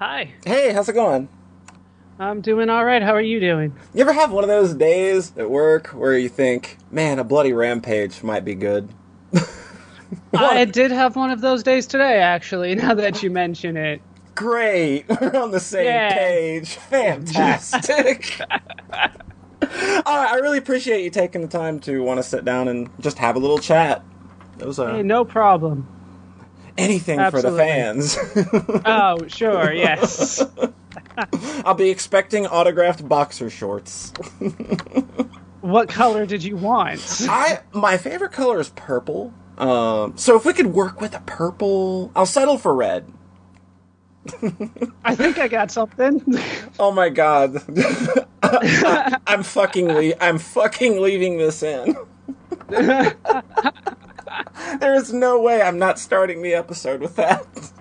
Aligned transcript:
Hi. 0.00 0.32
Hey, 0.46 0.72
how's 0.72 0.88
it 0.88 0.94
going? 0.94 1.28
I'm 2.18 2.40
doing 2.40 2.70
all 2.70 2.86
right. 2.86 3.02
How 3.02 3.12
are 3.12 3.20
you 3.20 3.38
doing? 3.38 3.76
You 3.92 4.00
ever 4.00 4.14
have 4.14 4.32
one 4.32 4.42
of 4.42 4.48
those 4.48 4.72
days 4.72 5.36
at 5.36 5.50
work 5.50 5.88
where 5.88 6.16
you 6.16 6.30
think, 6.30 6.78
man, 6.90 7.18
a 7.18 7.24
bloody 7.24 7.52
rampage 7.52 8.22
might 8.22 8.42
be 8.42 8.54
good? 8.54 8.88
I 10.34 10.64
did 10.64 10.90
have 10.90 11.16
one 11.16 11.30
of 11.30 11.42
those 11.42 11.62
days 11.62 11.86
today, 11.86 12.18
actually, 12.18 12.74
now 12.76 12.94
that 12.94 13.22
you 13.22 13.28
mention 13.28 13.76
it. 13.76 14.00
Great. 14.34 15.04
We're 15.20 15.36
on 15.36 15.50
the 15.50 15.60
same 15.60 15.84
Yeah. 15.84 16.14
page. 16.14 16.76
Fantastic. 16.76 18.40
All 19.60 19.68
right, 19.68 20.30
I 20.32 20.36
really 20.36 20.56
appreciate 20.56 21.04
you 21.04 21.10
taking 21.10 21.42
the 21.42 21.48
time 21.48 21.78
to 21.80 22.02
want 22.02 22.16
to 22.16 22.22
sit 22.22 22.46
down 22.46 22.68
and 22.68 22.88
just 23.00 23.18
have 23.18 23.36
a 23.36 23.38
little 23.38 23.58
chat. 23.58 24.02
It 24.58 24.64
was 24.66 24.78
uh, 24.78 24.96
Hey, 24.96 25.02
no 25.02 25.26
problem. 25.26 25.86
Anything 26.76 27.18
for 27.30 27.42
the 27.42 27.52
fans. 27.52 28.18
Oh, 28.84 29.26
sure, 29.26 29.72
yes. 29.72 30.42
I'll 31.64 31.74
be 31.74 31.90
expecting 31.90 32.46
autographed 32.46 33.06
boxer 33.08 33.50
shorts. 33.50 34.12
what 35.60 35.88
color 35.88 36.26
did 36.26 36.42
you 36.42 36.56
want? 36.56 37.26
I 37.28 37.60
my 37.72 37.96
favorite 37.98 38.32
color 38.32 38.60
is 38.60 38.70
purple. 38.70 39.32
Um, 39.58 40.16
so 40.16 40.36
if 40.36 40.44
we 40.44 40.52
could 40.52 40.68
work 40.68 41.00
with 41.00 41.14
a 41.14 41.20
purple, 41.20 42.10
I'll 42.16 42.26
settle 42.26 42.56
for 42.58 42.74
red. 42.74 43.12
I 45.04 45.14
think 45.14 45.38
I 45.38 45.48
got 45.48 45.70
something. 45.70 46.22
Oh 46.78 46.92
my 46.92 47.08
god. 47.08 47.62
I, 48.42 49.18
am 49.26 49.42
fucking 49.42 49.88
le- 49.88 50.14
I'm 50.20 50.38
fucking 50.38 51.00
leaving 51.00 51.36
this 51.38 51.62
in. 51.62 51.96
There 54.78 54.94
is 54.94 55.12
no 55.12 55.40
way 55.40 55.62
I'm 55.62 55.78
not 55.78 55.98
starting 55.98 56.42
the 56.42 56.54
episode 56.54 57.00
with 57.00 57.16
that. 57.16 57.72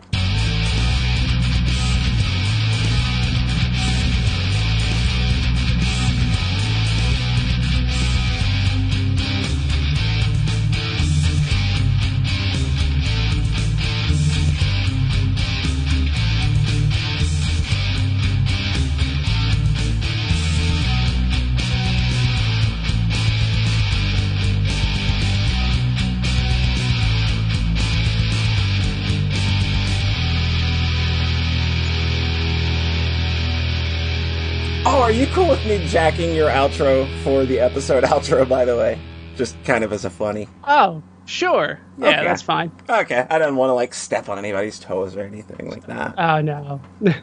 Cool 35.91 36.03
with 36.03 36.13
me 36.13 36.27
jacking 36.27 36.35
your 36.35 36.49
outro 36.49 37.23
for 37.23 37.45
the 37.45 37.59
episode 37.59 38.03
outro, 38.05 38.47
by 38.47 38.65
the 38.65 38.75
way? 38.75 38.99
Just 39.35 39.61
kind 39.63 39.83
of 39.83 39.93
as 39.93 40.05
a 40.05 40.09
funny. 40.09 40.47
Oh, 40.67 41.01
sure. 41.25 41.79
Yeah, 41.97 42.07
Okay. 42.09 42.23
that's 42.25 42.41
fine. 42.41 42.71
Okay, 42.89 43.25
I 43.29 43.39
didn't 43.39 43.55
want 43.55 43.69
to 43.69 43.73
like 43.73 43.93
step 43.93 44.27
on 44.29 44.37
anybody's 44.37 44.79
toes 44.79 45.15
or 45.15 45.21
anything 45.21 45.69
like 45.69 45.85
that. 45.87 46.15
Oh, 46.17 46.41
no. 46.41 46.81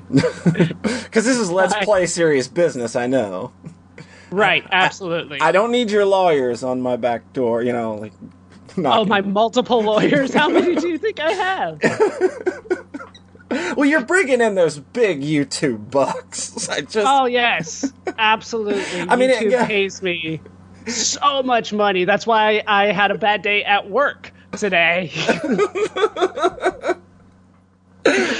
Because 1.06 1.24
this 1.24 1.38
is 1.38 1.50
Let's 1.50 1.74
I- 1.74 1.84
Play 1.84 2.06
serious 2.06 2.48
business, 2.48 2.94
I 2.96 3.06
know. 3.06 3.52
right, 4.30 4.64
absolutely. 4.72 5.40
I 5.40 5.52
don't 5.52 5.70
need 5.72 5.90
your 5.90 6.04
lawyers 6.04 6.62
on 6.62 6.80
my 6.82 6.96
back 6.96 7.32
door, 7.32 7.62
you 7.62 7.72
know, 7.72 7.94
like. 7.94 8.12
oh, 8.78 9.04
my 9.06 9.22
multiple 9.22 9.82
lawyers. 9.82 10.34
How 10.34 10.48
many 10.50 10.74
do 10.74 10.88
you 10.88 10.98
think 10.98 11.18
I 11.18 11.32
have? 11.32 11.80
Well, 13.76 13.84
you're 13.84 14.04
bringing 14.04 14.40
in 14.40 14.54
those 14.54 14.78
big 14.78 15.22
YouTube 15.22 15.90
bucks. 15.90 16.68
I 16.70 16.80
just. 16.82 17.06
Oh, 17.06 17.26
yes. 17.26 17.92
Absolutely. 18.18 19.00
I 19.02 19.16
mean, 19.16 19.30
it- 19.30 19.42
YouTube 19.42 19.50
yeah. 19.50 19.66
pays 19.66 20.02
me 20.02 20.40
so 20.86 21.42
much 21.42 21.72
money. 21.72 22.04
That's 22.04 22.26
why 22.26 22.62
I 22.66 22.86
had 22.92 23.10
a 23.10 23.18
bad 23.18 23.42
day 23.42 23.64
at 23.64 23.90
work 23.90 24.32
today. 24.52 25.10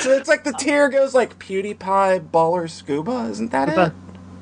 So 0.00 0.12
it's 0.12 0.28
like 0.28 0.44
the 0.44 0.52
tier 0.52 0.88
goes 0.88 1.12
like 1.12 1.40
PewDiePie, 1.40 2.30
Baller, 2.30 2.70
Scuba. 2.70 3.26
Isn't 3.30 3.50
that 3.50 3.68
it? 3.68 3.92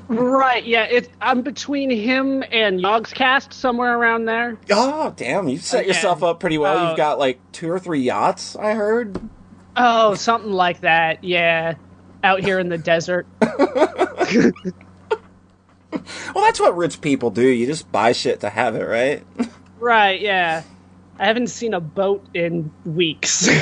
Right, 0.07 0.63
yeah, 0.63 0.83
it, 0.83 1.09
I'm 1.19 1.41
between 1.41 1.89
him 1.89 2.43
and 2.51 2.79
Yogscast, 2.79 3.51
somewhere 3.51 3.97
around 3.97 4.25
there. 4.25 4.55
Oh, 4.69 5.11
damn! 5.15 5.47
You 5.47 5.57
set 5.57 5.81
Again. 5.81 5.87
yourself 5.95 6.21
up 6.21 6.39
pretty 6.39 6.59
well. 6.59 6.77
Oh. 6.77 6.81
You've 6.83 6.91
uh, 6.91 6.95
got 6.95 7.17
like 7.17 7.39
two 7.51 7.71
or 7.71 7.79
three 7.79 8.01
yachts. 8.01 8.55
I 8.55 8.73
heard. 8.73 9.19
Oh, 9.75 10.15
something 10.15 10.51
like 10.51 10.81
that, 10.81 11.23
yeah. 11.23 11.75
Out 12.23 12.41
here 12.41 12.59
in 12.59 12.69
the 12.69 12.77
desert. 12.77 13.27
Well, 16.35 16.43
that's 16.43 16.59
what 16.59 16.75
rich 16.75 16.99
people 17.01 17.29
do. 17.31 17.47
You 17.47 17.65
just 17.65 17.89
buy 17.91 18.11
shit 18.11 18.41
to 18.41 18.49
have 18.49 18.75
it, 18.75 18.83
right? 18.83 19.23
Right, 19.79 20.19
yeah. 20.19 20.63
I 21.17 21.25
haven't 21.25 21.47
seen 21.47 21.73
a 21.73 21.79
boat 21.79 22.25
in 22.33 22.71
weeks. 22.85 23.47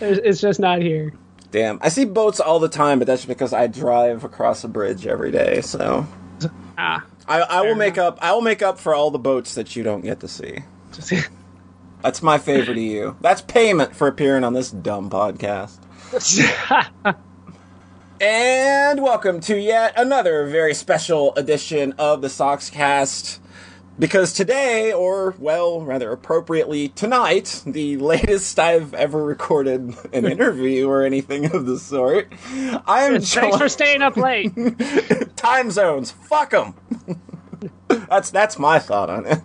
It's 0.00 0.40
just 0.40 0.60
not 0.60 0.82
here. 0.82 1.12
Damn, 1.50 1.78
I 1.82 1.88
see 1.88 2.04
boats 2.04 2.40
all 2.40 2.58
the 2.58 2.68
time, 2.68 2.98
but 2.98 3.06
that's 3.06 3.24
because 3.24 3.54
I 3.54 3.66
drive 3.68 4.22
across 4.24 4.62
a 4.64 4.68
bridge 4.68 5.06
every 5.06 5.30
day. 5.30 5.62
So 5.62 6.06
Ah. 6.76 7.04
I, 7.26 7.40
I 7.40 7.60
will 7.62 7.68
Fair 7.68 7.76
make 7.76 7.96
up. 7.98 8.18
I 8.20 8.32
will 8.32 8.42
make 8.42 8.60
up 8.62 8.78
for 8.78 8.94
all 8.94 9.10
the 9.10 9.18
boats 9.18 9.54
that 9.54 9.74
you 9.74 9.82
don't 9.82 10.02
get 10.02 10.20
to 10.20 10.28
see. 10.28 10.58
That's 12.06 12.22
my 12.22 12.38
favor 12.38 12.72
to 12.72 12.80
you. 12.80 13.16
That's 13.20 13.40
payment 13.42 13.96
for 13.96 14.06
appearing 14.06 14.44
on 14.44 14.52
this 14.52 14.70
dumb 14.70 15.10
podcast. 15.10 15.78
And 18.20 19.02
welcome 19.02 19.40
to 19.40 19.60
yet 19.60 19.92
another 19.96 20.46
very 20.46 20.72
special 20.72 21.34
edition 21.34 21.94
of 21.98 22.22
the 22.22 22.28
Soxcast. 22.28 23.40
Because 23.98 24.32
today, 24.32 24.92
or 24.92 25.34
well, 25.38 25.82
rather 25.82 26.12
appropriately, 26.12 26.88
tonight, 26.88 27.62
the 27.66 27.96
latest 27.96 28.58
I've 28.58 28.94
ever 28.94 29.22
recorded 29.22 29.96
an 30.14 30.26
interview 30.30 30.88
or 30.88 31.02
anything 31.02 31.52
of 31.52 31.66
the 31.66 31.78
sort, 31.78 32.32
I 32.86 33.02
am 33.02 33.20
Thanks 33.20 33.58
for 33.58 33.68
staying 33.68 34.00
up 34.00 34.16
late. 34.16 34.54
Time 35.36 35.70
zones, 35.72 36.12
fuck 36.12 36.52
them. 36.52 36.74
that's 37.88 38.30
that's 38.30 38.58
my 38.58 38.78
thought 38.78 39.10
on 39.10 39.26
it. 39.26 39.40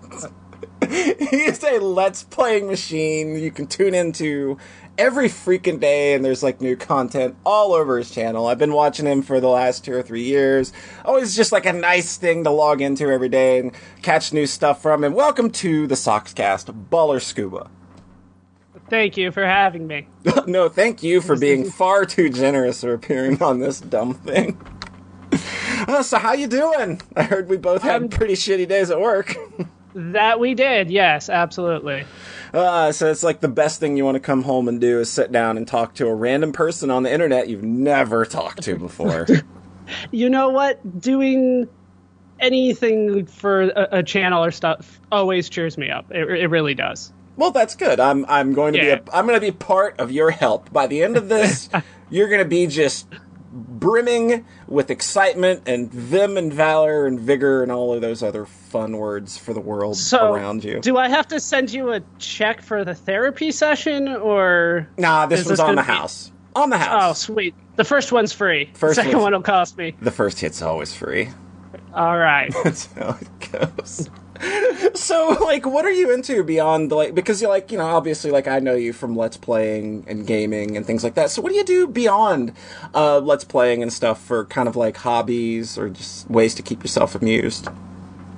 he 1.30 1.44
is 1.44 1.64
a 1.64 1.80
let's 1.80 2.24
playing 2.24 2.68
machine. 2.68 3.38
You 3.40 3.50
can 3.50 3.66
tune 3.66 3.94
into 3.94 4.58
every 4.98 5.30
freaking 5.30 5.80
day 5.80 6.14
and 6.14 6.26
there's 6.26 6.44
like 6.44 6.60
new 6.60 6.76
content 6.76 7.38
all 7.46 7.74
over 7.74 7.98
his 7.98 8.12
channel. 8.12 8.48
I've 8.48 8.58
been 8.58 8.74
watching 8.74 9.06
him 9.06 9.22
for 9.22 9.40
the 9.40 9.48
last 9.48 9.86
two 9.86 9.94
or 9.94 10.02
three 10.02 10.24
years. 10.24 10.74
Always 11.06 11.34
just 11.34 11.54
like 11.54 11.66
a 11.66 11.72
nice 11.72 12.18
thing 12.18 12.44
to 12.44 12.50
log 12.50 12.82
into 12.82 13.08
every 13.10 13.30
day 13.30 13.60
and 13.60 13.72
catch 14.02 14.34
new 14.34 14.46
stuff 14.46 14.82
from 14.82 15.06
him. 15.06 15.14
Welcome 15.14 15.50
to 15.52 15.88
the 15.88 15.96
soxcast 15.96 16.90
baller 16.90 17.22
scuba. 17.22 17.70
Thank 18.90 19.16
you 19.16 19.32
for 19.32 19.46
having 19.46 19.88
me. 19.88 20.08
no 20.46 20.68
thank 20.68 21.02
you 21.04 21.22
for 21.22 21.36
being 21.40 21.70
far 21.70 22.04
too 22.04 22.30
generous 22.30 22.82
for 22.82 22.94
appearing 22.94 23.42
on 23.42 23.60
this 23.60 23.80
dumb 23.80 24.14
thing. 24.14 24.60
Uh, 25.88 26.04
so 26.04 26.18
how 26.18 26.34
you 26.34 26.48
doing? 26.48 27.02
I 27.16 27.24
heard 27.24 27.48
we 27.48 27.56
both 27.56 27.82
had 27.82 28.02
I'm- 28.02 28.10
pretty 28.10 28.34
shitty 28.34 28.68
days 28.68 28.92
at 28.92 29.00
work 29.00 29.38
That 29.94 30.40
we 30.40 30.54
did, 30.54 30.90
yes, 30.90 31.30
absolutely. 31.30 32.06
Uh, 32.54 32.92
so 32.92 33.10
it's 33.12 33.24
like 33.24 33.40
the 33.42 33.48
best 33.48 33.80
thing 33.80 33.98
you 33.98 34.06
want 34.06 34.16
to 34.16 34.20
come 34.22 34.44
home 34.44 34.68
and 34.68 34.80
do 34.80 35.00
is 35.00 35.12
sit 35.12 35.32
down 35.32 35.58
and 35.58 35.68
talk 35.68 35.94
to 35.96 36.08
a 36.08 36.14
random 36.16 36.52
person 36.54 36.90
on 36.90 37.04
the 37.04 37.12
internet 37.12 37.48
you've 37.50 37.64
never 37.64 38.26
talked 38.26 38.62
to 38.64 38.76
before. 38.78 39.28
You 40.12 40.30
know 40.30 40.50
what? 40.50 41.02
Doing 41.02 41.68
anything 42.40 43.26
for 43.26 43.64
a, 43.64 43.88
a 44.00 44.04
channel 44.04 44.44
or 44.44 44.52
stuff 44.52 45.02
always 45.12 45.50
cheers 45.50 45.78
me 45.78 45.90
up. 45.90 46.06
It, 46.12 46.30
it 46.30 46.48
really 46.48 46.74
does. 46.76 47.12
well, 47.36 47.52
that's 47.52 47.76
good. 47.76 48.00
I'm 48.00 48.26
I'm 48.30 48.54
going 48.54 48.74
to 48.74 48.80
Yeah. 48.80 48.96
be 48.96 49.02
a, 49.12 49.14
I'm 49.14 49.26
going 49.28 49.38
to 49.40 49.46
be 49.46 49.52
part 49.52 50.00
of 50.00 50.12
your 50.12 50.32
help. 50.32 50.72
By 50.72 50.88
the 50.88 51.04
end 51.04 51.18
of 51.18 51.28
this, 51.28 51.68
you're 52.10 52.30
going 52.30 52.42
to 52.42 52.48
be 52.48 52.68
just 52.68 53.08
brimming 53.52 54.46
with 54.68 54.90
excitement 54.90 55.64
and 55.68 55.92
vim 55.92 56.38
and 56.38 56.54
valor 56.54 57.06
and 57.06 57.20
vigor 57.20 57.62
and 57.64 57.72
all 57.72 57.94
of 57.94 58.02
those 58.02 58.24
other 58.24 58.46
fun 58.46 58.98
words 58.98 59.38
for 59.38 59.54
the 59.54 59.60
world 59.60 59.98
So, 59.98 60.34
around 60.34 60.64
you. 60.64 60.80
do 60.80 60.98
I 60.98 61.10
have 61.10 61.28
to 61.30 61.40
send 61.40 61.72
you 61.72 61.92
a 61.94 62.02
check 62.20 62.62
for 62.62 62.86
the 62.86 62.96
therapy 62.96 63.52
session, 63.52 64.08
or 64.08 64.88
nah, 64.98 65.26
this 65.26 65.46
this 65.48 65.60
on 65.60 65.76
the 65.76 65.82
gonna 65.82 65.88
be- 65.88 65.94
house. 66.00 66.32
On 66.56 66.70
the 66.70 66.78
house. 66.78 67.12
oh, 67.12 67.14
sweet? 67.34 67.56
The 67.78 67.84
first 67.86 68.12
one's 68.12 68.34
free. 68.34 68.70
First 68.74 68.98
the 68.98 69.04
second 69.04 69.20
one 69.22 69.32
will 69.34 69.42
cost 69.42 69.78
me. 69.78 69.96
The 70.02 70.12
first 70.12 70.40
hit's 70.42 70.62
always 70.62 70.94
free. 70.94 71.30
All 71.94 72.18
right. 72.18 72.54
That's 72.64 72.92
how 72.94 73.18
it 73.22 73.52
goes. 73.78 74.10
so, 74.94 75.38
like, 75.42 75.66
what 75.66 75.86
are 75.86 75.92
you 75.92 76.12
into 76.12 76.44
beyond 76.44 76.92
the 76.92 76.96
like? 76.96 77.16
Because 77.16 77.42
you're 77.42 77.50
like, 77.50 77.72
you 77.72 77.78
know, 77.78 77.86
obviously, 77.86 78.32
like, 78.32 78.48
I 78.48 78.60
know 78.60 78.76
you 78.76 78.94
from 78.94 79.16
Let's 79.16 79.38
Playing 79.38 80.06
and 80.08 80.26
gaming 80.26 80.78
and 80.78 80.86
things 80.86 81.04
like 81.04 81.16
that. 81.16 81.30
So, 81.30 81.42
what 81.42 81.52
do 81.52 81.58
you 81.58 81.64
do 81.64 81.88
beyond 81.88 82.54
uh, 82.94 83.20
Let's 83.20 83.44
Playing 83.44 83.84
and 83.84 83.92
stuff 83.92 84.22
for 84.22 84.46
kind 84.46 84.68
of 84.68 84.76
like 84.76 84.98
hobbies 84.98 85.78
or 85.78 85.90
just 85.90 86.30
ways 86.30 86.56
to 86.56 86.64
keep 86.64 86.84
yourself 86.84 87.16
amused? 87.16 87.68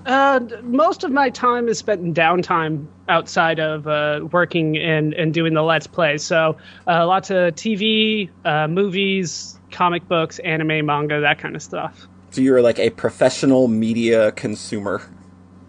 Uh, 0.05 0.41
most 0.63 1.03
of 1.03 1.11
my 1.11 1.29
time 1.29 1.69
is 1.69 1.77
spent 1.77 2.01
in 2.01 2.13
downtime 2.13 2.87
outside 3.07 3.59
of 3.59 3.87
uh, 3.87 4.19
working 4.31 4.77
and, 4.77 5.13
and 5.13 5.33
doing 5.33 5.53
the 5.53 5.61
Let's 5.61 5.87
Play. 5.87 6.17
So 6.17 6.57
uh, 6.87 7.07
lots 7.07 7.29
of 7.29 7.55
TV, 7.55 8.29
uh, 8.43 8.67
movies, 8.67 9.57
comic 9.71 10.07
books, 10.07 10.39
anime, 10.39 10.85
manga, 10.85 11.21
that 11.21 11.39
kind 11.39 11.55
of 11.55 11.61
stuff. 11.61 12.07
So 12.31 12.41
you're 12.41 12.61
like 12.61 12.79
a 12.79 12.89
professional 12.89 13.67
media 13.67 14.31
consumer. 14.33 15.01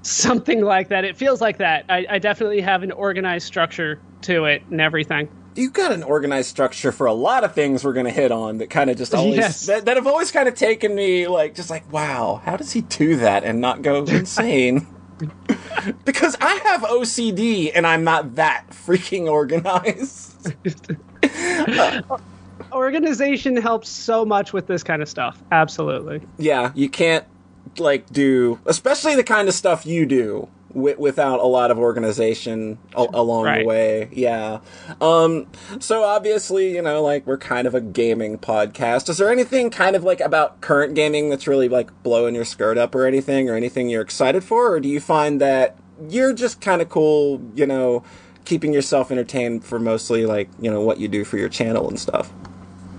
Something 0.04 0.60
like 0.62 0.88
that. 0.88 1.04
It 1.04 1.16
feels 1.16 1.40
like 1.40 1.58
that. 1.58 1.86
I, 1.88 2.06
I 2.08 2.18
definitely 2.18 2.60
have 2.60 2.82
an 2.82 2.92
organized 2.92 3.46
structure 3.46 4.00
to 4.22 4.44
it 4.44 4.62
and 4.70 4.80
everything. 4.80 5.28
You've 5.56 5.72
got 5.72 5.92
an 5.92 6.02
organized 6.02 6.50
structure 6.50 6.90
for 6.92 7.06
a 7.06 7.12
lot 7.14 7.44
of 7.44 7.54
things 7.54 7.84
we're 7.84 7.92
going 7.92 8.06
to 8.06 8.12
hit 8.12 8.32
on 8.32 8.58
that 8.58 8.70
kind 8.70 8.90
of 8.90 8.96
just 8.96 9.14
always 9.14 9.36
Yes. 9.36 9.66
that, 9.66 9.84
that 9.84 9.96
have 9.96 10.06
always 10.06 10.30
kind 10.32 10.48
of 10.48 10.54
taken 10.54 10.94
me 10.94 11.26
like 11.28 11.54
just 11.54 11.70
like 11.70 11.90
wow 11.92 12.40
how 12.44 12.56
does 12.56 12.72
he 12.72 12.80
do 12.80 13.16
that 13.16 13.44
and 13.44 13.60
not 13.60 13.80
go 13.82 14.02
insane 14.04 14.86
because 16.04 16.36
I 16.40 16.54
have 16.64 16.80
OCD 16.82 17.70
and 17.72 17.86
I'm 17.86 18.02
not 18.02 18.34
that 18.34 18.66
freaking 18.70 19.28
organized 19.30 20.52
Organization 22.72 23.56
helps 23.56 23.88
so 23.88 24.24
much 24.24 24.52
with 24.52 24.66
this 24.66 24.82
kind 24.82 25.02
of 25.02 25.08
stuff. 25.08 25.40
Absolutely. 25.52 26.20
yeah 26.36 26.72
you 26.74 26.88
can't 26.88 27.24
like 27.78 28.10
do 28.10 28.58
especially 28.66 29.14
the 29.14 29.24
kind 29.24 29.48
of 29.48 29.54
stuff 29.54 29.86
you 29.86 30.06
do 30.06 30.48
wi- 30.72 30.96
without 30.98 31.40
a 31.40 31.46
lot 31.46 31.70
of 31.70 31.78
organization 31.78 32.78
a- 32.96 33.06
along 33.14 33.46
the 33.60 33.64
way. 33.66 34.08
Yeah. 34.12 34.60
Um 35.00 35.46
so 35.80 36.02
obviously 36.04 36.74
you 36.74 36.82
know 36.82 37.02
like 37.02 37.26
we're 37.26 37.38
kind 37.38 37.66
of 37.66 37.74
a 37.74 37.80
gaming 37.80 38.38
podcast. 38.38 39.08
Is 39.08 39.18
there 39.18 39.30
anything 39.30 39.70
kind 39.70 39.96
of 39.96 40.04
like 40.04 40.20
about 40.20 40.60
current 40.60 40.94
gaming 40.94 41.30
that's 41.30 41.46
really 41.46 41.68
like 41.68 41.90
blowing 42.02 42.34
your 42.34 42.44
skirt 42.44 42.78
up 42.78 42.94
or 42.94 43.06
anything 43.06 43.48
or 43.48 43.54
anything 43.54 43.88
you're 43.88 44.02
excited 44.02 44.44
for? 44.44 44.72
Or 44.72 44.80
do 44.80 44.88
you 44.88 45.00
find 45.00 45.40
that 45.40 45.76
you're 46.08 46.32
just 46.32 46.60
kind 46.60 46.82
of 46.82 46.88
cool 46.88 47.40
you 47.54 47.66
know 47.66 48.02
keeping 48.44 48.72
yourself 48.72 49.10
entertained 49.10 49.64
for 49.64 49.78
mostly 49.78 50.26
like 50.26 50.48
you 50.60 50.70
know 50.70 50.80
what 50.80 50.98
you 50.98 51.08
do 51.08 51.24
for 51.24 51.38
your 51.38 51.48
channel 51.48 51.88
and 51.88 51.98
stuff 51.98 52.30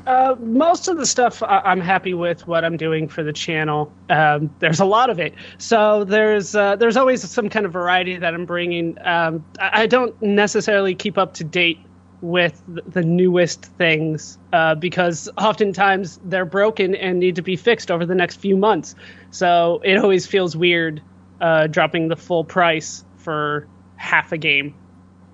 Uh, 0.06 0.36
most 0.40 0.88
of 0.88 0.98
the 0.98 1.06
stuff 1.06 1.42
I- 1.42 1.62
I'm 1.66 1.82
happy 1.82 2.14
with 2.14 2.48
what 2.48 2.64
I'm 2.64 2.78
doing 2.78 3.08
for 3.08 3.24
the 3.24 3.34
channel. 3.34 3.92
Um, 4.10 4.54
there's 4.60 4.80
a 4.80 4.86
lot 4.86 5.10
of 5.10 5.20
it, 5.20 5.34
so 5.58 6.04
there's 6.04 6.56
uh, 6.56 6.76
there's 6.76 6.96
always 6.98 7.28
some 7.30 7.50
kind 7.50 7.66
of 7.66 7.74
variety 7.74 8.18
that 8.18 8.34
I'm 8.34 8.46
bringing. 8.46 8.98
Um, 9.04 9.44
I 9.60 9.84
I 9.84 9.88
don't 9.88 10.20
necessarily 10.22 10.94
keep 10.94 11.18
up 11.18 11.34
to 11.36 11.44
date 11.44 11.80
with 12.22 12.62
th- 12.68 12.86
the 12.88 13.02
newest 13.02 13.66
things 13.78 14.38
uh, 14.54 14.76
because 14.76 15.30
oftentimes 15.38 16.20
they're 16.26 16.46
broken 16.46 16.96
and 16.96 17.20
need 17.20 17.36
to 17.36 17.42
be 17.42 17.56
fixed 17.56 17.92
over 17.92 18.06
the 18.06 18.16
next 18.16 18.38
few 18.38 18.56
months. 18.58 18.96
So 19.32 19.82
it 19.84 19.98
always 19.98 20.26
feels 20.26 20.56
weird 20.56 21.02
uh, 21.42 21.68
dropping 21.68 22.08
the 22.08 22.16
full 22.16 22.44
price 22.44 23.04
for 23.18 23.68
half 23.98 24.32
a 24.32 24.38
game. 24.38 24.74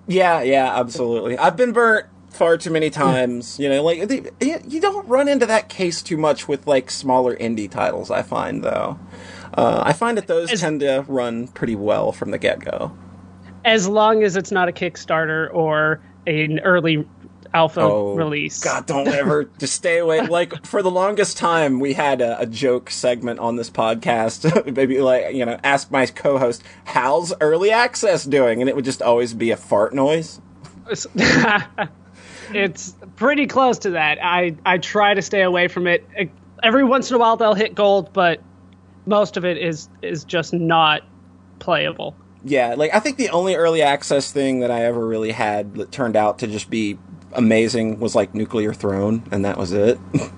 Yeah, 0.08 0.42
yeah, 0.42 0.80
absolutely. 0.80 1.38
I've 1.38 1.56
been 1.56 1.72
burnt 1.72 2.08
far 2.32 2.58
too 2.58 2.72
many 2.72 2.90
times. 2.90 3.60
You 3.60 3.70
know, 3.70 3.84
like 3.84 4.08
the, 4.08 4.32
you 4.42 4.60
you 4.68 4.82
don't 4.82 5.08
run 5.08 5.28
into 5.28 5.46
that 5.46 5.70
case 5.70 6.02
too 6.02 6.18
much 6.18 6.48
with 6.48 6.66
like 6.68 6.90
smaller 6.90 7.36
indie 7.36 7.70
titles. 7.70 8.10
I 8.12 8.24
find 8.24 8.64
though, 8.64 9.00
uh, 9.54 9.84
I 9.86 9.94
find 9.94 10.18
that 10.18 10.28
those 10.28 10.52
As- 10.52 10.62
tend 10.62 10.80
to 10.82 11.06
run 11.08 11.48
pretty 11.50 11.76
well 11.76 12.12
from 12.12 12.32
the 12.32 12.38
get 12.38 12.60
go. 12.60 12.96
as 13.64 13.88
long 13.88 14.24
as 14.24 14.36
it's 14.36 14.52
not 14.52 14.68
a 14.70 14.72
Kickstarter 14.72 15.54
or 15.54 16.02
an 16.26 16.60
early 16.62 17.06
alpha 17.54 17.82
Oh, 17.82 18.16
release. 18.16 18.64
God, 18.64 18.86
don't 18.86 19.10
ever 19.10 19.44
just 19.60 19.74
stay 19.76 19.98
away. 19.98 20.22
Like 20.26 20.66
for 20.66 20.82
the 20.82 20.90
longest 20.90 21.36
time, 21.38 21.80
we 21.82 21.92
had 21.94 22.22
a, 22.22 22.40
a 22.40 22.46
joke 22.46 22.90
segment 22.90 23.40
on 23.40 23.58
this 23.58 23.70
podcast. 23.70 24.74
Maybe 24.76 25.02
like 25.02 25.36
you 25.36 25.46
know, 25.46 25.60
ask 25.64 25.92
my 25.92 26.06
co-host, 26.06 26.64
"How's 26.86 27.34
early 27.42 27.72
access 27.72 28.24
doing?" 28.24 28.62
And 28.62 28.70
it 28.70 28.76
would 28.76 28.86
just 28.86 29.02
always 29.02 29.34
be 29.34 29.52
a 29.52 29.58
fart 29.58 29.94
noise. 29.94 30.40
it's 32.56 32.96
pretty 33.16 33.48
close 33.48 33.80
to 33.80 33.92
that. 33.92 34.24
I 34.24 34.56
I 34.66 34.78
try 34.78 35.14
to 35.14 35.22
stay 35.22 35.42
away 35.42 35.68
from 35.68 35.88
it. 35.88 36.08
Every 36.64 36.84
once 36.84 37.10
in 37.10 37.16
a 37.16 37.20
while 37.20 37.38
they'll 37.38 37.54
hit 37.54 37.76
gold, 37.76 38.14
but 38.14 38.42
most 39.06 39.38
of 39.38 39.46
it 39.46 39.58
is 39.58 39.90
is 40.02 40.24
just 40.24 40.54
not 40.54 41.04
playable. 41.60 42.16
Yeah, 42.44 42.76
like 42.76 42.94
I 42.94 43.00
think 43.00 43.18
the 43.18 43.30
only 43.30 43.56
early 43.56 43.82
access 43.82 44.32
thing 44.32 44.62
that 44.62 44.72
I 44.72 44.86
ever 44.86 45.06
really 45.06 45.32
had 45.32 45.76
that 45.76 45.92
turned 45.92 46.16
out 46.16 46.40
to 46.40 46.48
just 46.48 46.70
be 46.70 46.98
amazing 47.34 48.00
was 48.00 48.16
like 48.16 48.34
Nuclear 48.34 48.74
Throne, 48.74 49.24
and 49.32 49.46
that 49.46 49.58
was 49.58 49.72
it. 49.72 50.00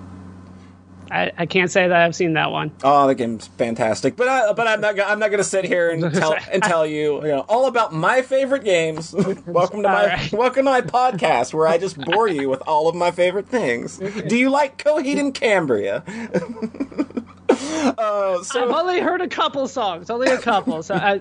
I, 1.14 1.30
I 1.38 1.46
can't 1.46 1.70
say 1.70 1.86
that 1.86 1.96
I've 1.96 2.16
seen 2.16 2.32
that 2.32 2.50
one. 2.50 2.72
oh, 2.82 3.06
the 3.06 3.14
game's 3.14 3.46
fantastic, 3.46 4.16
but 4.16 4.26
I, 4.26 4.52
but 4.52 4.66
I'm 4.66 4.80
not 4.80 4.98
I'm 4.98 5.20
not 5.20 5.30
gonna 5.30 5.44
sit 5.44 5.64
here 5.64 5.90
and 5.90 6.12
tell 6.12 6.34
and 6.52 6.60
tell 6.60 6.84
you 6.84 7.22
you 7.22 7.28
know 7.28 7.46
all 7.48 7.66
about 7.66 7.94
my 7.94 8.20
favorite 8.22 8.64
games. 8.64 9.14
welcome 9.46 9.82
to 9.84 9.88
my 9.88 10.02
All 10.02 10.08
right. 10.08 10.32
welcome 10.32 10.64
to 10.64 10.70
my 10.70 10.80
podcast 10.80 11.54
where 11.54 11.68
I 11.68 11.78
just 11.78 11.96
bore 11.98 12.26
you 12.26 12.50
with 12.50 12.62
all 12.66 12.88
of 12.88 12.96
my 12.96 13.12
favorite 13.12 13.46
things. 13.46 13.98
Do 13.98 14.36
you 14.36 14.50
like 14.50 14.82
Coheed 14.82 15.20
and 15.20 15.32
Cambria? 15.32 16.02
uh, 17.96 18.42
I've 18.52 18.70
only 18.70 18.98
heard 18.98 19.20
a 19.20 19.28
couple 19.28 19.68
songs, 19.68 20.10
only 20.10 20.32
a 20.32 20.38
couple, 20.38 20.82
so 20.82 20.96
I 20.96 21.20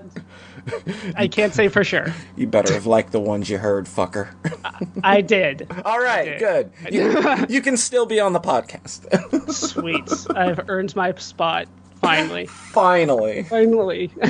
I 1.16 1.28
can't 1.28 1.54
say 1.54 1.68
for 1.68 1.84
sure. 1.84 2.14
you 2.36 2.48
better 2.48 2.74
have 2.74 2.86
liked 2.86 3.12
the 3.12 3.20
ones 3.20 3.50
you 3.50 3.58
heard, 3.58 3.86
fucker. 3.86 4.34
I 5.04 5.22
did. 5.22 5.68
all 5.86 6.00
right, 6.00 6.40
good. 6.40 6.72
You, 6.92 7.46
you 7.50 7.62
can 7.62 7.78
still 7.78 8.06
be 8.06 8.20
on 8.20 8.34
the 8.34 8.40
podcast. 8.40 9.52
Sweet. 9.52 10.10
I've 10.36 10.70
earned 10.70 10.96
my 10.96 11.14
spot 11.16 11.68
finally. 12.04 12.46
Finally. 12.46 13.44
Finally. 13.44 14.12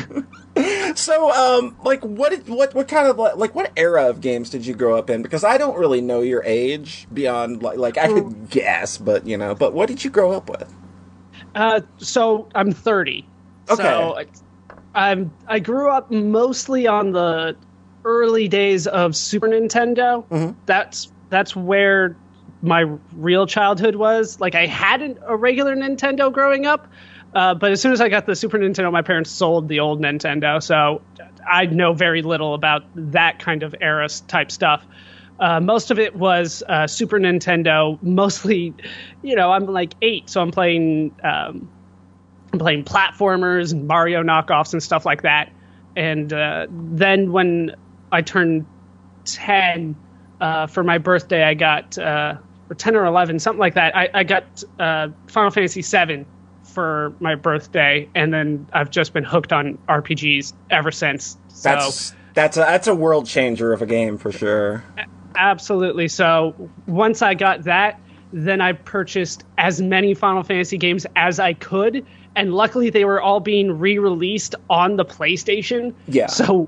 So, 0.95 1.31
um, 1.31 1.75
like, 1.83 2.03
what, 2.03 2.30
did, 2.30 2.47
what, 2.47 2.75
what 2.75 2.88
kind 2.88 3.07
of 3.07 3.18
like, 3.18 3.36
like, 3.36 3.56
what 3.56 3.71
era 3.75 4.07
of 4.07 4.21
games 4.21 4.51
did 4.51 4.68
you 4.68 4.75
grow 4.75 4.95
up 4.95 5.09
in? 5.09 5.24
Because 5.24 5.44
I 5.44 5.57
don't 5.57 5.75
really 5.75 6.00
know 6.00 6.21
your 6.21 6.44
age 6.44 7.07
beyond, 7.12 7.63
like, 7.63 7.79
like 7.79 7.97
I 7.97 8.07
could 8.07 8.51
guess, 8.51 9.00
but 9.00 9.25
you 9.25 9.36
know, 9.36 9.56
but 9.56 9.74
what 9.74 9.88
did 9.88 10.03
you 10.03 10.12
grow 10.12 10.31
up 10.31 10.51
with? 10.51 10.71
Uh, 11.56 11.81
so 11.97 12.47
I'm 12.53 12.71
30. 12.71 13.27
Okay. 13.71 13.81
So 13.81 14.24
I'm 14.93 15.31
I 15.47 15.59
grew 15.59 15.89
up 15.89 16.11
mostly 16.11 16.87
on 16.87 17.11
the 17.11 17.55
early 18.05 18.47
days 18.47 18.87
of 18.87 19.15
Super 19.15 19.47
Nintendo. 19.47 20.27
Mm-hmm. 20.27 20.57
That's 20.65 21.11
that's 21.29 21.55
where 21.55 22.15
my 22.61 22.85
real 23.15 23.45
childhood 23.45 23.95
was. 23.95 24.39
Like 24.39 24.55
I 24.55 24.65
had 24.65 25.19
a 25.25 25.35
regular 25.35 25.75
Nintendo 25.75 26.31
growing 26.31 26.65
up, 26.65 26.87
uh, 27.33 27.53
but 27.53 27.71
as 27.71 27.81
soon 27.81 27.91
as 27.91 28.01
I 28.01 28.09
got 28.09 28.25
the 28.25 28.35
Super 28.35 28.57
Nintendo, 28.57 28.91
my 28.91 29.01
parents 29.01 29.31
sold 29.31 29.67
the 29.67 29.79
old 29.79 30.01
Nintendo. 30.01 30.61
So 30.61 31.01
I 31.49 31.65
know 31.65 31.93
very 31.93 32.21
little 32.21 32.53
about 32.53 32.83
that 32.95 33.39
kind 33.39 33.63
of 33.63 33.75
era 33.81 34.07
type 34.27 34.51
stuff. 34.51 34.85
Uh, 35.39 35.59
most 35.59 35.91
of 35.91 35.99
it 35.99 36.15
was 36.15 36.63
uh, 36.69 36.87
Super 36.87 37.19
Nintendo. 37.19 38.01
Mostly, 38.01 38.73
you 39.23 39.35
know, 39.35 39.51
I'm 39.51 39.65
like 39.65 39.93
eight, 40.01 40.29
so 40.29 40.41
I'm 40.41 40.51
playing 40.51 41.13
um, 41.23 41.67
I'm 42.53 42.60
playing 42.60 42.83
platformers 42.86 43.72
and 43.72 43.88
Mario 43.88 44.22
knockoffs 44.22 44.74
and 44.74 44.81
stuff 44.81 45.05
like 45.05 45.24
that. 45.24 45.51
And 45.95 46.31
uh, 46.31 46.67
then 46.69 47.31
when 47.31 47.75
I 48.12 48.22
turned 48.22 48.65
10 49.25 49.95
uh, 50.39 50.67
for 50.67 50.83
my 50.83 51.00
birthday, 51.00 51.43
I 51.43 51.55
got, 51.55 51.98
uh, 51.98 52.38
or 52.69 52.75
10 52.75 52.95
or 52.95 53.05
11, 53.05 53.39
something 53.39 53.60
like 53.60 53.74
that, 53.74 53.95
I, 53.95 54.10
I 54.13 54.24
got 54.24 54.63
uh, 54.79 55.10
Final 55.27 55.50
Fantasy 55.50 55.81
VII 55.81 56.25
for 56.63 57.13
my 57.19 57.36
birthday. 57.36 58.07
And 58.13 58.31
then 58.31 58.67
I've 58.72 58.91
just 58.91 59.13
been 59.13 59.24
hooked 59.24 59.51
on 59.51 59.79
RPGs 59.89 60.53
ever 60.69 60.91
since. 60.91 61.38
So, 61.50 61.69
That's 61.69 62.15
that's 62.36 62.57
a 62.57 62.62
that's 62.62 62.88
a 62.88 62.95
world 62.95 63.27
changer 63.27 63.74
of 63.74 63.83
a 63.83 63.86
game 63.86 64.17
for 64.17 64.31
sure. 64.31 64.83
absolutely. 65.36 66.07
So 66.07 66.55
once 66.88 67.22
I 67.22 67.36
got 67.36 67.63
that, 67.65 68.00
then 68.31 68.60
I 68.60 68.74
purchased 68.74 69.43
as 69.57 69.81
many 69.81 70.15
Final 70.15 70.43
Fantasy 70.43 70.77
games 70.77 71.05
as 71.15 71.39
I 71.39 71.53
could. 71.53 72.05
And 72.35 72.53
luckily, 72.53 72.89
they 72.89 73.05
were 73.05 73.21
all 73.21 73.39
being 73.39 73.77
re 73.79 73.97
released 73.99 74.55
on 74.69 74.95
the 74.95 75.05
PlayStation. 75.05 75.93
Yeah. 76.07 76.27
So 76.27 76.67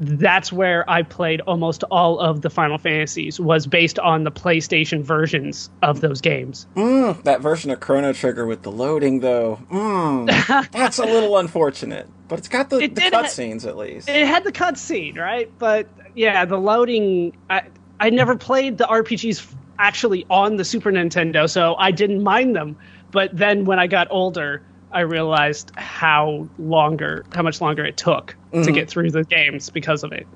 that's 0.00 0.52
where 0.52 0.88
I 0.90 1.02
played 1.02 1.40
almost 1.42 1.82
all 1.84 2.18
of 2.18 2.42
the 2.42 2.50
Final 2.50 2.78
Fantasies, 2.78 3.40
was 3.40 3.66
based 3.66 3.98
on 3.98 4.24
the 4.24 4.30
PlayStation 4.30 5.02
versions 5.02 5.70
of 5.82 6.00
those 6.00 6.20
games. 6.20 6.66
That 6.74 7.40
version 7.40 7.70
of 7.70 7.80
Chrono 7.80 8.12
Trigger 8.12 8.46
with 8.46 8.62
the 8.62 8.70
loading, 8.70 9.20
though, 9.20 9.58
mm, 9.70 10.70
that's 10.72 10.98
a 10.98 11.04
little 11.04 11.38
unfortunate. 11.38 12.08
But 12.28 12.40
it's 12.40 12.48
got 12.48 12.70
the, 12.70 12.78
It 12.78 12.94
the 12.94 13.02
cutscenes 13.02 13.66
at 13.66 13.76
least. 13.76 14.08
It 14.08 14.26
had 14.26 14.44
the 14.44 14.52
cutscene, 14.52 15.16
right? 15.16 15.50
But 15.58 15.86
yeah, 16.14 16.44
the 16.44 16.58
loading. 16.58 17.36
I, 17.48 17.62
I 18.00 18.10
never 18.10 18.36
played 18.36 18.78
the 18.78 18.84
RPGs 18.84 19.54
actually 19.78 20.26
on 20.28 20.56
the 20.56 20.64
Super 20.64 20.90
Nintendo, 20.90 21.48
so 21.48 21.76
I 21.76 21.90
didn't 21.90 22.22
mind 22.22 22.56
them. 22.56 22.76
But 23.12 23.36
then 23.36 23.64
when 23.64 23.78
I 23.78 23.86
got 23.86 24.08
older, 24.10 24.62
I 24.92 25.00
realized 25.00 25.72
how 25.76 26.48
longer, 26.58 27.24
how 27.34 27.42
much 27.42 27.60
longer 27.60 27.84
it 27.84 27.96
took 27.96 28.36
to 28.52 28.72
get 28.72 28.88
through 28.88 29.10
the 29.10 29.24
games 29.24 29.68
because 29.70 30.04
of 30.04 30.12
it. 30.12 30.26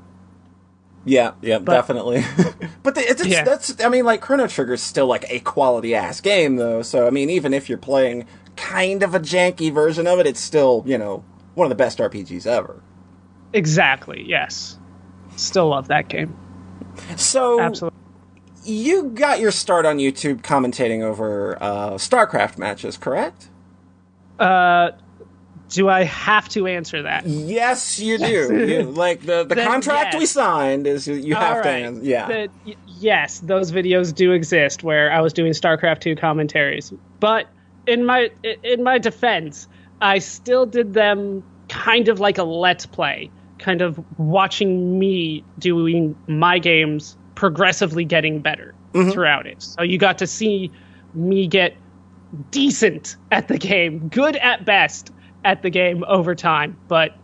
Yeah, 1.07 1.33
yeah, 1.40 1.59
definitely. 1.61 2.23
but 2.83 2.95
the, 2.95 3.00
it's, 3.00 3.23
it's 3.23 3.30
Yeah. 3.30 3.45
that's 3.45 3.83
I 3.83 3.88
mean, 3.88 4.04
like 4.04 4.21
Chrono 4.21 4.47
Trigger 4.47 4.75
is 4.75 4.83
still 4.83 5.07
like 5.07 5.25
a 5.30 5.40
quality 5.40 5.95
ass 5.95 6.21
game 6.21 6.57
though. 6.57 6.83
So 6.83 7.07
I 7.07 7.11
mean, 7.11 7.30
even 7.30 7.54
if 7.54 7.69
you're 7.69 7.78
playing 7.78 8.26
kind 8.57 9.02
of 9.02 9.14
a 9.14 9.21
janky 9.21 9.73
version 9.73 10.07
of 10.07 10.19
it, 10.19 10.26
it's 10.26 10.40
still 10.40 10.83
you 10.87 10.99
know 10.99 11.25
one 11.54 11.64
of 11.64 11.71
the 11.71 11.75
best 11.75 11.99
RPGs 11.99 12.47
ever. 12.47 12.83
Exactly. 13.54 14.25
Yes. 14.26 14.78
Still 15.37 15.69
love 15.69 15.88
that 15.88 16.09
game. 16.09 16.37
So 17.16 17.61
Absolutely. 17.61 17.99
you 18.64 19.04
got 19.04 19.40
your 19.40 19.50
start 19.52 19.87
on 19.87 19.97
YouTube 19.99 20.42
commentating 20.42 21.02
over 21.02 21.57
uh, 21.62 21.92
StarCraft 21.92 22.59
matches, 22.59 22.97
correct? 22.99 23.49
Uh, 24.40 24.92
do 25.68 25.88
I 25.88 26.02
have 26.02 26.49
to 26.50 26.66
answer 26.66 27.02
that? 27.02 27.25
Yes, 27.26 28.00
you 28.00 28.18
do. 28.18 28.66
you, 28.66 28.82
like 28.90 29.20
the, 29.20 29.44
the 29.44 29.54
Then 29.54 29.68
contract 29.68 30.16
we 30.16 30.26
signed 30.26 30.87
is 30.88 31.06
you, 31.06 31.35
have 31.37 31.59
All 31.59 31.62
to. 31.62 31.68
right. 31.68 31.82
ans- 31.85 32.02
Yeah. 32.04 32.26
The- 32.26 32.49
y- 32.66 32.75
yes, 32.87 33.38
those 33.40 33.70
videos 33.70 34.12
do 34.12 34.32
exist 34.32 34.82
where 34.82 35.12
I 35.12 35.20
was 35.20 35.32
doing 35.32 35.52
StarCraft 35.52 36.00
2 36.00 36.16
commentaries. 36.16 36.92
But 37.20 37.47
in 37.87 38.04
my 38.04 38.30
in 38.64 38.82
my 38.82 38.99
defense, 38.99 39.68
I 40.00 40.18
still 40.18 40.66
did 40.66 40.92
them 40.94 41.44
kind 41.68 42.09
of 42.09 42.18
like 42.18 42.37
a 42.38 42.42
let's 42.44 42.85
play, 42.87 43.30
kind 43.59 43.80
of 43.80 44.00
watching 44.18 44.99
me 44.99 45.44
doing 45.61 46.16
my 46.26 46.59
games 46.59 47.16
progressively 47.37 48.04
getting 48.04 48.40
better 48.40 48.75
throughout 49.12 49.47
it. 49.47 49.62
So 49.62 49.82
you 49.82 49.99
got 49.99 50.18
to 50.18 50.26
see 50.26 50.70
me 51.14 51.47
get 51.47 51.76
decent 52.50 53.16
at 53.30 53.49
the 53.49 53.58
game, 53.58 54.08
good 54.08 54.37
at 54.37 54.64
best 54.64 55.12
at 55.44 55.62
the 55.62 55.70
game 55.70 56.04
over 56.06 56.34
time, 56.34 56.76
but 56.88 57.16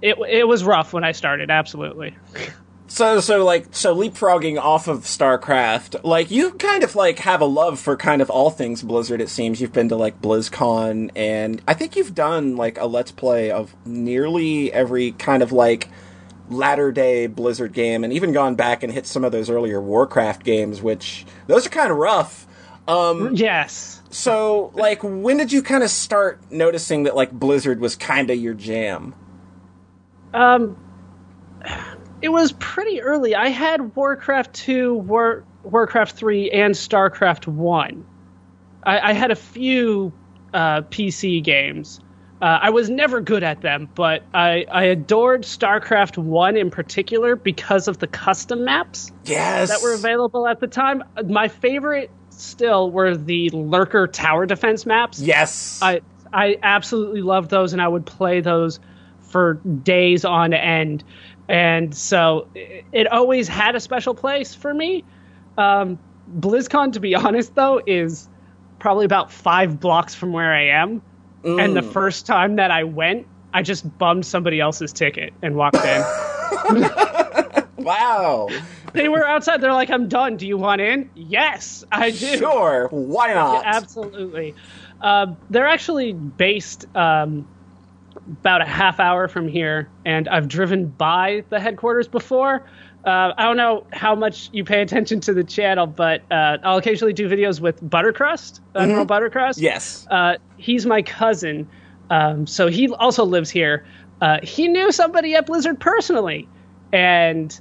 it 0.00 0.16
it 0.28 0.46
was 0.46 0.64
rough 0.64 0.92
when 0.92 1.04
I 1.04 1.12
started, 1.12 1.50
absolutely. 1.50 2.16
So, 2.92 3.20
so 3.20 3.42
like, 3.42 3.68
so 3.70 3.96
leapfrogging 3.96 4.60
off 4.60 4.86
of 4.86 5.04
StarCraft, 5.04 6.04
like 6.04 6.30
you 6.30 6.50
kind 6.52 6.84
of 6.84 6.94
like 6.94 7.20
have 7.20 7.40
a 7.40 7.46
love 7.46 7.80
for 7.80 7.96
kind 7.96 8.20
of 8.20 8.28
all 8.28 8.50
things 8.50 8.82
Blizzard. 8.82 9.22
It 9.22 9.30
seems 9.30 9.62
you've 9.62 9.72
been 9.72 9.88
to 9.88 9.96
like 9.96 10.20
BlizzCon, 10.20 11.10
and 11.16 11.62
I 11.66 11.72
think 11.72 11.96
you've 11.96 12.14
done 12.14 12.56
like 12.56 12.78
a 12.78 12.84
let's 12.84 13.10
play 13.10 13.50
of 13.50 13.74
nearly 13.86 14.70
every 14.74 15.12
kind 15.12 15.42
of 15.42 15.52
like 15.52 15.88
latter 16.50 16.92
day 16.92 17.28
Blizzard 17.28 17.72
game, 17.72 18.04
and 18.04 18.12
even 18.12 18.32
gone 18.32 18.56
back 18.56 18.82
and 18.82 18.92
hit 18.92 19.06
some 19.06 19.24
of 19.24 19.32
those 19.32 19.48
earlier 19.48 19.80
Warcraft 19.80 20.44
games, 20.44 20.82
which 20.82 21.24
those 21.46 21.66
are 21.66 21.70
kind 21.70 21.90
of 21.90 21.96
rough. 21.96 22.46
Um, 22.88 23.34
Yes. 23.34 24.02
so 24.10 24.72
like, 24.74 25.00
when 25.02 25.36
did 25.36 25.52
you 25.52 25.62
kind 25.62 25.82
of 25.84 25.90
start 25.90 26.40
noticing 26.50 27.04
that 27.04 27.14
like 27.14 27.30
Blizzard 27.30 27.80
was 27.80 27.94
kind 27.96 28.30
of 28.30 28.38
your 28.38 28.54
jam? 28.54 29.14
Um, 30.34 30.76
it 32.20 32.30
was 32.30 32.52
pretty 32.52 33.00
early. 33.02 33.34
I 33.34 33.48
had 33.48 33.94
Warcraft 33.94 34.52
2, 34.54 34.94
War, 34.94 35.44
Warcraft 35.62 36.16
3, 36.16 36.50
and 36.50 36.74
StarCraft 36.74 37.46
1. 37.46 38.04
I, 38.84 39.10
I 39.10 39.12
had 39.12 39.30
a 39.30 39.36
few 39.36 40.12
uh, 40.54 40.82
PC 40.82 41.42
games. 41.42 42.00
Uh, 42.40 42.58
I 42.62 42.70
was 42.70 42.90
never 42.90 43.20
good 43.20 43.44
at 43.44 43.60
them, 43.60 43.88
but 43.94 44.24
I, 44.34 44.64
I 44.68 44.84
adored 44.84 45.42
StarCraft 45.42 46.18
1 46.18 46.56
in 46.56 46.70
particular 46.70 47.36
because 47.36 47.86
of 47.86 47.98
the 47.98 48.08
custom 48.08 48.64
maps 48.64 49.12
Yes, 49.24 49.68
that 49.68 49.80
were 49.82 49.94
available 49.94 50.48
at 50.48 50.58
the 50.58 50.66
time. 50.66 51.04
My 51.24 51.46
favorite 51.46 52.10
still 52.42 52.90
were 52.90 53.16
the 53.16 53.48
Lurker 53.50 54.06
Tower 54.06 54.46
Defense 54.46 54.84
maps. 54.86 55.20
Yes, 55.20 55.78
I 55.82 56.00
I 56.32 56.58
absolutely 56.62 57.22
loved 57.22 57.50
those, 57.50 57.72
and 57.72 57.80
I 57.80 57.88
would 57.88 58.06
play 58.06 58.40
those 58.40 58.80
for 59.20 59.54
days 59.54 60.24
on 60.24 60.52
end. 60.52 61.04
And 61.48 61.94
so 61.94 62.48
it, 62.54 62.84
it 62.92 63.06
always 63.08 63.48
had 63.48 63.74
a 63.74 63.80
special 63.80 64.14
place 64.14 64.54
for 64.54 64.72
me. 64.72 65.04
Um, 65.58 65.98
BlizzCon, 66.38 66.92
to 66.92 67.00
be 67.00 67.14
honest, 67.14 67.54
though, 67.54 67.80
is 67.86 68.28
probably 68.78 69.04
about 69.04 69.30
five 69.30 69.80
blocks 69.80 70.14
from 70.14 70.32
where 70.32 70.52
I 70.52 70.68
am. 70.68 71.02
And 71.44 71.76
the 71.76 71.82
first 71.82 72.24
time 72.24 72.56
that 72.56 72.70
I 72.70 72.84
went, 72.84 73.26
I 73.52 73.62
just 73.62 73.98
bummed 73.98 74.24
somebody 74.24 74.60
else's 74.60 74.92
ticket 74.92 75.32
and 75.42 75.56
walked 75.56 75.76
in. 75.76 76.02
wow. 77.84 78.48
They 78.92 79.08
were 79.08 79.26
outside. 79.26 79.60
They're 79.60 79.72
like, 79.72 79.90
"I'm 79.90 80.08
done. 80.08 80.36
Do 80.36 80.46
you 80.46 80.56
want 80.56 80.80
in?" 80.80 81.10
Yes, 81.14 81.84
I 81.90 82.10
do. 82.10 82.38
Sure, 82.38 82.88
why 82.90 83.34
not? 83.34 83.64
Absolutely. 83.64 84.54
Uh, 85.00 85.34
they're 85.50 85.66
actually 85.66 86.12
based 86.12 86.86
um, 86.96 87.46
about 88.40 88.60
a 88.60 88.64
half 88.64 89.00
hour 89.00 89.28
from 89.28 89.48
here, 89.48 89.88
and 90.04 90.28
I've 90.28 90.48
driven 90.48 90.86
by 90.86 91.44
the 91.48 91.58
headquarters 91.58 92.08
before. 92.08 92.64
Uh, 93.04 93.32
I 93.36 93.44
don't 93.44 93.56
know 93.56 93.84
how 93.92 94.14
much 94.14 94.48
you 94.52 94.64
pay 94.64 94.80
attention 94.80 95.18
to 95.20 95.34
the 95.34 95.42
channel, 95.42 95.88
but 95.88 96.22
uh, 96.30 96.58
I'll 96.62 96.78
occasionally 96.78 97.12
do 97.12 97.28
videos 97.28 97.58
with 97.60 97.82
Buttercrust, 97.82 98.60
Admiral 98.76 99.06
Buttercrust. 99.06 99.60
Yes. 99.60 100.06
Uh, 100.08 100.36
he's 100.56 100.86
my 100.86 101.02
cousin, 101.02 101.68
um, 102.10 102.46
so 102.46 102.68
he 102.68 102.88
also 102.94 103.24
lives 103.24 103.50
here. 103.50 103.84
Uh, 104.20 104.38
he 104.44 104.68
knew 104.68 104.92
somebody 104.92 105.34
at 105.34 105.46
Blizzard 105.46 105.80
personally, 105.80 106.48
and 106.92 107.60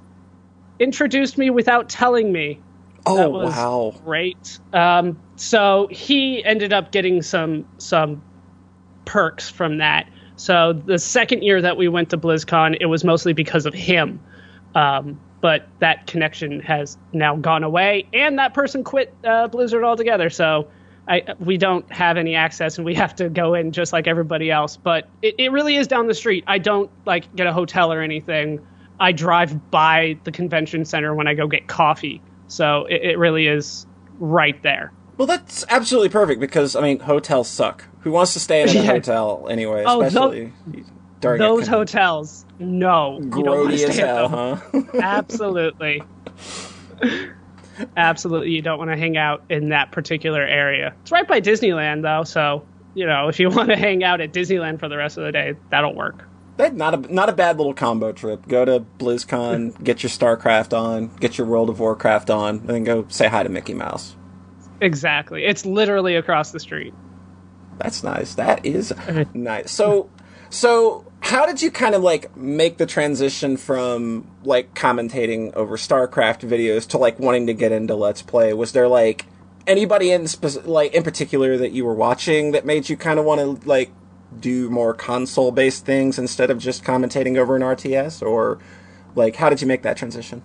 introduced 0.81 1.37
me 1.37 1.49
without 1.49 1.87
telling 1.89 2.31
me 2.31 2.59
Oh 3.05 3.15
that 3.15 3.31
was 3.31 3.55
wow. 3.55 3.93
great. 4.03 4.59
Um, 4.73 5.19
so 5.35 5.87
he 5.89 6.43
ended 6.43 6.73
up 6.73 6.91
getting 6.91 7.21
some 7.21 7.65
some 7.77 8.21
perks 9.05 9.49
from 9.49 9.77
that. 9.77 10.07
So 10.35 10.73
the 10.73 10.99
second 10.99 11.43
year 11.43 11.61
that 11.61 11.77
we 11.77 11.87
went 11.87 12.09
to 12.11 12.17
BlizzCon, 12.17 12.77
it 12.79 12.85
was 12.87 13.03
mostly 13.03 13.33
because 13.33 13.65
of 13.65 13.73
him. 13.73 14.19
Um, 14.75 15.19
but 15.41 15.67
that 15.79 16.05
connection 16.05 16.59
has 16.61 16.97
now 17.13 17.35
gone 17.35 17.63
away, 17.63 18.07
and 18.13 18.37
that 18.37 18.53
person 18.53 18.83
quit 18.83 19.13
uh, 19.23 19.47
Blizzard 19.47 19.83
altogether. 19.83 20.29
So 20.29 20.67
I, 21.07 21.33
we 21.39 21.57
don't 21.57 21.91
have 21.91 22.17
any 22.17 22.35
access, 22.35 22.77
and 22.77 22.85
we 22.85 22.93
have 23.03 23.15
to 23.15 23.29
go 23.29 23.55
in 23.55 23.71
just 23.71 23.91
like 23.93 24.07
everybody 24.07 24.51
else. 24.51 24.77
But 24.77 25.09
it, 25.23 25.35
it 25.39 25.51
really 25.51 25.75
is 25.75 25.87
down 25.87 26.05
the 26.05 26.13
street. 26.13 26.43
I 26.45 26.59
don't 26.59 26.91
like 27.05 27.35
get 27.35 27.47
a 27.47 27.53
hotel 27.53 27.91
or 27.91 28.01
anything. 28.01 28.65
I 29.01 29.11
drive 29.11 29.71
by 29.71 30.17
the 30.23 30.31
convention 30.31 30.85
center 30.85 31.13
when 31.15 31.27
I 31.27 31.33
go 31.33 31.47
get 31.47 31.67
coffee. 31.67 32.21
So 32.47 32.85
it, 32.85 33.01
it 33.01 33.17
really 33.17 33.47
is 33.47 33.85
right 34.19 34.61
there. 34.61 34.93
Well, 35.17 35.25
that's 35.25 35.65
absolutely 35.69 36.09
perfect 36.09 36.39
because 36.39 36.75
I 36.75 36.81
mean, 36.81 36.99
hotels 36.99 37.47
suck. 37.49 37.85
Who 38.01 38.11
wants 38.11 38.33
to 38.33 38.39
stay 38.39 38.61
in 38.61 38.69
a 38.69 38.85
hotel 38.85 39.47
anyway? 39.49 39.83
Oh, 39.85 40.01
Especially 40.01 40.53
during 41.19 41.39
Those 41.39 41.65
con- 41.65 41.73
hotels, 41.73 42.45
no, 42.59 43.19
you 43.19 43.29
don't 43.29 43.45
want 43.45 43.71
grody 43.71 43.77
to 43.77 43.87
as 43.87 43.97
hell, 43.97 44.29
huh? 44.29 44.81
Absolutely. 45.01 46.03
Absolutely, 47.97 48.51
you 48.51 48.61
don't 48.61 48.77
want 48.77 48.91
to 48.91 48.97
hang 48.97 49.17
out 49.17 49.43
in 49.49 49.69
that 49.69 49.91
particular 49.91 50.41
area. 50.41 50.93
It's 51.01 51.11
right 51.11 51.27
by 51.27 51.41
Disneyland, 51.41 52.03
though, 52.03 52.23
so 52.23 52.65
you 52.93 53.05
know 53.05 53.27
if 53.27 53.39
you 53.39 53.49
want 53.51 53.69
to 53.69 53.77
hang 53.77 54.03
out 54.03 54.21
at 54.21 54.31
Disneyland 54.31 54.79
for 54.79 54.89
the 54.89 54.97
rest 54.97 55.17
of 55.17 55.23
the 55.23 55.31
day, 55.31 55.55
that'll 55.69 55.95
work. 55.95 56.27
That- 56.57 56.75
not 56.75 56.93
a 56.93 57.13
not 57.13 57.29
a 57.29 57.33
bad 57.33 57.57
little 57.57 57.73
combo 57.73 58.11
trip. 58.11 58.47
Go 58.47 58.65
to 58.65 58.85
BlizzCon, 58.99 59.83
get 59.83 60.03
your 60.03 60.09
StarCraft 60.09 60.77
on, 60.77 61.07
get 61.19 61.37
your 61.37 61.47
World 61.47 61.69
of 61.69 61.79
Warcraft 61.79 62.29
on, 62.29 62.57
and 62.59 62.67
then 62.69 62.83
go 62.83 63.05
say 63.09 63.27
hi 63.27 63.43
to 63.43 63.49
Mickey 63.49 63.73
Mouse. 63.73 64.15
Exactly, 64.79 65.45
it's 65.45 65.65
literally 65.65 66.15
across 66.15 66.51
the 66.51 66.59
street. 66.59 66.93
That's 67.77 68.03
nice. 68.03 68.35
That 68.35 68.65
is 68.65 68.93
nice. 69.33 69.71
So, 69.71 70.09
so 70.49 71.05
how 71.21 71.45
did 71.45 71.61
you 71.61 71.71
kind 71.71 71.95
of 71.95 72.01
like 72.03 72.35
make 72.35 72.77
the 72.77 72.85
transition 72.85 73.57
from 73.57 74.29
like 74.43 74.73
commentating 74.75 75.53
over 75.53 75.77
StarCraft 75.77 76.47
videos 76.47 76.87
to 76.89 76.97
like 76.97 77.19
wanting 77.19 77.47
to 77.47 77.53
get 77.53 77.71
into 77.71 77.95
Let's 77.95 78.21
Play? 78.21 78.53
Was 78.53 78.71
there 78.71 78.87
like 78.87 79.25
anybody 79.67 80.11
in 80.11 80.27
spec- 80.27 80.65
like 80.65 80.93
in 80.93 81.03
particular 81.03 81.57
that 81.57 81.71
you 81.71 81.85
were 81.85 81.93
watching 81.95 82.51
that 82.51 82.65
made 82.65 82.89
you 82.89 82.97
kind 82.97 83.19
of 83.19 83.25
want 83.25 83.39
to 83.61 83.67
like 83.67 83.91
do 84.39 84.69
more 84.69 84.93
console 84.93 85.51
based 85.51 85.85
things 85.85 86.17
instead 86.17 86.49
of 86.49 86.57
just 86.57 86.83
commentating 86.83 87.37
over 87.37 87.55
an 87.55 87.61
RTS 87.61 88.25
or 88.25 88.59
like 89.15 89.35
how 89.35 89.49
did 89.49 89.61
you 89.61 89.67
make 89.67 89.83
that 89.83 89.97
transition? 89.97 90.41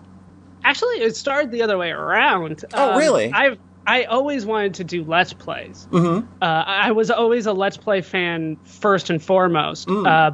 Actually, 0.64 0.96
it 0.96 1.14
started 1.16 1.52
the 1.52 1.62
other 1.62 1.78
way 1.78 1.90
around. 1.90 2.64
Oh, 2.74 2.98
really? 2.98 3.32
I've 3.32 3.58
I 3.86 4.04
always 4.04 4.44
wanted 4.44 4.74
to 4.74 4.84
do 4.84 5.04
Let's 5.04 5.32
Plays. 5.32 5.86
Mm-hmm. 5.92 6.26
Uh, 6.42 6.44
I 6.44 6.90
was 6.90 7.10
always 7.10 7.46
a 7.46 7.52
Let's 7.52 7.76
Play 7.76 8.00
fan 8.00 8.56
first 8.64 9.10
and 9.10 9.22
foremost. 9.22 9.88
Uh, 9.88 10.32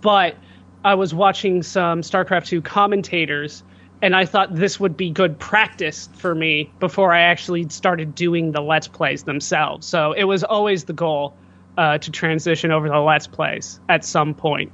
but 0.00 0.36
I 0.84 0.94
was 0.94 1.12
watching 1.12 1.64
some 1.64 2.02
StarCraft 2.02 2.46
2 2.46 2.62
commentators, 2.62 3.64
and 4.02 4.14
I 4.14 4.24
thought 4.24 4.54
this 4.54 4.78
would 4.78 4.96
be 4.96 5.10
good 5.10 5.36
practice 5.38 6.08
for 6.14 6.34
me 6.34 6.72
before 6.78 7.12
I 7.12 7.22
actually 7.22 7.68
started 7.70 8.14
doing 8.14 8.52
the 8.52 8.60
Let's 8.60 8.86
Plays 8.86 9.24
themselves. 9.24 9.84
So 9.84 10.12
it 10.12 10.24
was 10.24 10.44
always 10.44 10.84
the 10.84 10.92
goal 10.92 11.36
uh, 11.76 11.98
to 11.98 12.10
transition 12.10 12.70
over 12.70 12.88
the 12.88 12.98
Let's 12.98 13.26
Plays 13.26 13.80
at 13.88 14.04
some 14.04 14.34
point. 14.34 14.72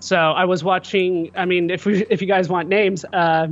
So 0.00 0.16
I 0.16 0.44
was 0.46 0.64
watching. 0.64 1.30
I 1.36 1.44
mean, 1.44 1.70
if 1.70 1.84
we, 1.84 2.04
if 2.10 2.20
you 2.22 2.26
guys 2.26 2.48
want 2.48 2.68
names, 2.68 3.04
uh, 3.12 3.48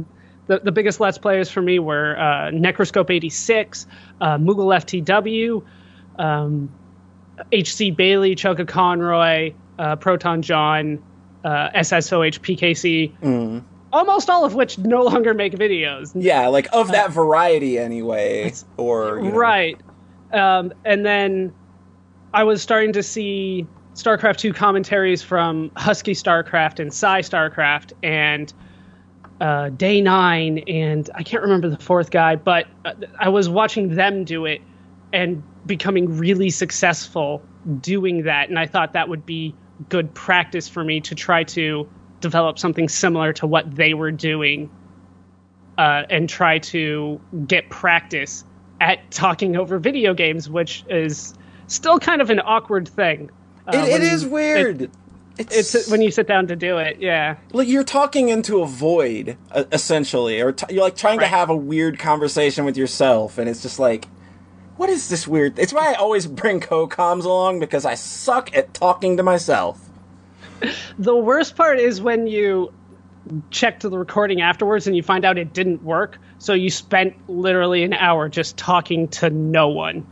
the 0.46 0.60
the 0.60 0.72
biggest 0.72 0.98
Let's 0.98 1.18
Players 1.18 1.50
for 1.50 1.60
me 1.60 1.78
were 1.78 2.18
uh, 2.18 2.50
Necroscope 2.50 3.10
eighty 3.10 3.28
six, 3.28 3.86
uh, 4.20 4.38
Moogle 4.38 4.74
FTW, 4.74 5.62
um, 6.18 6.70
HC 7.52 7.94
Bailly, 7.94 8.34
Choka 8.34 8.66
Conroy, 8.66 9.52
uh, 9.78 9.96
ProtonJon, 9.96 11.00
uh, 11.44 11.70
SSOH 11.74 12.40
PKC. 12.40 13.62
Almost 13.90 14.28
all 14.28 14.44
of 14.44 14.54
which 14.54 14.76
no 14.78 15.02
longer 15.02 15.32
make 15.32 15.54
videos. 15.54 16.12
Yeah, 16.14 16.48
like 16.48 16.68
of 16.72 16.88
that 16.88 17.10
variety 17.10 17.78
anyway, 17.78 18.52
or 18.76 19.18
you 19.20 19.30
know. 19.30 19.36
Right. 19.36 19.80
Um, 20.32 20.74
and 20.84 21.06
then 21.06 21.54
I 22.34 22.44
was 22.44 22.62
starting 22.62 22.92
to 22.92 23.02
see 23.02 23.66
StarCraft 23.94 24.36
2 24.36 24.52
commentaries 24.52 25.22
from 25.22 25.70
Husky 25.76 26.12
StarCraft 26.12 26.78
and 26.78 26.92
Psy 26.92 27.22
StarCraft 27.22 27.92
and 28.02 28.52
uh, 29.40 29.70
Day 29.70 30.00
Nine, 30.00 30.58
and 30.66 31.08
I 31.14 31.22
can't 31.22 31.42
remember 31.42 31.68
the 31.68 31.78
fourth 31.78 32.10
guy, 32.10 32.36
but 32.36 32.66
uh, 32.84 32.94
I 33.18 33.28
was 33.28 33.48
watching 33.48 33.94
them 33.94 34.24
do 34.24 34.44
it 34.44 34.60
and 35.12 35.42
becoming 35.64 36.18
really 36.18 36.50
successful 36.50 37.42
doing 37.80 38.24
that, 38.24 38.48
and 38.48 38.58
I 38.58 38.66
thought 38.66 38.92
that 38.92 39.08
would 39.08 39.24
be 39.24 39.54
good 39.88 40.12
practice 40.12 40.68
for 40.68 40.82
me 40.84 41.00
to 41.02 41.14
try 41.14 41.44
to 41.44 41.88
develop 42.20 42.58
something 42.58 42.88
similar 42.88 43.32
to 43.34 43.46
what 43.46 43.74
they 43.74 43.94
were 43.94 44.10
doing 44.10 44.68
uh, 45.78 46.02
and 46.10 46.28
try 46.28 46.58
to 46.58 47.20
get 47.46 47.70
practice 47.70 48.44
at 48.80 49.10
talking 49.10 49.56
over 49.56 49.78
video 49.78 50.14
games, 50.14 50.50
which 50.50 50.84
is 50.88 51.34
still 51.68 51.98
kind 51.98 52.20
of 52.20 52.30
an 52.30 52.40
awkward 52.40 52.88
thing. 52.88 53.30
Uh, 53.66 53.78
it, 53.78 54.00
it 54.00 54.02
is 54.02 54.24
you, 54.24 54.30
weird. 54.30 54.82
It, 54.82 54.90
it's, 55.38 55.74
it's, 55.74 55.88
when 55.88 56.02
you 56.02 56.10
sit 56.10 56.26
down 56.26 56.48
to 56.48 56.56
do 56.56 56.78
it, 56.78 56.98
yeah. 57.00 57.36
Like 57.52 57.68
you're 57.68 57.84
talking 57.84 58.28
into 58.28 58.60
a 58.60 58.66
void, 58.66 59.36
uh, 59.52 59.64
essentially, 59.70 60.40
or 60.40 60.52
t- 60.52 60.74
you're 60.74 60.82
like 60.82 60.96
trying 60.96 61.18
right. 61.18 61.24
to 61.24 61.28
have 61.28 61.48
a 61.48 61.56
weird 61.56 61.98
conversation 61.98 62.64
with 62.64 62.76
yourself, 62.76 63.38
and 63.38 63.48
it's 63.48 63.62
just 63.62 63.78
like, 63.78 64.08
what 64.76 64.90
is 64.90 65.08
this 65.08 65.28
weird? 65.28 65.58
It's 65.58 65.72
why 65.72 65.92
I 65.92 65.94
always 65.94 66.26
bring 66.26 66.60
co-coms 66.60 67.24
along 67.24 67.60
because 67.60 67.84
I 67.84 67.94
suck 67.94 68.56
at 68.56 68.74
talking 68.74 69.16
to 69.16 69.22
myself. 69.22 69.84
The 70.98 71.14
worst 71.14 71.54
part 71.54 71.78
is 71.78 72.00
when 72.00 72.26
you 72.26 72.72
check 73.50 73.80
to 73.80 73.88
the 73.88 73.96
recording 73.96 74.40
afterwards 74.40 74.88
and 74.88 74.96
you 74.96 75.04
find 75.04 75.24
out 75.24 75.38
it 75.38 75.52
didn't 75.52 75.84
work. 75.84 76.18
So 76.38 76.52
you 76.54 76.70
spent 76.70 77.14
literally 77.28 77.84
an 77.84 77.92
hour 77.92 78.28
just 78.28 78.56
talking 78.56 79.06
to 79.08 79.30
no 79.30 79.68
one. 79.68 80.04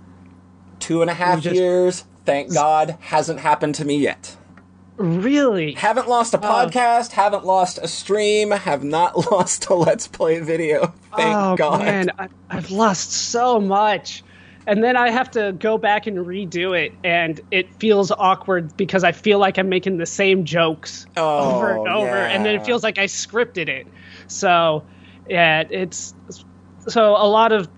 Two 0.78 1.00
and 1.02 1.10
a 1.10 1.14
half 1.14 1.40
just, 1.40 1.56
years, 1.56 2.04
thank 2.24 2.52
God, 2.52 2.96
hasn't 3.00 3.40
happened 3.40 3.74
to 3.76 3.84
me 3.84 3.98
yet. 3.98 4.36
Really? 4.96 5.72
Haven't 5.72 6.08
lost 6.08 6.32
a 6.34 6.38
oh. 6.38 6.40
podcast, 6.40 7.12
uh, 7.12 7.22
haven't 7.22 7.44
lost 7.44 7.78
a 7.78 7.88
stream, 7.88 8.50
have 8.50 8.82
not 8.82 9.30
lost 9.30 9.66
a 9.66 9.74
Let's 9.74 10.08
Play 10.08 10.40
video. 10.40 10.94
Thank 11.14 11.36
oh, 11.36 11.56
God. 11.56 11.80
Man, 11.82 12.10
I, 12.18 12.28
I've 12.48 12.70
lost 12.70 13.12
so 13.12 13.60
much 13.60 14.22
and 14.66 14.82
then 14.82 14.96
I 14.96 15.10
have 15.10 15.30
to 15.32 15.52
go 15.52 15.78
back 15.78 16.06
and 16.06 16.18
redo 16.18 16.76
it, 16.78 16.92
and 17.04 17.40
it 17.50 17.72
feels 17.76 18.10
awkward 18.10 18.76
because 18.76 19.04
I 19.04 19.12
feel 19.12 19.38
like 19.38 19.58
I'm 19.58 19.68
making 19.68 19.98
the 19.98 20.06
same 20.06 20.44
jokes 20.44 21.06
oh, 21.16 21.54
over 21.54 21.76
and 21.76 21.88
over, 21.88 22.06
yeah. 22.06 22.28
and 22.28 22.44
then 22.44 22.56
it 22.56 22.66
feels 22.66 22.82
like 22.82 22.98
I 22.98 23.04
scripted 23.04 23.68
it. 23.68 23.86
So, 24.26 24.84
yeah, 25.28 25.62
it's 25.70 26.14
so 26.88 27.10
a 27.12 27.28
lot 27.28 27.52
of 27.52 27.68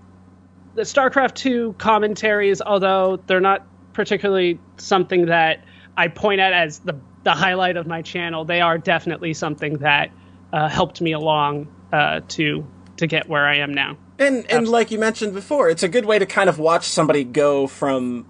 the 0.79 0.85
StarCraft 0.85 1.33
two 1.33 1.75
commentaries, 1.77 2.61
although 2.61 3.19
they're 3.27 3.41
not 3.41 3.67
particularly 3.91 4.57
something 4.77 5.25
that 5.25 5.65
I 5.97 6.07
point 6.07 6.39
at 6.39 6.53
as 6.53 6.79
the 6.79 6.95
the 7.23 7.31
highlight 7.31 7.75
of 7.75 7.85
my 7.85 8.01
channel, 8.01 8.45
they 8.45 8.61
are 8.61 8.77
definitely 8.77 9.33
something 9.33 9.79
that 9.79 10.09
uh, 10.53 10.69
helped 10.69 11.01
me 11.01 11.11
along 11.11 11.67
uh, 11.91 12.21
to 12.29 12.65
to 12.95 13.07
get 13.07 13.27
where 13.27 13.45
I 13.45 13.57
am 13.57 13.73
now. 13.73 13.97
And 14.19 14.49
and 14.49 14.69
like 14.69 14.89
you 14.89 14.99
mentioned 14.99 15.33
before, 15.33 15.69
it's 15.69 15.83
a 15.83 15.89
good 15.89 16.05
way 16.05 16.17
to 16.17 16.25
kind 16.25 16.47
of 16.47 16.59
watch 16.59 16.87
somebody 16.87 17.25
go 17.25 17.67
from 17.67 18.25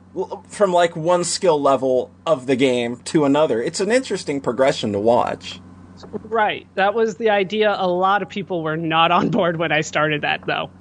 from 0.48 0.74
like 0.74 0.96
one 0.96 1.26
skill 1.26 1.62
level 1.62 2.10
of 2.26 2.48
the 2.48 2.56
game 2.56 2.98
to 3.06 3.26
another. 3.26 3.62
It's 3.62 3.80
an 3.80 3.92
interesting 3.92 4.42
progression 4.42 4.92
to 4.94 5.00
watch. 5.00 5.62
Right. 6.24 6.66
That 6.74 6.96
was 6.96 7.18
the 7.18 7.30
idea. 7.30 7.76
A 7.78 7.88
lot 7.88 8.24
of 8.24 8.30
people 8.30 8.64
were 8.64 8.78
not 8.78 9.12
on 9.12 9.30
board 9.30 9.58
when 9.58 9.72
I 9.72 9.82
started 9.82 10.24
that 10.24 10.48
though. 10.48 10.72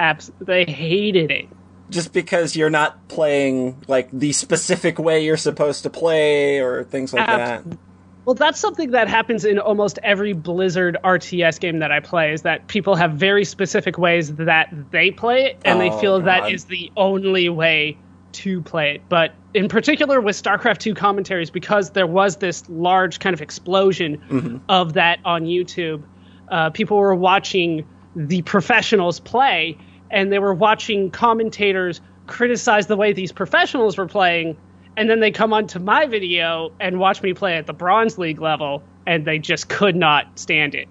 Abs- 0.00 0.32
they 0.40 0.64
hated 0.64 1.30
it. 1.30 1.46
Just 1.90 2.12
because 2.12 2.56
you're 2.56 2.70
not 2.70 3.08
playing 3.08 3.84
like 3.86 4.08
the 4.12 4.32
specific 4.32 4.98
way 4.98 5.24
you're 5.24 5.36
supposed 5.36 5.82
to 5.82 5.90
play 5.90 6.60
or 6.60 6.84
things 6.84 7.12
like 7.12 7.28
Abs- 7.28 7.64
that. 7.64 7.78
Well, 8.24 8.34
that's 8.34 8.60
something 8.60 8.92
that 8.92 9.08
happens 9.08 9.44
in 9.44 9.58
almost 9.58 9.98
every 10.02 10.32
Blizzard 10.34 10.96
RTS 11.02 11.58
game 11.58 11.78
that 11.78 11.90
I 11.90 12.00
play 12.00 12.32
is 12.32 12.42
that 12.42 12.68
people 12.68 12.94
have 12.94 13.12
very 13.12 13.44
specific 13.44 13.98
ways 13.98 14.34
that 14.36 14.72
they 14.90 15.10
play 15.10 15.46
it 15.46 15.58
and 15.64 15.78
oh, 15.78 15.82
they 15.82 16.00
feel 16.00 16.18
God. 16.18 16.28
that 16.28 16.52
is 16.52 16.66
the 16.66 16.92
only 16.96 17.48
way 17.48 17.98
to 18.32 18.60
play 18.62 18.94
it. 18.94 19.02
But 19.08 19.34
in 19.54 19.68
particular 19.68 20.20
with 20.20 20.40
StarCraft 20.40 20.78
2 20.78 20.94
commentaries 20.94 21.50
because 21.50 21.90
there 21.90 22.06
was 22.06 22.36
this 22.36 22.68
large 22.68 23.18
kind 23.18 23.34
of 23.34 23.40
explosion 23.40 24.18
mm-hmm. 24.18 24.58
of 24.68 24.92
that 24.92 25.18
on 25.24 25.44
YouTube, 25.44 26.04
uh, 26.50 26.70
people 26.70 26.98
were 26.98 27.14
watching 27.14 27.86
the 28.14 28.42
professionals 28.42 29.18
play 29.18 29.78
and 30.10 30.32
they 30.32 30.38
were 30.38 30.54
watching 30.54 31.10
commentators 31.10 32.00
criticize 32.26 32.86
the 32.86 32.96
way 32.96 33.12
these 33.12 33.32
professionals 33.32 33.96
were 33.96 34.06
playing 34.06 34.56
and 34.96 35.08
then 35.08 35.20
they 35.20 35.30
come 35.30 35.52
onto 35.52 35.78
my 35.78 36.06
video 36.06 36.72
and 36.80 36.98
watch 36.98 37.22
me 37.22 37.32
play 37.32 37.56
at 37.56 37.66
the 37.66 37.72
bronze 37.72 38.18
league 38.18 38.40
level 38.40 38.82
and 39.06 39.24
they 39.24 39.38
just 39.38 39.68
could 39.68 39.96
not 39.96 40.38
stand 40.38 40.74
it 40.74 40.88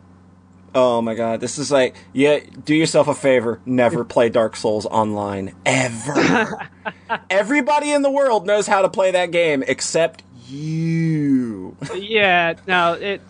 oh 0.75 1.01
my 1.01 1.15
god 1.15 1.39
this 1.39 1.57
is 1.57 1.71
like 1.71 1.95
yeah 2.13 2.39
do 2.65 2.75
yourself 2.75 3.07
a 3.07 3.15
favor 3.15 3.59
never 3.65 4.03
play 4.03 4.29
dark 4.29 4.55
souls 4.55 4.85
online 4.85 5.55
ever 5.65 6.69
everybody 7.29 7.91
in 7.91 8.01
the 8.01 8.11
world 8.11 8.45
knows 8.45 8.67
how 8.67 8.81
to 8.81 8.89
play 8.89 9.11
that 9.11 9.31
game 9.31 9.63
except 9.67 10.23
you 10.47 11.75
yeah 11.95 12.53
no 12.67 12.93
it 12.93 13.21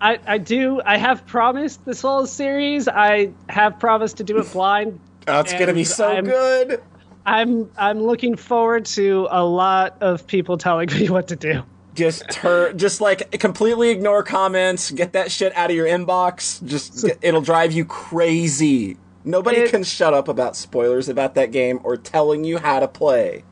I, 0.00 0.18
I 0.26 0.38
do 0.38 0.82
I 0.84 0.98
have 0.98 1.26
promised 1.26 1.82
the 1.86 1.94
Souls 1.94 2.30
series. 2.30 2.88
I 2.88 3.32
have 3.48 3.78
promised 3.78 4.18
to 4.18 4.24
do 4.24 4.38
it 4.38 4.52
blind. 4.52 5.00
That's 5.26 5.52
gonna 5.52 5.74
be 5.74 5.84
so 5.84 6.08
I'm, 6.08 6.24
good. 6.24 6.82
I'm 7.26 7.70
I'm 7.76 8.02
looking 8.02 8.36
forward 8.36 8.84
to 8.86 9.28
a 9.30 9.44
lot 9.44 9.96
of 10.00 10.26
people 10.26 10.58
telling 10.58 10.88
me 10.90 11.08
what 11.10 11.28
to 11.28 11.36
do. 11.36 11.62
Just 11.94 12.28
tur- 12.28 12.72
just 12.72 13.00
like 13.00 13.38
completely 13.38 13.90
ignore 13.90 14.22
comments, 14.22 14.90
get 14.90 15.12
that 15.12 15.30
shit 15.30 15.54
out 15.56 15.70
of 15.70 15.76
your 15.76 15.86
inbox. 15.86 16.64
Just 16.66 17.08
it'll 17.22 17.40
drive 17.40 17.72
you 17.72 17.84
crazy. 17.84 18.96
Nobody 19.24 19.58
it, 19.58 19.70
can 19.70 19.84
shut 19.84 20.12
up 20.12 20.28
about 20.28 20.56
spoilers 20.56 21.08
about 21.08 21.34
that 21.36 21.50
game 21.50 21.80
or 21.82 21.96
telling 21.96 22.44
you 22.44 22.58
how 22.58 22.80
to 22.80 22.88
play. 22.88 23.44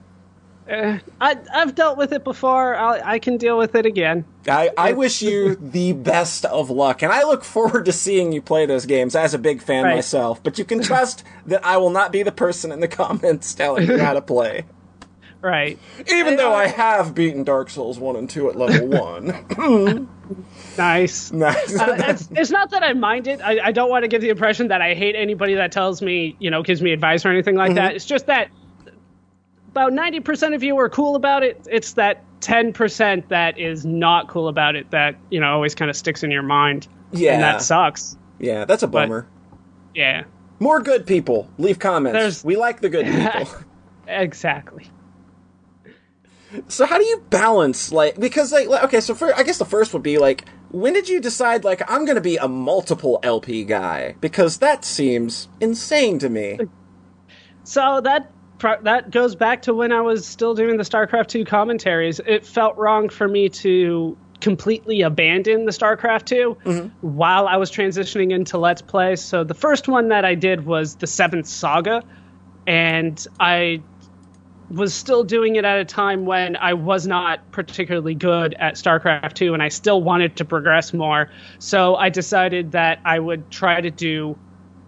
Uh, 0.71 0.99
I, 1.21 1.37
have 1.53 1.75
dealt 1.75 1.99
with 1.99 2.13
it 2.13 2.23
before. 2.23 2.77
i 2.77 3.15
i 3.15 3.19
can 3.19 3.37
deal 3.37 3.59
with 3.59 3.75
it 3.75 3.85
again. 3.85 4.25
I, 4.47 4.71
I 4.79 4.93
wish 4.93 5.21
you 5.21 5.55
the 5.61 5.93
best 5.93 6.45
of 6.45 6.71
luck, 6.71 7.03
and 7.03 7.13
I 7.13 7.25
look 7.25 7.43
forward 7.43 7.85
to 7.87 7.93
seeing 7.93 8.33
you 8.33 8.41
play 8.41 8.67
those 8.67 8.87
games 8.87 9.17
as 9.17 9.35
a 9.35 9.39
big 9.39 9.61
fan 9.61 9.85
right. 9.85 9.97
myself. 9.97 10.43
But 10.43 10.59
you 10.59 10.65
can 10.65 10.81
trust 10.81 11.25
that 11.47 11.65
I 11.65 11.79
will 11.79 11.91
not 11.91 12.13
be 12.13 12.23
the 12.23 12.33
person 12.33 12.71
in 12.71 12.81
the 12.81 12.89
comments 12.89 13.55
telling 13.57 13.89
you 13.89 13.99
how 13.99 14.13
to 14.13 14.23
play. 14.23 14.65
Right. 15.41 15.77
Even 16.09 16.37
though 16.37 16.55
I 16.55 16.69
have 16.69 17.17
beaten 17.17 17.43
Dark 17.43 17.69
Souls 17.69 17.99
1 17.99 18.15
and 18.15 18.31
2 18.31 18.51
at 18.51 18.57
level 18.57 18.87
1. 18.87 20.09
nice. 20.79 21.33
Nice. 21.33 21.77
uh, 21.77 21.97
it's, 21.99 22.29
it's, 22.31 22.51
not 22.53 22.71
that 22.71 22.85
I 22.85 22.93
mind 22.93 23.27
it. 23.27 23.41
I, 23.41 23.59
I, 23.59 23.73
don't 23.73 23.91
want 23.91 24.05
to 24.05 24.09
give 24.09 24.23
the 24.23 24.29
impression 24.29 24.69
that 24.69 24.81
I 24.81 24.95
hate 24.95 25.17
anybody 25.17 25.55
that 25.55 25.73
tells 25.73 26.01
me, 26.01 26.37
you 26.39 26.53
know, 26.53 26.63
gives 26.63 26.81
me 26.81 26.93
advice 26.93 27.27
or 27.27 27.31
anything 27.31 27.57
like 27.57 27.71
mm-hmm. 27.71 27.79
that. 27.79 27.97
It's 27.97 28.05
just 28.05 28.27
that 28.27 28.53
about 29.73 29.93
90% 29.93 30.55
of 30.55 30.63
you 30.63 30.79
are 30.79 30.91
cool 30.91 31.17
about 31.17 31.43
it. 31.43 31.67
It's 31.71 31.95
that 31.95 32.23
10% 32.41 33.29
that 33.29 33.59
is 33.59 33.87
not 33.87 34.29
cool 34.29 34.49
about 34.49 34.77
it 34.77 34.91
that, 34.91 35.17
you 35.31 35.41
know, 35.41 35.55
always 35.55 35.75
kind 35.75 35.91
of 35.91 35.97
sticks 35.97 36.23
in 36.23 36.31
your 36.31 36.43
mind. 36.43 36.87
Yeah. 37.11 37.33
And 37.33 37.43
that 37.43 37.63
sucks. 37.63 38.17
Yeah, 38.39 38.67
that's 38.67 38.83
a 38.83 38.87
bummer. 38.87 39.23
But, 39.23 39.99
yeah. 39.99 40.25
More 40.61 40.81
good 40.81 41.07
people. 41.07 41.51
Leave 41.59 41.79
comments. 41.79 42.19
There's... 42.19 42.45
We 42.45 42.57
like 42.57 42.81
the 42.81 42.91
good 42.91 43.07
people. 43.07 43.49
exactly. 44.07 44.91
So 46.69 46.85
how 46.85 46.99
do 46.99 47.05
you 47.05 47.25
balance 47.31 47.93
like 47.93 48.21
because 48.21 48.53
like 48.53 48.69
okay 48.85 49.01
so 49.01 49.15
for 49.15 49.35
I 49.35 49.43
guess 49.43 49.57
the 49.57 49.65
first 49.65 49.95
would 49.95 50.03
be 50.03 50.19
like 50.19 50.45
when 50.71 50.93
did 50.93 51.09
you 51.09 51.19
decide 51.19 51.65
like 51.65 51.81
I'm 51.91 52.05
going 52.05 52.17
to 52.17 52.21
be 52.21 52.37
a 52.37 52.47
multiple 52.47 53.21
LP 53.23 53.65
guy 53.65 54.17
because 54.21 54.59
that 54.59 54.85
seems 54.85 55.49
insane 55.61 56.19
to 56.19 56.29
me. 56.29 56.59
So 57.65 58.03
that 58.03 58.31
that 58.63 59.11
goes 59.11 59.35
back 59.35 59.63
to 59.63 59.75
when 59.75 59.93
I 59.93 60.01
was 60.01 60.27
still 60.27 60.55
doing 60.55 60.77
the 60.77 60.85
StarCraft 60.85 61.29
2 61.29 61.45
commentaries. 61.45 62.21
It 62.21 62.47
felt 62.47 62.77
wrong 62.77 63.09
for 63.09 63.29
me 63.29 63.49
to 63.51 64.17
completely 64.41 65.03
abandon 65.03 65.65
the 65.67 65.71
StarCraft 65.71 66.25
2 66.25 66.57
mm-hmm. 66.65 66.89
while 67.07 67.47
I 67.47 67.57
was 67.57 67.71
transitioning 67.71 68.33
into 68.33 68.59
Let's 68.59 68.83
Play. 68.83 69.17
So 69.17 69.45
the 69.45 69.55
first 69.55 69.89
one 69.89 70.09
that 70.09 70.25
I 70.25 70.35
did 70.35 70.67
was 70.67 70.97
the 70.97 71.07
Seventh 71.07 71.47
Saga, 71.47 72.03
and 72.67 73.25
I 73.39 73.83
was 74.73 74.95
still 74.95 75.23
doing 75.23 75.57
it 75.57 75.65
at 75.65 75.79
a 75.79 75.85
time 75.85 76.25
when 76.25 76.57
I 76.57 76.73
was 76.73 77.07
not 77.07 77.51
particularly 77.53 78.15
good 78.15 78.55
at 78.55 78.75
StarCraft 78.75 79.35
2 79.35 79.53
and 79.53 79.63
I 79.63 79.69
still 79.69 80.03
wanted 80.03 80.37
to 80.37 80.45
progress 80.47 80.95
more. 80.95 81.29
So 81.59 81.95
I 81.95 82.09
decided 82.09 82.73
that 82.73 82.99
I 83.05 83.19
would 83.19 83.51
try 83.51 83.81
to 83.81 83.91
do 83.91 84.39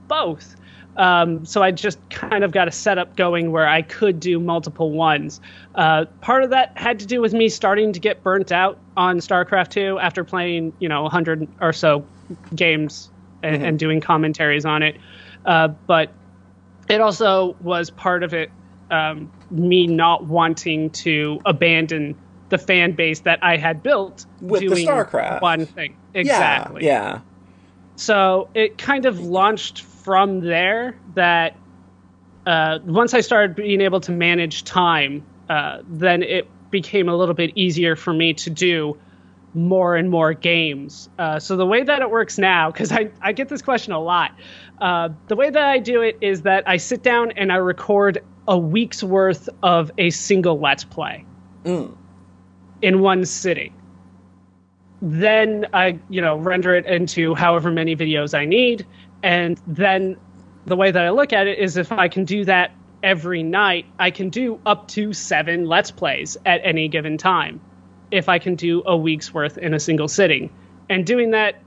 both. 0.08 0.56
Um, 0.96 1.44
so 1.44 1.62
I 1.62 1.70
just 1.70 1.98
kind 2.10 2.44
of 2.44 2.52
got 2.52 2.68
a 2.68 2.70
setup 2.70 3.16
going 3.16 3.50
where 3.52 3.66
I 3.66 3.82
could 3.82 4.20
do 4.20 4.38
multiple 4.38 4.90
ones. 4.92 5.40
Uh, 5.74 6.04
part 6.20 6.44
of 6.44 6.50
that 6.50 6.76
had 6.76 7.00
to 7.00 7.06
do 7.06 7.20
with 7.20 7.32
me 7.32 7.48
starting 7.48 7.92
to 7.92 8.00
get 8.00 8.22
burnt 8.22 8.52
out 8.52 8.78
on 8.96 9.18
StarCraft 9.18 9.70
2 9.70 9.98
after 9.98 10.22
playing, 10.22 10.72
you 10.78 10.88
know, 10.88 11.02
100 11.02 11.48
or 11.60 11.72
so 11.72 12.04
games 12.54 13.10
and, 13.42 13.56
mm-hmm. 13.56 13.64
and 13.64 13.78
doing 13.78 14.00
commentaries 14.00 14.64
on 14.64 14.82
it. 14.82 14.96
Uh, 15.44 15.68
but 15.68 16.10
it 16.88 17.00
also 17.00 17.56
was 17.60 17.90
part 17.90 18.22
of 18.22 18.32
it 18.32 18.50
um, 18.90 19.30
me 19.50 19.86
not 19.86 20.24
wanting 20.24 20.90
to 20.90 21.40
abandon 21.44 22.14
the 22.50 22.58
fan 22.58 22.92
base 22.92 23.20
that 23.20 23.38
I 23.42 23.56
had 23.56 23.82
built 23.82 24.26
With 24.40 24.60
doing 24.60 24.86
StarCraft. 24.86 25.40
one 25.40 25.66
thing. 25.66 25.96
Exactly. 26.12 26.84
Yeah. 26.84 27.14
Yeah. 27.14 27.20
So 27.96 28.48
it 28.54 28.78
kind 28.78 29.06
of 29.06 29.20
launched 29.20 29.80
from 30.04 30.40
there 30.40 30.96
that 31.14 31.56
uh, 32.46 32.78
once 32.84 33.14
I 33.14 33.22
started 33.22 33.56
being 33.56 33.80
able 33.80 34.00
to 34.00 34.12
manage 34.12 34.64
time, 34.64 35.24
uh, 35.48 35.78
then 35.88 36.22
it 36.22 36.46
became 36.70 37.08
a 37.08 37.16
little 37.16 37.34
bit 37.34 37.52
easier 37.56 37.96
for 37.96 38.12
me 38.12 38.34
to 38.34 38.50
do 38.50 38.98
more 39.54 39.96
and 39.96 40.10
more 40.10 40.34
games. 40.34 41.08
Uh, 41.18 41.38
so 41.38 41.56
the 41.56 41.64
way 41.64 41.82
that 41.82 42.02
it 42.02 42.10
works 42.10 42.38
now, 42.38 42.70
because 42.70 42.92
I, 42.92 43.10
I 43.22 43.32
get 43.32 43.48
this 43.48 43.62
question 43.62 43.92
a 43.92 44.00
lot, 44.00 44.32
uh, 44.80 45.08
the 45.28 45.36
way 45.36 45.48
that 45.48 45.64
I 45.64 45.78
do 45.78 46.02
it 46.02 46.18
is 46.20 46.42
that 46.42 46.68
I 46.68 46.76
sit 46.76 47.02
down 47.02 47.32
and 47.32 47.50
I 47.50 47.56
record 47.56 48.22
a 48.46 48.58
week's 48.58 49.02
worth 49.02 49.48
of 49.62 49.90
a 49.96 50.10
single 50.10 50.60
Let's 50.60 50.84
Play 50.84 51.24
in 52.82 53.00
one 53.00 53.24
sitting 53.24 53.72
then 55.04 55.66
I, 55.74 55.98
you 56.08 56.22
know, 56.22 56.36
render 56.36 56.74
it 56.74 56.86
into 56.86 57.34
however 57.34 57.70
many 57.70 57.94
videos 57.94 58.36
I 58.36 58.46
need. 58.46 58.86
And 59.24 59.58
then 59.66 60.18
the 60.66 60.76
way 60.76 60.90
that 60.90 61.02
I 61.02 61.08
look 61.08 61.32
at 61.32 61.46
it 61.46 61.58
is 61.58 61.78
if 61.78 61.90
I 61.90 62.08
can 62.08 62.26
do 62.26 62.44
that 62.44 62.72
every 63.02 63.42
night, 63.42 63.86
I 63.98 64.10
can 64.10 64.28
do 64.28 64.60
up 64.66 64.86
to 64.88 65.14
seven 65.14 65.64
Let's 65.64 65.90
Plays 65.90 66.36
at 66.44 66.60
any 66.62 66.88
given 66.88 67.16
time 67.16 67.58
if 68.10 68.28
I 68.28 68.38
can 68.38 68.54
do 68.54 68.82
a 68.84 68.94
week's 68.94 69.32
worth 69.32 69.56
in 69.56 69.72
a 69.72 69.80
single 69.80 70.08
sitting. 70.08 70.50
And 70.90 71.06
doing 71.06 71.30
that 71.30 71.62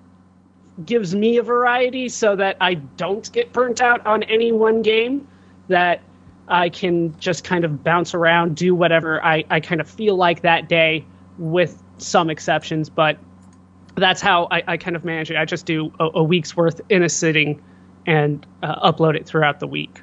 gives 0.85 1.15
me 1.15 1.37
a 1.37 1.43
variety 1.43 2.09
so 2.09 2.35
that 2.35 2.57
I 2.61 2.75
don't 2.75 3.29
get 3.33 3.51
burnt 3.53 3.81
out 3.81 4.05
on 4.05 4.21
any 4.23 4.51
one 4.51 4.83
game, 4.83 5.27
that 5.67 6.01
I 6.47 6.69
can 6.69 7.17
just 7.19 7.43
kind 7.43 7.65
of 7.65 7.83
bounce 7.83 8.13
around, 8.13 8.55
do 8.55 8.75
whatever 8.75 9.23
I, 9.25 9.43
I 9.49 9.61
kind 9.61 9.81
of 9.81 9.89
feel 9.89 10.15
like 10.15 10.43
that 10.43 10.69
day 10.69 11.03
with 11.39 11.81
some 11.97 12.29
exceptions, 12.29 12.87
but 12.87 13.17
that's 14.01 14.21
how 14.21 14.47
I, 14.51 14.63
I 14.67 14.77
kind 14.77 14.95
of 14.95 15.03
manage 15.03 15.31
it. 15.31 15.37
I 15.37 15.45
just 15.45 15.65
do 15.65 15.91
a, 15.99 16.09
a 16.15 16.23
week's 16.23 16.55
worth 16.55 16.81
in 16.89 17.03
a 17.03 17.09
sitting 17.09 17.61
and 18.05 18.45
uh, 18.63 18.91
upload 18.91 19.15
it 19.15 19.25
throughout 19.25 19.59
the 19.59 19.67
week. 19.67 20.01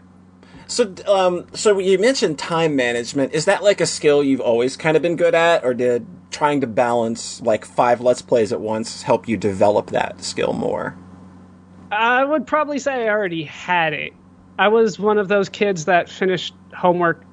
So, 0.67 0.95
um, 1.07 1.47
so 1.55 1.79
you 1.79 1.99
mentioned 1.99 2.39
time 2.39 2.75
management. 2.75 3.35
Is 3.35 3.45
that 3.45 3.63
like 3.63 3.81
a 3.81 3.87
skill 3.87 4.25
you've 4.25 4.41
always 4.41 4.77
kind 4.77 4.97
of 4.97 5.03
been 5.03 5.17
good 5.17 5.35
at, 5.35 5.65
or 5.65 5.75
did 5.75 6.07
trying 6.31 6.61
to 6.63 6.67
balance 6.67 7.41
like 7.43 7.65
five 7.65 8.01
Let's 8.01 8.23
Plays 8.23 8.53
at 8.53 8.61
once 8.61 9.03
help 9.03 9.29
you 9.29 9.37
develop 9.37 9.91
that 9.91 10.23
skill 10.23 10.53
more? 10.53 10.97
I 11.93 12.25
would 12.25 12.47
probably 12.47 12.79
say 12.79 13.07
I 13.07 13.09
already 13.09 13.45
had 13.45 13.93
it. 13.93 14.13
I 14.59 14.69
was 14.69 14.99
one 14.99 15.19
of 15.19 15.29
those 15.29 15.49
kids 15.49 15.85
that 15.85 16.09
finished 16.09 16.55
homework 16.75 17.25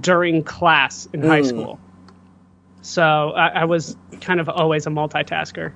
during 0.00 0.42
class 0.42 1.08
in 1.12 1.22
high 1.22 1.42
school. 1.42 1.80
So 2.82 3.02
I, 3.02 3.48
I 3.48 3.64
was 3.64 3.96
kind 4.20 4.40
of 4.40 4.48
always 4.48 4.86
a 4.86 4.90
multitasker. 4.90 5.72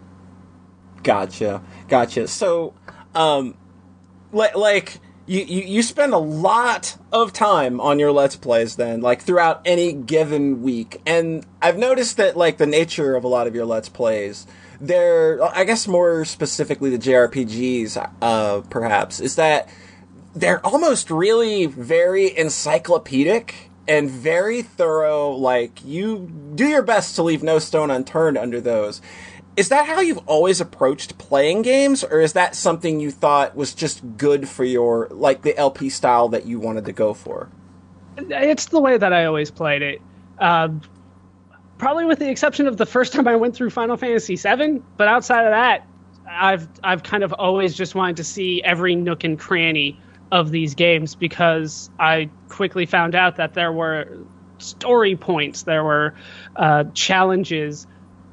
Gotcha, 1.02 1.62
gotcha. 1.88 2.28
So, 2.28 2.74
um, 3.14 3.56
li- 4.32 4.48
like 4.54 4.98
you, 5.26 5.42
you 5.42 5.62
you 5.62 5.82
spend 5.82 6.14
a 6.14 6.18
lot 6.18 6.96
of 7.12 7.32
time 7.32 7.80
on 7.80 7.98
your 7.98 8.12
let's 8.12 8.36
plays 8.36 8.76
then, 8.76 9.00
like 9.00 9.22
throughout 9.22 9.60
any 9.64 9.92
given 9.92 10.62
week, 10.62 11.00
and 11.06 11.44
I've 11.60 11.76
noticed 11.76 12.16
that 12.16 12.36
like 12.36 12.56
the 12.58 12.66
nature 12.66 13.14
of 13.14 13.24
a 13.24 13.28
lot 13.28 13.46
of 13.46 13.54
your 13.54 13.66
let's 13.66 13.88
plays, 13.88 14.46
they're 14.80 15.42
I 15.42 15.64
guess 15.64 15.86
more 15.86 16.24
specifically 16.24 16.90
the 16.90 16.98
JRPGs, 16.98 18.12
uh, 18.22 18.60
perhaps 18.70 19.20
is 19.20 19.36
that 19.36 19.68
they're 20.34 20.64
almost 20.66 21.10
really 21.10 21.66
very 21.66 22.36
encyclopedic 22.36 23.70
and 23.86 24.10
very 24.10 24.62
thorough. 24.62 25.30
Like 25.30 25.84
you 25.84 26.30
do 26.54 26.66
your 26.66 26.82
best 26.82 27.16
to 27.16 27.22
leave 27.22 27.42
no 27.42 27.58
stone 27.58 27.90
unturned 27.90 28.38
under 28.38 28.60
those. 28.60 29.02
Is 29.58 29.70
that 29.70 29.86
how 29.86 29.98
you've 29.98 30.20
always 30.28 30.60
approached 30.60 31.18
playing 31.18 31.62
games, 31.62 32.04
or 32.04 32.20
is 32.20 32.34
that 32.34 32.54
something 32.54 33.00
you 33.00 33.10
thought 33.10 33.56
was 33.56 33.74
just 33.74 34.16
good 34.16 34.48
for 34.48 34.62
your 34.62 35.08
like 35.10 35.42
the 35.42 35.58
LP 35.58 35.90
style 35.90 36.28
that 36.28 36.46
you 36.46 36.60
wanted 36.60 36.84
to 36.84 36.92
go 36.92 37.12
for? 37.12 37.48
It's 38.16 38.66
the 38.66 38.78
way 38.78 38.96
that 38.96 39.12
I 39.12 39.24
always 39.24 39.50
played 39.50 39.82
it. 39.82 40.00
Uh, 40.38 40.68
probably 41.76 42.04
with 42.04 42.20
the 42.20 42.30
exception 42.30 42.68
of 42.68 42.76
the 42.76 42.86
first 42.86 43.12
time 43.14 43.26
I 43.26 43.34
went 43.34 43.56
through 43.56 43.70
Final 43.70 43.96
Fantasy 43.96 44.36
VII, 44.36 44.80
but 44.96 45.08
outside 45.08 45.44
of 45.44 45.50
that, 45.50 45.88
I've 46.30 46.68
I've 46.84 47.02
kind 47.02 47.24
of 47.24 47.32
always 47.32 47.76
just 47.76 47.96
wanted 47.96 48.18
to 48.18 48.24
see 48.24 48.62
every 48.62 48.94
nook 48.94 49.24
and 49.24 49.36
cranny 49.36 50.00
of 50.30 50.52
these 50.52 50.76
games 50.76 51.16
because 51.16 51.90
I 51.98 52.30
quickly 52.48 52.86
found 52.86 53.16
out 53.16 53.34
that 53.38 53.54
there 53.54 53.72
were 53.72 54.18
story 54.58 55.16
points, 55.16 55.62
there 55.62 55.82
were 55.82 56.14
uh, 56.54 56.84
challenges 56.94 57.88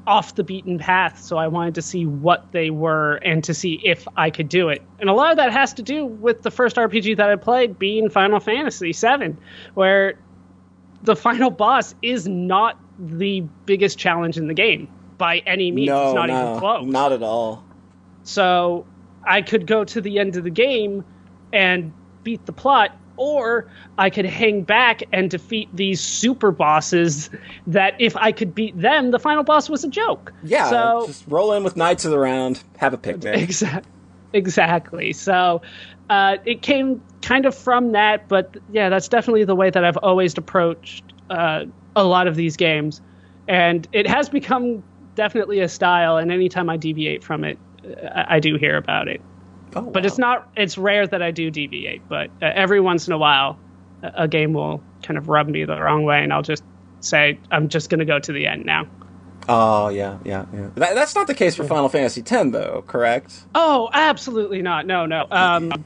off 0.08 0.36
the 0.36 0.44
beaten 0.44 0.78
path. 0.78 1.22
So 1.22 1.38
I 1.38 1.48
wanted 1.48 1.76
to 1.76 1.82
see 1.82 2.06
what 2.06 2.52
they 2.52 2.70
were 2.70 3.16
and 3.16 3.44
to 3.44 3.54
see 3.54 3.82
if 3.84 4.08
I 4.16 4.30
could 4.30 4.50
do 4.50 4.70
it. 4.70 4.82
And 5.00 5.10
a 5.10 5.14
lot 5.14 5.32
of 5.32 5.38
that 5.38 5.52
has 5.52 5.74
to 5.76 5.82
do 5.82 6.06
with 6.06 6.42
the 6.44 6.52
first 6.52 6.76
RPG 6.76 7.18
that 7.18 7.30
I 7.30 7.36
played 7.36 7.80
being 7.80 8.10
Final 8.10 8.40
Fantasy 8.40 8.92
VII, 8.92 9.36
where 9.74 10.20
the 11.04 11.16
final 11.16 11.50
boss 11.50 11.96
is 12.02 12.28
not 12.28 12.80
the 13.00 13.42
biggest 13.66 13.98
challenge 13.98 14.38
in 14.38 14.48
the 14.48 14.54
game 14.54 14.88
by 15.18 15.40
any 15.40 15.72
means. 15.72 15.90
No, 15.90 16.06
it's 16.06 16.16
not 16.16 16.28
no, 16.28 16.48
even 16.48 16.60
close. 16.60 16.86
not 16.86 17.12
at 17.12 17.24
all. 17.24 17.64
So 18.24 18.86
I 19.24 19.42
could 19.42 19.68
go 19.68 19.84
to 19.84 20.02
the 20.02 20.20
end 20.20 20.36
of 20.36 20.44
the 20.44 20.50
game 20.50 21.04
and 21.54 21.94
beat 22.24 22.46
the 22.46 22.52
plot, 22.52 22.98
or 23.18 23.68
I 23.98 24.10
could 24.10 24.26
hang 24.26 24.64
back 24.64 25.04
and 25.12 25.30
defeat 25.30 25.70
these 25.74 26.02
super 26.02 26.52
bosses 26.52 27.30
that 27.68 27.94
if 28.00 28.16
I 28.18 28.32
could 28.32 28.54
beat 28.54 28.80
them, 28.80 29.12
the 29.12 29.20
final 29.20 29.44
boss 29.44 29.70
was 29.70 29.84
a 29.84 29.90
joke. 29.90 30.34
Yeah, 30.44 30.70
So 30.70 31.04
just 31.08 31.26
roll 31.28 31.54
in 31.54 31.64
with 31.64 31.78
Knights 31.78 32.06
of 32.06 32.12
the 32.12 32.20
Round, 32.20 32.62
have 32.78 32.94
a 32.94 32.98
picnic. 32.98 33.36
exactly. 33.42 33.92
Exactly. 34.34 35.14
So 35.14 35.62
uh, 36.10 36.38
it 36.46 36.62
came 36.62 37.02
kind 37.22 37.46
of 37.46 37.56
from 37.56 37.94
that, 37.94 38.28
but 38.28 38.56
yeah, 38.70 38.90
that's 38.90 39.08
definitely 39.08 39.46
the 39.46 39.56
way 39.56 39.70
that 39.70 39.84
I've 39.84 39.98
always 39.98 40.38
approached 40.38 41.14
uh, 41.30 41.66
a 41.96 42.04
lot 42.04 42.28
of 42.28 42.36
these 42.36 42.58
games, 42.58 43.02
and 43.48 43.88
it 43.94 44.08
has 44.08 44.30
become 44.30 44.84
definitely 45.16 45.62
a 45.62 45.70
style. 45.70 46.18
And 46.18 46.32
anytime 46.32 46.70
I 46.70 46.78
deviate 46.78 47.24
from 47.24 47.44
it, 47.44 47.58
uh, 47.86 48.08
I, 48.14 48.36
I 48.36 48.40
do 48.40 48.58
hear 48.58 48.78
about 48.78 49.08
it. 49.08 49.22
Oh, 49.76 49.82
But 49.82 50.06
it's 50.06 50.18
not. 50.18 50.50
It's 50.56 50.78
rare 50.78 51.06
that 51.06 51.22
I 51.22 51.32
do 51.32 51.52
deviate, 51.52 52.08
but 52.08 52.30
uh, 52.42 52.46
every 52.54 52.80
once 52.80 53.08
in 53.08 53.14
a 53.14 53.18
while, 53.18 53.60
a, 54.02 54.24
a 54.24 54.28
game 54.28 54.54
will 54.54 54.82
kind 55.04 55.18
of 55.18 55.28
rub 55.28 55.48
me 55.48 55.66
the 55.66 55.80
wrong 55.80 56.04
way, 56.06 56.24
and 56.24 56.32
I'll 56.32 56.42
just 56.42 56.64
say, 57.02 57.40
"I'm 57.52 57.68
just 57.70 57.90
going 57.90 58.00
to 58.00 58.06
go 58.06 58.18
to 58.20 58.32
the 58.32 58.48
end 58.48 58.66
now." 58.66 58.88
Oh 59.48 59.90
yeah, 59.90 60.18
yeah, 60.24 60.46
yeah. 60.54 60.70
That, 60.76 60.96
that's 60.96 61.14
not 61.14 61.28
the 61.28 61.34
case 61.36 61.56
for 61.56 61.64
Final 61.66 61.90
Fantasy 61.90 62.22
X, 62.22 62.32
though. 62.52 62.84
Correct? 62.88 63.44
Oh, 63.54 63.90
absolutely 63.94 64.62
not. 64.62 64.88
No, 64.88 65.06
no. 65.06 65.28
Um, 65.30 65.86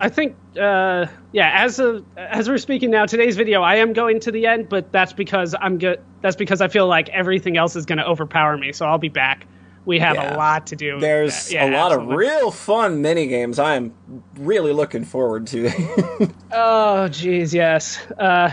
I 0.00 0.08
think, 0.10 0.36
uh, 0.60 1.06
yeah. 1.32 1.62
As 1.64 1.78
of 1.78 2.04
as 2.16 2.48
we're 2.48 2.58
speaking 2.58 2.90
now, 2.90 3.06
today's 3.06 3.36
video, 3.36 3.62
I 3.62 3.76
am 3.76 3.92
going 3.92 4.20
to 4.20 4.32
the 4.32 4.46
end, 4.46 4.68
but 4.68 4.92
that's 4.92 5.12
because 5.12 5.54
I'm 5.58 5.78
good. 5.78 6.00
That's 6.20 6.36
because 6.36 6.60
I 6.60 6.68
feel 6.68 6.86
like 6.86 7.08
everything 7.08 7.56
else 7.56 7.76
is 7.76 7.86
going 7.86 7.98
to 7.98 8.06
overpower 8.06 8.56
me. 8.58 8.72
So 8.72 8.84
I'll 8.86 8.98
be 8.98 9.08
back. 9.08 9.46
We 9.88 9.98
have 10.00 10.16
Yeah. 10.16 10.34
a 10.34 10.36
lot 10.36 10.66
to 10.66 10.76
do. 10.76 11.00
There's 11.00 11.50
Yeah, 11.50 11.64
a 11.64 11.72
lot 11.72 11.92
absolutely. 11.92 12.12
of 12.14 12.18
real 12.18 12.50
fun 12.50 13.00
mini 13.00 13.26
games. 13.26 13.58
I 13.58 13.74
am 13.76 13.92
really 14.38 14.72
looking 14.72 15.04
forward 15.04 15.46
to. 15.48 15.70
Oh, 16.52 17.08
geez, 17.08 17.52
yes. 17.54 17.98
Uh, 18.18 18.50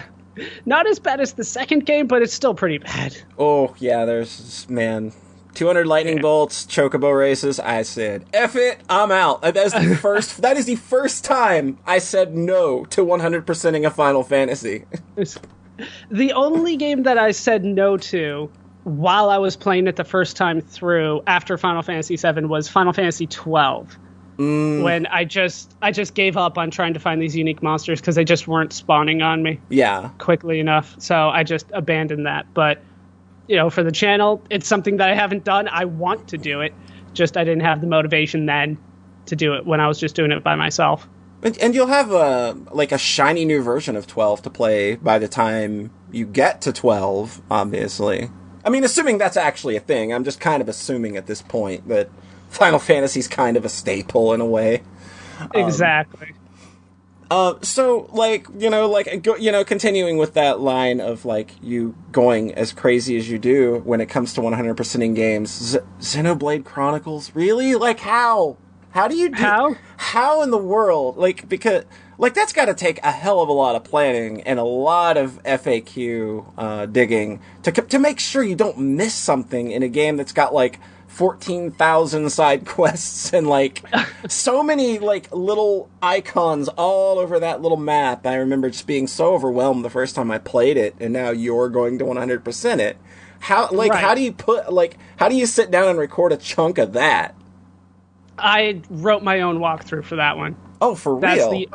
not 0.66 0.88
as 0.88 1.00
bad 1.00 1.20
as 1.22 1.34
the 1.34 1.44
second 1.44 1.86
game, 1.86 2.08
but 2.08 2.22
it's 2.22 2.34
still 2.34 2.54
pretty 2.54 2.78
bad. 2.78 3.16
oh 3.38 3.74
yeah, 3.80 4.06
there's 4.06 4.66
man. 4.70 5.12
200 5.56 5.88
lightning 5.88 6.18
Yeah. 6.18 6.22
bolts, 6.22 6.66
chocobo 6.66 7.18
races. 7.18 7.60
I 7.60 7.82
said, 7.84 8.26
"F 8.34 8.56
it, 8.58 8.78
I'm 8.90 9.12
out." 9.12 9.42
That 9.42 9.56
is 9.58 9.72
the 9.74 9.96
first. 10.02 10.42
that 10.42 10.58
is 10.58 10.66
the 10.66 10.76
first 10.76 11.24
time 11.26 11.78
I 11.88 12.00
said 12.00 12.36
no 12.36 12.84
to 12.86 13.04
100%ing 13.06 13.86
a 13.86 13.90
Final 13.90 14.24
Fantasy. 14.24 14.84
The 16.10 16.32
only 16.34 16.76
game 16.78 17.04
that 17.04 17.18
I 17.18 17.32
said 17.32 17.64
no 17.66 17.98
to 17.98 18.50
while 18.86 19.32
I 19.32 19.40
was 19.40 19.56
playing 19.56 19.88
it 19.88 19.96
the 19.96 20.04
first 20.04 20.38
time 20.38 20.62
through 20.62 21.24
after 21.26 21.58
Final 21.58 21.82
Fantasy 21.82 22.16
VII 22.16 22.46
was 22.46 22.70
Final 22.70 22.94
Fantasy 22.94 23.28
twelve. 23.28 23.98
Mm. 24.38 24.84
When 24.84 25.08
I 25.08 25.24
just 25.24 25.76
I 25.82 25.92
just 25.92 26.14
gave 26.14 26.38
up 26.38 26.58
on 26.58 26.70
trying 26.70 26.94
to 26.94 27.00
find 27.00 27.22
these 27.22 27.36
unique 27.36 27.64
monsters 27.64 28.00
because 28.00 28.16
they 28.16 28.26
just 28.26 28.48
weren't 28.48 28.74
spawning 28.74 29.22
on 29.22 29.42
me 29.42 29.60
yeah, 29.70 30.10
quickly 30.20 30.60
enough. 30.60 30.96
So 31.00 31.30
I 31.30 31.44
just 31.44 31.66
abandoned 31.74 32.26
that. 32.26 32.46
But 32.54 32.82
you 33.48 33.56
know, 33.56 33.70
for 33.70 33.82
the 33.82 33.92
channel, 33.92 34.44
it's 34.50 34.68
something 34.68 34.98
that 34.98 35.10
I 35.10 35.16
haven't 35.16 35.46
done. 35.46 35.68
I 35.68 35.86
want 35.86 36.28
to 36.30 36.38
do 36.38 36.62
it. 36.62 36.74
Just 37.14 37.38
I 37.38 37.44
didn't 37.44 37.62
have 37.64 37.82
the 37.82 37.88
motivation 37.88 38.46
then 38.46 38.78
to 39.28 39.36
do 39.36 39.56
it 39.56 39.66
when 39.66 39.80
I 39.80 39.88
was 39.88 40.00
just 40.00 40.16
doing 40.16 40.32
it 40.32 40.44
by 40.44 40.56
myself. 40.56 41.08
and, 41.42 41.58
and 41.58 41.74
you'll 41.74 41.88
have 41.88 42.12
a 42.12 42.58
like 42.72 42.92
a 42.92 42.98
shiny 42.98 43.46
new 43.46 43.64
version 43.64 43.96
of 43.96 44.06
12 44.06 44.44
to 44.44 44.50
play 44.50 44.96
by 44.96 45.18
the 45.18 45.28
time 45.28 45.92
you 46.12 46.26
get 46.26 46.62
to 46.62 46.74
12. 46.74 47.42
Obviously, 47.50 48.30
I 48.66 48.70
mean, 48.70 48.84
assuming 48.84 49.20
that's 49.20 49.38
actually 49.38 49.76
a 49.76 49.80
thing. 49.80 50.12
I'm 50.12 50.24
just 50.24 50.40
kind 50.40 50.62
of 50.62 50.68
assuming 50.68 51.16
at 51.16 51.28
this 51.28 51.42
point 51.42 51.88
that 51.88 52.10
Final 52.50 52.80
Fantasy's 52.80 53.28
kind 53.28 53.56
of 53.56 53.64
a 53.64 53.70
staple 53.70 54.34
in 54.34 54.42
a 54.42 54.46
way. 54.46 54.82
exactly. 55.54 56.34
Uh, 57.30 57.56
so 57.64 58.08
like 58.14 58.48
you 58.60 58.70
know 58.70 58.88
like 58.88 59.24
go, 59.24 59.36
you 59.36 59.52
know 59.52 59.64
continuing 59.64 60.18
with 60.18 60.36
that 60.36 60.60
line 60.60 61.02
of 61.02 61.26
like 61.26 61.52
you 61.62 61.96
going 62.12 62.54
as 62.54 62.72
crazy 62.72 63.18
as 63.18 63.28
you 63.28 63.40
do 63.40 63.82
when 63.84 64.00
it 64.00 64.06
comes 64.06 64.32
to 64.34 64.42
100%ing 64.42 65.16
games 65.16 65.50
Z- 65.52 65.80
xenoblade 66.00 66.66
chronicles 66.66 67.34
really 67.34 67.74
like 67.74 68.00
how 68.00 68.58
how 68.92 69.08
do 69.08 69.16
you 69.18 69.30
do 69.30 69.42
How? 69.42 69.76
how 69.98 70.44
in 70.44 70.52
the 70.52 70.60
world 70.60 71.18
like 71.18 71.50
because 71.50 71.86
like 72.18 72.34
that's 72.34 72.54
got 72.54 72.66
to 72.66 72.74
take 72.74 73.00
a 73.04 73.12
hell 73.12 73.42
of 73.42 73.50
a 73.50 73.54
lot 73.54 73.76
of 73.76 73.84
planning 73.84 74.42
and 74.44 74.60
a 74.60 74.64
lot 74.64 75.18
of 75.18 75.42
FAQ 75.44 76.46
uh, 76.58 76.86
digging 76.86 77.40
to 77.64 77.72
to 77.72 78.00
make 78.00 78.20
sure 78.20 78.44
you 78.44 78.56
don't 78.56 78.78
miss 78.78 79.14
something 79.14 79.72
in 79.72 79.84
a 79.84 79.88
game 79.90 80.18
that's 80.18 80.32
got 80.34 80.54
like 80.54 80.80
14,000 81.08 82.30
side 82.30 82.66
quests 82.66 83.34
and 83.34 83.48
like 83.48 83.84
so 84.28 84.62
many 84.64 85.00
like 85.00 85.32
little 85.34 85.90
icons 86.02 86.68
all 86.70 87.20
over 87.20 87.40
that 87.40 87.62
little 87.62 87.78
map. 87.78 88.26
I 88.28 88.36
remember 88.36 88.70
just 88.70 88.86
being 88.88 89.08
so 89.08 89.34
overwhelmed 89.34 89.84
the 89.86 89.90
first 89.90 90.16
time 90.16 90.30
I 90.32 90.38
played 90.38 90.78
it 90.78 90.96
and 91.00 91.14
now 91.14 91.30
you're 91.32 91.70
going 91.70 92.00
to 92.00 92.06
100% 92.06 92.80
it. 92.80 92.98
How 93.40 93.70
like 93.72 93.92
Right. 93.92 94.02
how 94.02 94.16
do 94.16 94.22
you 94.22 94.32
put 94.34 94.72
like 94.74 94.98
how 95.18 95.30
do 95.30 95.36
you 95.36 95.46
sit 95.46 95.72
down 95.72 95.88
and 95.90 96.00
record 96.00 96.32
a 96.32 96.38
chunk 96.38 96.78
of 96.78 96.94
that? 96.94 97.36
I 98.38 98.82
wrote 98.90 99.24
my 99.24 99.42
own 99.42 99.60
walkthrough 99.60 100.04
for 100.04 100.18
that 100.18 100.38
one. 100.38 100.56
Oh, 100.82 100.96
for 100.96 101.20
That's 101.20 101.40
real? 101.40 101.52
the 101.52 101.70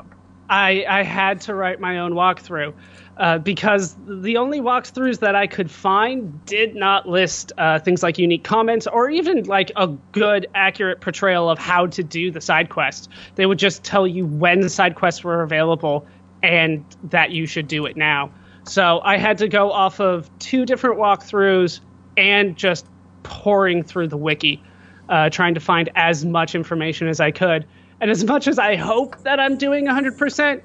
I 0.51 0.85
I 0.89 1.03
had 1.05 1.41
to 1.43 1.55
write 1.55 1.81
my 1.81 1.99
own 1.99 2.13
walkthrough 2.13 2.75
uh, 3.17 3.39
because 3.39 3.97
the 4.07 4.37
only 4.37 4.61
walkthroughs 4.61 5.21
that 5.21 5.35
I 5.35 5.47
could 5.47 5.71
find 5.71 6.45
did 6.47 6.75
not 6.75 7.09
list 7.09 7.53
uh, 7.57 7.79
things 7.79 8.03
like 8.03 8.19
unique 8.19 8.45
comments 8.45 8.87
or 8.87 9.09
even 9.11 9.45
like 9.45 9.71
a 9.77 9.87
good 10.13 10.49
accurate 10.55 11.01
portrayal 11.01 11.49
of 11.49 11.59
how 11.59 11.87
to 11.87 12.03
do 12.03 12.31
the 12.31 12.41
side 12.41 12.69
quest. 12.71 13.09
They 13.37 13.47
would 13.47 13.59
just 13.59 13.85
tell 13.85 14.07
you 14.07 14.27
when 14.27 14.61
the 14.61 14.71
side 14.71 14.97
quests 14.97 15.23
were 15.23 15.43
available 15.43 16.07
and 16.43 16.85
that 17.05 17.31
you 17.31 17.47
should 17.47 17.69
do 17.69 17.87
it 17.87 17.97
now. 17.97 18.31
So 18.65 19.01
I 19.05 19.19
had 19.19 19.39
to 19.39 19.49
go 19.49 19.71
off 19.71 20.01
of 20.01 20.31
two 20.39 20.65
different 20.65 20.99
walkthroughs 20.99 21.81
and 22.17 22.57
just 22.57 22.87
pouring 23.23 23.83
through 23.83 24.09
the 24.09 24.17
wiki, 24.17 24.63
uh, 25.09 25.31
trying 25.31 25.55
to 25.55 25.61
find 25.61 25.91
as 25.95 26.25
much 26.25 26.55
information 26.55 27.07
as 27.09 27.21
I 27.21 27.31
could. 27.31 27.67
And 28.01 28.11
as 28.11 28.25
much 28.25 28.49
as 28.49 28.59
I 28.59 28.77
hope 28.77 29.23
that 29.25 29.39
I'm 29.41 29.57
doing 29.59 29.87
100%, 29.87 30.63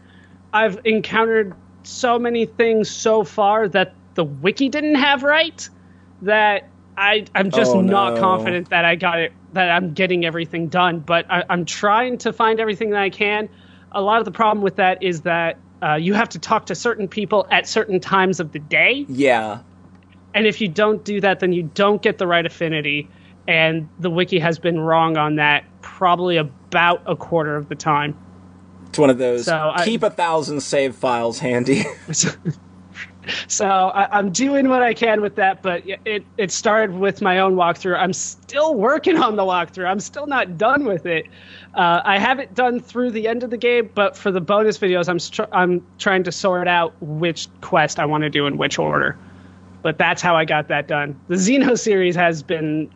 I've 0.54 0.80
encountered 0.86 1.54
so 1.84 2.18
many 2.18 2.46
things 2.46 2.90
so 2.90 3.24
far 3.24 3.68
that 3.70 3.96
the 4.16 4.24
wiki 4.24 4.70
didn't 4.70 4.96
have 4.96 5.24
right 5.24 5.68
that 6.22 6.72
I, 6.98 7.26
I'm 7.36 7.52
just 7.52 7.76
Oh, 7.76 7.82
not 7.82 8.16
no. 8.16 8.22
confident 8.22 8.70
that 8.70 8.86
I 8.86 8.96
got 8.96 9.20
it, 9.20 9.34
that 9.54 9.70
I'm 9.70 9.94
getting 9.94 10.26
everything 10.26 10.70
done. 10.70 11.00
But 11.00 11.26
I, 11.30 11.44
I'm 11.50 11.66
trying 11.66 12.18
to 12.20 12.32
find 12.32 12.60
everything 12.60 12.92
that 12.92 13.02
I 13.02 13.10
can. 13.10 13.50
A 13.92 14.02
lot 14.02 14.20
of 14.20 14.26
the 14.26 14.32
problem 14.32 14.64
with 14.64 14.78
that 14.78 15.04
is 15.04 15.22
that 15.22 15.60
uh, 15.84 15.96
you 15.96 16.14
have 16.14 16.30
to 16.30 16.40
talk 16.40 16.66
to 16.68 16.76
certain 16.76 17.08
people 17.08 17.46
at 17.52 17.68
certain 17.68 18.00
times 18.00 18.40
of 18.40 18.54
the 18.54 18.60
day. 18.60 19.06
yeah. 19.10 19.60
And 20.34 20.46
if 20.48 20.60
you 20.60 20.68
don't 20.68 21.04
do 21.06 21.22
that, 21.22 21.40
then 21.40 21.54
you 21.54 21.64
don't 21.64 22.02
get 22.02 22.18
the 22.18 22.28
right 22.28 22.46
affinity. 22.46 23.10
And 23.48 23.90
the 24.00 24.10
wiki 24.10 24.40
has 24.40 24.58
been 24.58 24.80
wrong 24.80 25.18
on 25.18 25.36
that 25.36 25.66
probably 25.82 26.38
about 26.38 27.02
a 27.06 27.16
quarter 27.16 27.56
of 27.56 27.70
the 27.70 27.76
time. 27.76 28.18
It's 28.88 29.00
one 29.00 29.10
of 29.10 29.18
those 29.18 29.46
So 29.46 29.74
keep 29.84 30.04
a 30.04 30.10
thousand 30.10 30.62
save 30.62 30.96
files 30.96 31.40
handy. 31.40 31.84
so 33.48 33.66
I, 33.68 34.18
I'm 34.18 34.32
doing 34.32 34.70
what 34.70 34.82
I 34.82 34.94
can 34.94 35.22
with 35.22 35.36
that, 35.36 35.62
but 35.62 35.84
it 35.86 36.26
it 36.38 36.52
started 36.52 36.96
with 36.96 37.22
my 37.22 37.40
own 37.40 37.56
walkthrough. 37.56 37.98
I'm 37.98 38.14
still 38.14 38.76
working 38.76 39.18
on 39.18 39.36
the 39.36 39.44
walkthrough. 39.44 39.88
I'm 39.88 40.00
still 40.00 40.28
not 40.28 40.58
done 40.58 40.86
with 40.86 41.06
it. 41.06 41.28
Uh, 41.74 42.02
I 42.06 42.18
have 42.20 42.40
it 42.40 42.54
done 42.54 42.80
through 42.80 43.12
the 43.12 43.28
end 43.28 43.44
of 43.44 43.50
the 43.50 43.58
game, 43.58 43.90
but 43.94 44.18
for 44.18 44.32
the 44.32 44.42
bonus 44.42 44.78
videos, 44.78 45.10
I'm 45.10 45.20
str- 45.20 45.44
I'm 45.52 45.86
trying 45.98 46.24
to 46.24 46.32
sort 46.32 46.68
out 46.68 46.94
which 47.02 47.48
quest 47.62 48.00
I 48.00 48.06
want 48.06 48.24
to 48.24 48.30
do 48.30 48.48
in 48.48 48.58
which 48.58 48.80
order. 48.80 49.18
But 49.82 49.98
that's 49.98 50.22
how 50.22 50.36
I 50.36 50.46
got 50.46 50.70
that 50.70 50.88
done. 50.88 51.20
The 51.28 51.36
Xeno 51.36 51.78
series 51.78 52.16
has 52.16 52.42
been 52.42 52.90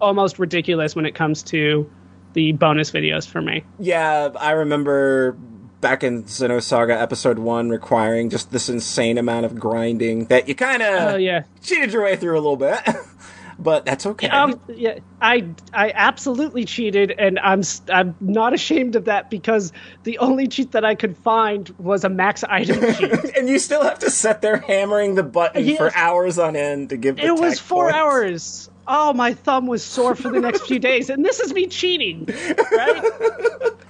almost 0.00 0.38
ridiculous 0.38 0.94
when 0.96 1.06
it 1.06 1.14
comes 1.14 1.42
to 1.44 1.90
the 2.32 2.52
bonus 2.52 2.90
videos 2.90 3.26
for 3.28 3.40
me. 3.42 3.64
Yeah, 3.78 4.28
I 4.38 4.52
remember 4.52 5.32
back 5.80 6.04
in 6.04 6.24
Xenosaga 6.24 7.00
episode 7.00 7.38
one 7.38 7.70
requiring 7.70 8.28
just 8.30 8.50
this 8.52 8.68
insane 8.68 9.16
amount 9.18 9.46
of 9.46 9.58
grinding 9.58 10.26
that 10.26 10.46
you 10.48 10.54
kind 10.54 10.82
of 10.82 11.14
Oh 11.14 11.16
yeah. 11.16 11.44
cheated 11.62 11.92
your 11.92 12.04
way 12.04 12.16
through 12.16 12.34
a 12.34 12.42
little 12.42 12.56
bit, 12.56 12.78
but 13.58 13.84
that's 13.86 14.04
okay. 14.06 14.28
Um, 14.28 14.60
yeah, 14.68 14.98
I 15.20 15.46
I 15.72 15.90
absolutely 15.94 16.66
cheated, 16.66 17.12
and 17.18 17.38
I'm 17.38 17.62
I'm 17.88 18.14
not 18.20 18.52
ashamed 18.54 18.94
of 18.94 19.06
that 19.06 19.30
because 19.30 19.72
the 20.04 20.18
only 20.18 20.46
cheat 20.48 20.72
that 20.72 20.84
I 20.84 20.94
could 20.94 21.16
find 21.16 21.68
was 21.78 22.04
a 22.04 22.08
max 22.10 22.44
item 22.44 22.80
cheat. 22.94 23.36
and 23.36 23.48
you 23.48 23.58
still 23.58 23.82
have 23.82 23.98
to 24.00 24.10
sit 24.10 24.40
there 24.42 24.58
hammering 24.58 25.14
the 25.14 25.22
button 25.22 25.64
Yes. 25.64 25.78
for 25.78 25.90
hours 25.96 26.38
on 26.38 26.56
end 26.56 26.90
to 26.90 26.96
give. 26.96 27.16
The 27.16 27.24
it 27.24 27.34
was 27.34 27.58
four 27.58 27.84
points. 27.90 27.96
hours. 27.96 28.69
Oh, 28.86 29.12
my 29.12 29.34
thumb 29.34 29.66
was 29.66 29.84
sore 29.84 30.14
for 30.16 30.30
the 30.30 30.40
next 30.40 30.62
few 30.66 30.78
days, 30.78 31.10
and 31.10 31.24
this 31.24 31.38
is 31.40 31.52
me 31.52 31.66
cheating, 31.66 32.26
right? 32.72 33.02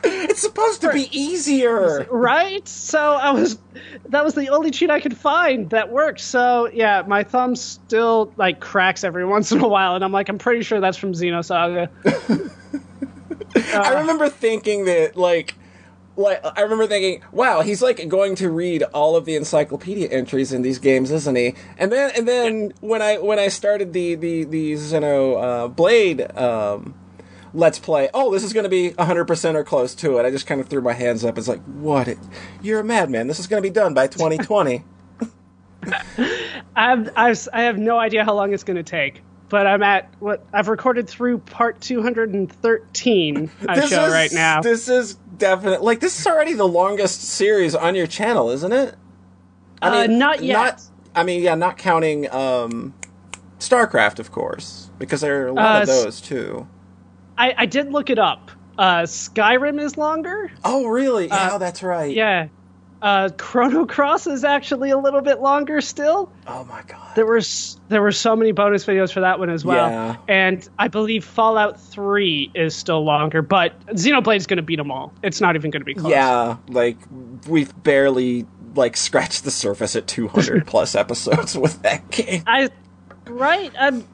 It's 0.03 0.41
supposed 0.41 0.81
to 0.83 0.93
be 0.93 1.09
easier. 1.17 2.07
right? 2.11 2.67
So 2.67 2.99
I 2.99 3.33
was 3.33 3.59
that 4.09 4.25
was 4.25 4.35
the 4.35 4.49
only 4.49 4.71
cheat 4.71 4.91
I 4.91 5.01
could 5.01 5.17
find 5.17 5.69
that 5.71 5.91
worked. 5.91 6.21
So 6.21 6.69
yeah, 6.73 7.03
my 7.07 7.23
thumb 7.23 7.55
still 7.57 8.33
like 8.37 8.61
cracks 8.61 9.05
every 9.05 9.25
once 9.37 9.53
in 9.53 9.61
a 9.61 9.69
while, 9.69 9.95
and 9.95 10.05
I'm 10.05 10.13
like, 10.13 10.29
I'm 10.29 10.39
pretty 10.39 10.63
sure 10.63 10.81
that's 10.81 10.97
from 10.97 11.13
Xenosaga. 11.13 11.91
I 13.75 14.01
remember 14.01 14.29
thinking 14.29 14.85
that 14.87 15.17
like 15.17 15.55
like 16.21 16.45
I 16.45 16.63
remember 16.63 16.87
thinking, 16.87 17.23
wow, 17.33 17.63
he's 17.63 17.83
like 17.83 18.07
going 18.09 18.35
to 18.37 18.51
read 18.51 18.83
all 18.95 19.17
of 19.17 19.25
the 19.25 19.37
encyclopedia 19.37 20.09
entries 20.09 20.53
in 20.53 20.63
these 20.63 20.79
games, 20.79 21.11
isn't 21.11 21.37
he? 21.37 21.55
And 21.79 21.91
then 21.91 22.13
and 22.17 22.29
then 22.29 22.73
when 22.81 23.03
I 23.03 23.19
when 23.19 23.39
I 23.39 23.49
started 23.49 23.93
the 23.93 24.15
the 24.15 24.45
the 24.45 24.73
Xeno 24.75 25.43
uh, 25.43 25.69
Blade 25.69 26.31
um, 26.37 26.95
Let's 27.53 27.79
Play, 27.79 28.09
oh, 28.15 28.33
this 28.33 28.45
is 28.45 28.53
going 28.53 28.65
to 28.65 28.71
be 28.71 28.91
100% 28.91 29.55
or 29.55 29.65
close 29.65 29.95
to 29.97 30.19
it. 30.19 30.27
I 30.27 30.31
just 30.31 30.47
kind 30.47 30.61
of 30.61 30.69
threw 30.69 30.81
my 30.81 30.93
hands 30.93 31.25
up. 31.25 31.37
It's 31.37 31.49
like, 31.49 31.63
what? 31.63 32.09
You're 32.63 32.81
a 32.81 32.85
madman. 32.85 33.27
This 33.27 33.41
is 33.41 33.47
going 33.47 33.63
to 33.63 33.69
be 33.69 33.73
done 33.73 33.95
by 33.95 34.07
2020. 34.07 34.85
I've, 36.77 37.11
I've 37.17 37.49
I 37.53 37.63
have 37.63 37.79
no 37.79 37.99
idea 37.99 38.25
how 38.25 38.35
long 38.35 38.53
it's 38.53 38.65
going 38.65 38.77
to 38.77 38.83
take, 38.83 39.23
but 39.49 39.67
I'm 39.67 39.83
at 39.83 40.13
what 40.21 40.47
I've 40.53 40.69
recorded 40.69 41.09
through 41.09 41.39
part 41.39 41.81
213. 41.81 43.51
I 43.69 43.75
this 43.75 43.91
show 43.91 44.05
is 44.05 44.13
right 44.13 44.33
now. 44.33 44.63
This 44.63 44.89
is 44.89 45.17
definitely 45.41 45.85
like 45.85 45.99
this 45.99 46.19
is 46.21 46.27
already 46.27 46.53
the 46.53 46.69
longest 46.69 47.23
series 47.23 47.75
on 47.75 47.97
your 47.97 48.07
channel, 48.07 48.51
isn't 48.51 48.73
it? 48.73 48.95
Uh, 49.83 50.07
not 50.07 50.45
yet. 50.45 50.53
Not, 50.55 50.83
I 51.17 51.25
mean, 51.25 51.43
yeah, 51.43 51.57
not 51.57 51.77
counting 51.79 52.31
um, 52.33 52.95
StarCraft, 53.59 54.21
of 54.21 54.31
course, 54.31 54.91
because 54.99 55.21
there 55.23 55.45
are 55.45 55.49
a 55.49 55.53
lot 55.53 55.79
Uh, 55.79 55.81
of 55.83 55.87
those 55.89 56.21
too. 56.21 56.69
I, 57.37 57.55
I 57.59 57.67
did 57.67 57.91
look 57.91 58.11
it 58.11 58.19
up. 58.19 58.51
Uh, 58.79 59.03
Skyrim 59.03 59.81
is 59.81 59.97
longer. 59.99 60.51
Oh, 60.65 60.87
really? 60.87 61.27
Yeah, 61.29 61.59
that's 61.59 61.83
right. 61.83 62.11
Uh, 62.11 62.15
Yeah. 62.15 62.49
Uh, 63.03 63.31
Chrono 63.39 63.87
Cross 63.87 64.27
is 64.27 64.45
actually 64.45 64.91
a 64.91 64.99
little 64.99 65.23
bit 65.23 65.41
longer 65.41 65.81
still. 65.81 66.31
Oh 66.47 66.65
my 66.65 66.83
god. 66.87 67.15
There 67.17 67.25
were 67.27 67.41
there 67.89 68.03
were 68.03 68.13
so 68.13 68.37
many 68.37 68.53
bonus 68.53 68.85
videos 68.85 69.13
for 69.13 69.21
that 69.21 69.39
one 69.39 69.49
as 69.51 69.65
well, 69.65 69.89
Yeah. 69.91 70.17
and 70.29 70.69
I 70.79 70.89
believe 70.89 71.25
Fallout 71.25 71.81
Three 71.81 72.51
is 72.55 72.75
still 72.77 73.03
longer, 73.05 73.41
but 73.43 73.79
Xenoblade 73.89 74.37
is 74.37 74.47
going 74.47 74.59
to 74.59 74.63
beat 74.63 74.77
them 74.77 74.91
all. 74.91 75.13
It's 75.23 75.41
not 75.41 75.57
even 75.57 75.71
going 75.71 75.81
to 75.81 75.85
be 75.87 75.95
close. 75.95 76.11
Yeah, 76.11 76.57
like 76.69 76.99
we've 77.49 77.73
barely 77.83 78.47
like 78.75 78.97
scratched 78.97 79.45
the 79.45 79.51
surface 79.51 79.97
at 79.97 80.07
200 80.07 80.67
plus 80.67 80.95
episodes 80.95 81.57
with 81.57 81.81
that 81.83 82.09
game. 82.11 82.43
I 82.47 82.69
right. 83.27 83.73
I'm 83.79 84.05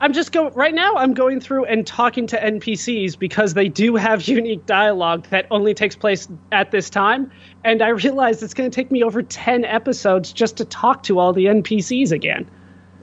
I'm 0.00 0.12
just 0.14 0.32
going 0.32 0.54
right 0.54 0.74
now. 0.74 0.96
I'm 0.96 1.12
going 1.12 1.40
through 1.40 1.66
and 1.66 1.86
talking 1.86 2.26
to 2.28 2.38
NPCs 2.40 3.18
because 3.18 3.54
they 3.54 3.68
do 3.68 3.96
have 3.96 4.22
unique 4.28 4.64
dialogue 4.66 5.26
that 5.30 5.46
only 5.50 5.74
takes 5.74 5.94
place 5.96 6.26
at 6.52 6.70
this 6.70 6.88
time, 6.88 7.30
and 7.64 7.82
I 7.82 7.88
realize 7.88 8.42
it's 8.42 8.54
going 8.54 8.70
to 8.70 8.74
take 8.74 8.90
me 8.90 9.02
over 9.02 9.22
ten 9.22 9.64
episodes 9.64 10.32
just 10.32 10.56
to 10.58 10.64
talk 10.64 11.02
to 11.04 11.18
all 11.18 11.32
the 11.32 11.46
NPCs 11.46 12.12
again. 12.12 12.48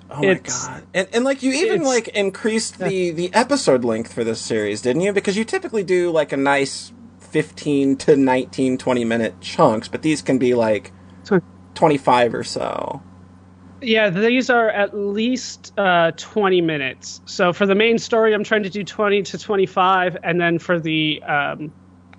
Oh 0.10 0.22
my 0.22 0.28
It's- 0.30 0.68
god! 0.68 0.88
And, 0.94 1.08
and 1.14 1.26
like 1.26 1.44
you 1.44 1.52
even 1.54 1.84
like 1.84 2.08
increased 2.10 2.80
the 2.80 3.12
the 3.12 3.34
episode 3.34 3.84
length 3.86 4.14
for 4.14 4.24
this 4.24 4.42
series, 4.42 4.82
didn't 4.82 5.02
you? 5.04 5.14
Because 5.14 5.38
you 5.38 5.44
typically 5.44 5.84
do 5.84 6.10
like 6.12 6.32
a 6.32 6.38
nice 6.38 6.94
15 7.20 7.98
to 7.98 8.16
19, 8.16 8.78
20 8.78 9.06
minute 9.06 9.40
chunks, 9.42 9.88
but 9.88 10.02
these 10.02 10.22
can 10.22 10.38
be 10.38 10.54
like 10.56 10.92
25 11.76 12.34
or 12.34 12.44
so. 12.44 13.04
Yeah, 13.82 14.10
these 14.10 14.50
are 14.50 14.70
at 14.70 14.98
least 14.98 15.72
uh, 15.78 16.12
20 16.18 16.62
minutes. 16.62 17.22
So 17.26 17.54
for 17.54 17.66
the 17.66 17.76
main 17.76 18.00
story, 18.00 18.34
I'm 18.34 18.44
trying 18.44 18.64
to 18.64 18.70
do 18.70 18.84
20 18.84 19.22
to 19.24 19.38
25, 19.38 20.18
and 20.24 20.42
then 20.42 20.58
for 20.58 20.80
the 20.80 21.22
um, 21.24 21.72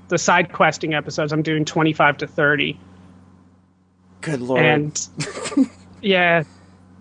the 0.08 0.18
side 0.18 0.52
questing 0.52 0.94
episodes, 0.94 1.32
I'm 1.32 1.42
doing 1.42 1.64
25 1.64 2.18
to 2.18 2.26
30. 2.26 2.78
Good 4.20 4.40
lord! 4.40 4.62
And 4.62 5.08
yeah, 6.02 6.44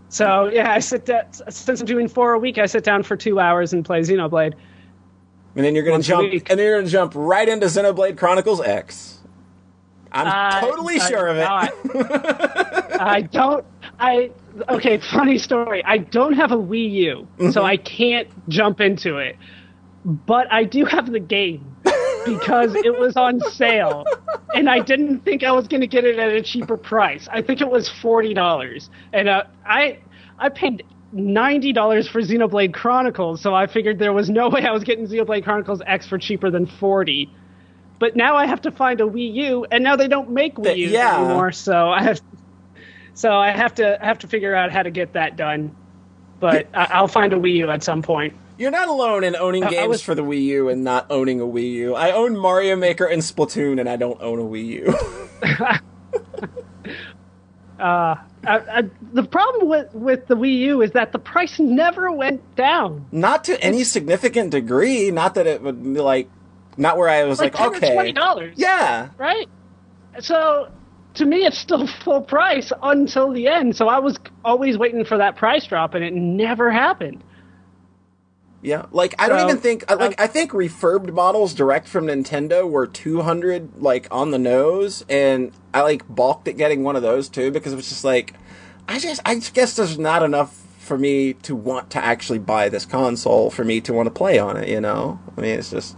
so 0.10 0.50
yeah, 0.52 0.72
I 0.72 0.80
sit 0.80 1.06
down 1.06 1.26
since 1.50 1.80
I'm 1.80 1.86
doing 1.86 2.08
four 2.08 2.34
a 2.34 2.40
week. 2.40 2.58
I 2.58 2.66
sit 2.66 2.84
down 2.84 3.04
for 3.04 3.16
two 3.16 3.40
hours 3.40 3.74
and 3.74 3.84
play 3.84 4.02
Xenoblade. 4.02 4.54
And 5.56 5.66
then 5.66 5.74
you're 5.74 5.84
gonna 5.84 5.96
once 5.96 6.08
jump, 6.08 6.32
and 6.32 6.42
then 6.48 6.60
you're 6.60 6.78
gonna 6.80 6.90
jump 6.90 7.14
right 7.16 7.48
into 7.48 7.66
Xenoblade 7.66 8.18
Chronicles 8.18 8.62
X. 8.62 9.20
I'm 10.12 10.28
I- 10.28 10.62
totally 10.62 11.00
I'm 11.00 11.10
sure 11.10 11.28
of 11.28 11.38
it. 11.38 11.42
not. 11.42 13.02
I 13.02 13.22
don't. 13.22 13.66
I 14.00 14.32
okay. 14.70 14.98
Funny 15.00 15.38
story. 15.38 15.84
I 15.86 15.98
don't 15.98 16.34
have 16.34 16.52
a 16.52 16.58
Wii 16.58 16.92
U, 16.92 17.28
Mm-hmm. 17.38 17.52
so 17.52 17.64
I 17.64 17.78
can't 17.78 18.28
jump 18.50 18.82
into 18.82 19.18
it. 19.18 19.36
But 20.06 20.52
I 20.52 20.64
do 20.64 20.86
have 20.86 21.12
the 21.12 21.20
game 21.20 21.76
because 22.26 22.74
it 22.76 22.98
was 22.98 23.18
on 23.18 23.42
sale, 23.42 24.06
and 24.56 24.70
I 24.70 24.80
didn't 24.80 25.26
think 25.26 25.44
I 25.44 25.52
was 25.52 25.68
going 25.68 25.82
to 25.82 25.88
get 25.88 26.06
it 26.06 26.18
at 26.18 26.32
a 26.32 26.42
cheaper 26.42 26.78
price. 26.78 27.28
I 27.32 27.42
think 27.42 27.60
it 27.62 27.70
was 27.70 27.90
forty 27.90 28.34
dollars, 28.34 28.90
and 29.12 29.28
uh, 29.28 29.44
I 29.66 30.00
I 30.40 30.48
paid 30.50 30.84
ninety 31.12 31.74
dollars 31.74 32.08
for 32.08 32.22
Xenoblade 32.22 32.74
Chronicles, 32.74 33.42
so 33.42 33.54
I 33.54 33.68
figured 33.68 34.00
there 34.00 34.14
was 34.14 34.30
no 34.30 34.48
way 34.50 34.66
I 34.66 34.72
was 34.72 34.86
getting 34.86 35.08
Xenoblade 35.08 35.44
Chronicles 35.44 35.82
X 35.86 36.08
for 36.08 36.18
cheaper 36.18 36.50
than 36.52 36.68
forty. 36.68 37.30
But 38.00 38.16
now 38.16 38.36
I 38.38 38.46
have 38.46 38.62
to 38.62 38.72
find 38.72 39.02
a 39.02 39.06
Wii 39.06 39.34
U, 39.34 39.66
and 39.72 39.84
now 39.84 39.96
they 39.98 40.08
don't 40.08 40.30
make 40.30 40.56
Wii 40.56 40.78
U 40.78 40.88
yeah. 40.90 41.18
anymore. 41.20 41.52
So 41.52 41.90
I 41.90 42.04
have, 42.04 42.22
so 43.18 43.34
I 43.36 43.50
have 43.50 43.74
to 43.76 43.98
have 44.00 44.20
to 44.20 44.28
figure 44.28 44.54
out 44.54 44.72
how 44.72 44.84
to 44.84 44.92
get 44.92 45.14
that 45.14 45.36
done. 45.36 45.76
But 46.40 46.68
I, 46.74 46.88
I'll 46.92 47.08
find 47.08 47.34
a 47.34 47.36
Wii 47.36 47.56
U 47.56 47.70
at 47.72 47.82
some 47.84 48.04
point. 48.04 48.36
You're 48.60 48.70
not 48.72 48.88
alone 48.90 49.24
in 49.24 49.36
owning 49.36 49.64
I- 49.64 49.68
I 49.68 49.72
games 49.72 49.88
was- 49.90 50.02
for 50.04 50.14
the 50.16 50.24
Wii 50.24 50.44
U 50.46 50.70
and 50.70 50.84
not 50.84 51.08
owning 51.10 51.42
a 51.42 51.46
Wii 51.46 51.72
U. 51.74 51.96
I 51.96 52.12
own 52.12 52.38
Mario 52.38 52.76
Maker 52.76 53.06
and 53.06 53.22
Splatoon, 53.24 53.80
and 53.80 53.90
I 53.90 53.96
don't 53.96 54.22
own 54.22 54.40
a 54.40 54.44
Wii 54.44 54.66
U. 54.66 54.94
Uh, 57.80 58.16
I, 58.44 58.58
I, 58.58 58.84
the 59.14 59.22
problem 59.24 59.70
with 59.70 59.94
with 59.94 60.26
the 60.26 60.36
Wii 60.36 60.58
U 60.62 60.82
is 60.82 60.94
that 60.94 61.12
the 61.12 61.20
price 61.20 61.60
never 61.60 62.12
went 62.12 62.42
down. 62.56 63.06
not 63.12 63.44
to 63.44 63.62
any 63.64 63.84
significant 63.84 64.50
degree. 64.50 65.12
Not 65.12 65.36
that 65.36 65.46
it 65.46 65.62
would 65.62 65.84
be 65.84 66.00
like, 66.00 66.28
not 66.76 66.98
where 66.98 67.08
I 67.08 67.26
was 67.26 67.40
like, 67.40 67.54
Like, 67.60 67.76
okay, 67.76 67.94
twenty 67.94 68.14
dollars. 68.14 68.56
yeah, 68.58 69.10
right? 69.20 69.48
So 70.22 70.70
to 71.18 71.26
me, 71.26 71.46
it's 71.46 71.58
still 71.58 71.86
full 72.04 72.22
price 72.22 72.72
until 72.82 73.32
the 73.32 73.48
end. 73.48 73.76
So 73.76 73.88
I 73.88 74.00
was 74.00 74.18
always 74.44 74.78
waiting 74.78 75.06
for 75.06 75.18
that 75.18 75.36
price 75.36 75.66
drop, 75.68 75.94
and 75.94 76.04
it 76.04 76.14
never 76.14 76.72
happened. 76.72 77.24
yeah. 78.62 78.86
Like 78.92 79.16
I 79.20 79.28
don't 79.30 79.40
So, 79.40 79.46
even 79.50 79.58
think 79.58 79.84
I- 79.90 79.94
like 79.96 80.20
um, 80.20 80.24
I 80.24 80.28
think 80.28 80.52
refurbed 80.52 81.12
models 81.14 81.54
direct 81.54 81.88
from 81.88 82.08
Nintendo 82.08 82.70
were 82.70 82.88
200 82.88 83.82
like 83.82 84.08
on 84.12 84.32
the 84.32 84.40
nose, 84.40 85.06
and 85.10 85.52
I 85.74 85.82
like 85.82 86.08
balked 86.08 86.48
at 86.48 86.58
getting 86.58 86.84
one 86.84 86.96
of 86.96 87.02
those 87.02 87.30
too 87.30 87.52
because 87.52 87.74
it 87.74 87.78
was 87.78 87.90
just 87.90 88.04
like, 88.04 88.34
I 88.88 89.00
just 89.00 89.22
I 89.26 89.36
guess 89.36 89.76
there's 89.76 90.00
not 90.00 90.24
enough 90.24 90.64
for 90.80 90.98
me 90.98 91.34
to 91.34 91.54
want 91.56 91.90
to 91.92 92.04
actually 92.04 92.40
buy 92.40 92.70
this 92.70 92.86
console 92.86 93.50
for 93.52 93.64
me 93.66 93.82
to 93.82 93.92
want 93.94 94.08
to 94.08 94.12
play 94.12 94.40
on 94.40 94.56
it. 94.58 94.70
You 94.70 94.82
know, 94.82 95.20
I 95.38 95.42
mean, 95.42 95.60
it's 95.60 95.70
just. 95.72 95.96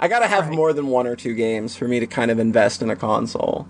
I 0.00 0.06
gotta 0.06 0.28
have 0.28 0.46
Right. 0.46 0.54
more 0.54 0.72
than 0.72 0.86
one 0.86 1.08
or 1.08 1.16
two 1.16 1.34
games 1.34 1.74
for 1.76 1.88
me 1.88 1.98
to 1.98 2.06
kind 2.06 2.30
of 2.30 2.38
invest 2.38 2.82
in 2.82 2.88
a 2.88 2.94
console. 2.94 3.66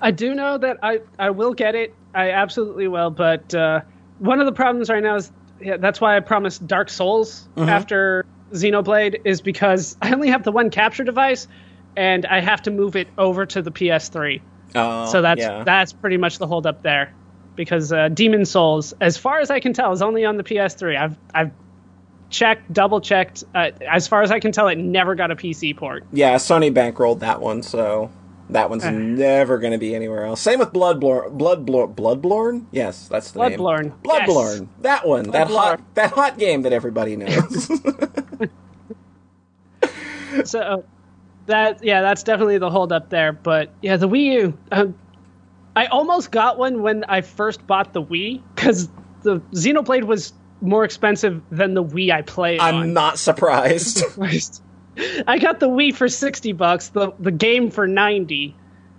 I 0.00 0.10
do 0.10 0.34
know 0.34 0.58
that 0.58 0.78
I, 0.82 1.00
I 1.18 1.30
will 1.30 1.52
get 1.54 1.74
it. 1.74 1.94
I 2.14 2.30
absolutely 2.30 2.88
will. 2.88 3.10
But 3.10 3.54
uh, 3.54 3.82
one 4.18 4.40
of 4.40 4.46
the 4.46 4.52
problems 4.52 4.88
right 4.90 5.02
now 5.02 5.16
is 5.16 5.30
yeah, 5.60 5.76
that's 5.76 6.00
why 6.00 6.16
I 6.16 6.20
promised 6.20 6.66
Dark 6.66 6.88
Souls 6.88 7.48
after 7.56 8.24
Xenoblade 8.52 9.20
is 9.24 9.40
because 9.40 9.96
I 10.02 10.12
only 10.12 10.28
have 10.30 10.42
the 10.42 10.52
one 10.52 10.70
capture 10.70 11.04
device, 11.04 11.46
and 11.96 12.24
I 12.26 12.40
have 12.40 12.62
to 12.62 12.70
move 12.70 12.96
it 12.96 13.08
over 13.18 13.46
to 13.46 13.62
the 13.62 13.70
PS3. 13.70 14.40
Uh, 14.74 15.06
So 15.06 15.22
that's 15.22 15.40
yeah. 15.40 15.64
that's 15.64 15.92
pretty 15.92 16.16
much 16.16 16.38
the 16.38 16.46
holdup 16.46 16.82
there, 16.82 17.12
because 17.56 17.92
uh, 17.92 18.08
Demon 18.08 18.44
Souls, 18.46 18.94
as 19.00 19.16
far 19.16 19.40
as 19.40 19.50
I 19.50 19.60
can 19.60 19.72
tell, 19.72 19.92
is 19.92 20.00
only 20.02 20.24
on 20.24 20.36
the 20.36 20.44
PS3. 20.44 20.96
I've 20.96 21.18
I've 21.34 21.50
checked, 22.30 22.72
double 22.72 23.00
checked. 23.00 23.44
Uh, 23.54 23.70
as 23.88 24.08
far 24.08 24.22
as 24.22 24.30
I 24.30 24.40
can 24.40 24.52
tell, 24.52 24.68
it 24.68 24.78
never 24.78 25.14
got 25.14 25.30
a 25.30 25.36
PC 25.36 25.76
port. 25.76 26.04
Yeah, 26.12 26.36
Sony 26.36 26.72
bankrolled 26.72 27.18
that 27.18 27.40
one, 27.40 27.62
so 27.62 28.10
that 28.52 28.70
one's 28.70 28.84
never 28.84 29.58
going 29.58 29.72
to 29.72 29.78
be 29.78 29.94
anywhere 29.94 30.24
else. 30.24 30.40
Same 30.40 30.58
with 30.58 30.72
Bloodborne. 30.72 31.36
Bloodborne. 31.38 31.94
Bloodborne? 31.94 32.66
Yes, 32.70 33.08
that's 33.08 33.30
the 33.32 33.48
name. 33.48 33.58
Bloodborne. 33.58 33.92
Bloodborne. 34.02 34.68
That 34.80 35.06
one. 35.06 35.30
That 35.30 35.48
Bloodborne. 35.48 35.52
hot. 35.78 35.94
That 35.94 36.12
hot 36.12 36.38
game 36.38 36.62
that 36.62 36.72
everybody 36.72 37.16
knows. 37.16 37.70
so 40.44 40.84
that 41.46 41.82
yeah 41.82 42.02
that's 42.02 42.22
definitely 42.22 42.58
the 42.58 42.70
hold 42.70 42.92
up 42.92 43.10
there 43.10 43.32
but 43.32 43.72
yeah 43.82 43.96
the 43.96 44.08
wii 44.08 44.32
u 44.32 44.58
um, 44.72 44.94
i 45.74 45.86
almost 45.86 46.30
got 46.30 46.58
one 46.58 46.82
when 46.82 47.04
i 47.04 47.20
first 47.20 47.66
bought 47.66 47.92
the 47.92 48.02
wii 48.02 48.40
because 48.54 48.88
the 49.22 49.40
xenoblade 49.52 50.04
was 50.04 50.32
more 50.60 50.84
expensive 50.84 51.42
than 51.50 51.74
the 51.74 51.82
wii 51.82 52.12
i 52.12 52.22
played 52.22 52.60
I'm 52.60 52.74
on 52.76 52.92
not 52.92 53.18
surprised. 53.18 54.04
i 55.26 55.38
got 55.38 55.60
the 55.60 55.68
wii 55.68 55.94
for 55.94 56.08
60 56.08 56.52
bucks 56.52 56.88
the, 56.88 57.12
the 57.18 57.30
game 57.30 57.70
for 57.70 57.86
90 57.86 58.54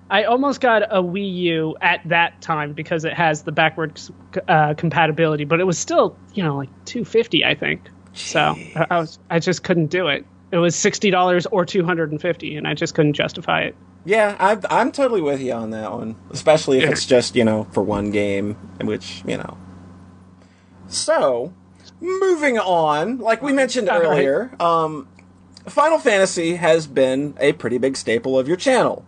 i 0.09 0.23
almost 0.23 0.61
got 0.61 0.83
a 0.83 1.01
wii 1.01 1.33
u 1.33 1.75
at 1.81 2.01
that 2.05 2.41
time 2.41 2.73
because 2.73 3.05
it 3.05 3.13
has 3.13 3.43
the 3.43 3.51
backwards 3.51 4.11
uh, 4.47 4.73
compatibility 4.75 5.45
but 5.45 5.59
it 5.59 5.65
was 5.65 5.77
still 5.77 6.15
you 6.33 6.43
know 6.43 6.57
like 6.57 6.69
250 6.85 7.45
i 7.45 7.55
think. 7.55 7.81
So 8.13 8.55
I, 8.75 8.87
I 8.89 8.99
was 8.99 9.19
i 9.29 9.39
just 9.39 9.63
couldn't 9.63 9.87
do 9.87 10.07
it. 10.07 10.25
It 10.51 10.57
was 10.57 10.75
$60 10.75 11.47
or 11.51 11.65
250 11.65 12.55
and 12.55 12.67
i 12.67 12.73
just 12.73 12.93
couldn't 12.93 13.13
justify 13.13 13.61
it. 13.61 13.75
Yeah, 14.03 14.35
I'm, 14.39 14.61
I'm 14.69 14.91
totally 14.91 15.21
with 15.21 15.41
you 15.41 15.53
on 15.53 15.69
that 15.71 15.91
one. 15.91 16.15
Especially 16.31 16.79
if 16.79 16.89
it's 16.89 17.05
just, 17.05 17.35
you 17.35 17.43
know, 17.43 17.67
for 17.71 17.83
one 17.83 18.09
game, 18.09 18.55
which, 18.81 19.23
you 19.27 19.37
know. 19.37 19.57
So, 20.87 21.53
moving 21.99 22.57
on, 22.57 23.19
like 23.19 23.43
we 23.43 23.53
mentioned 23.53 23.89
earlier, 23.91 24.51
um, 24.59 25.07
Final 25.67 25.99
Fantasy 25.99 26.55
has 26.55 26.87
been 26.87 27.35
a 27.39 27.53
pretty 27.53 27.77
big 27.77 27.95
staple 27.95 28.37
of 28.37 28.47
your 28.47 28.57
channel. 28.57 29.05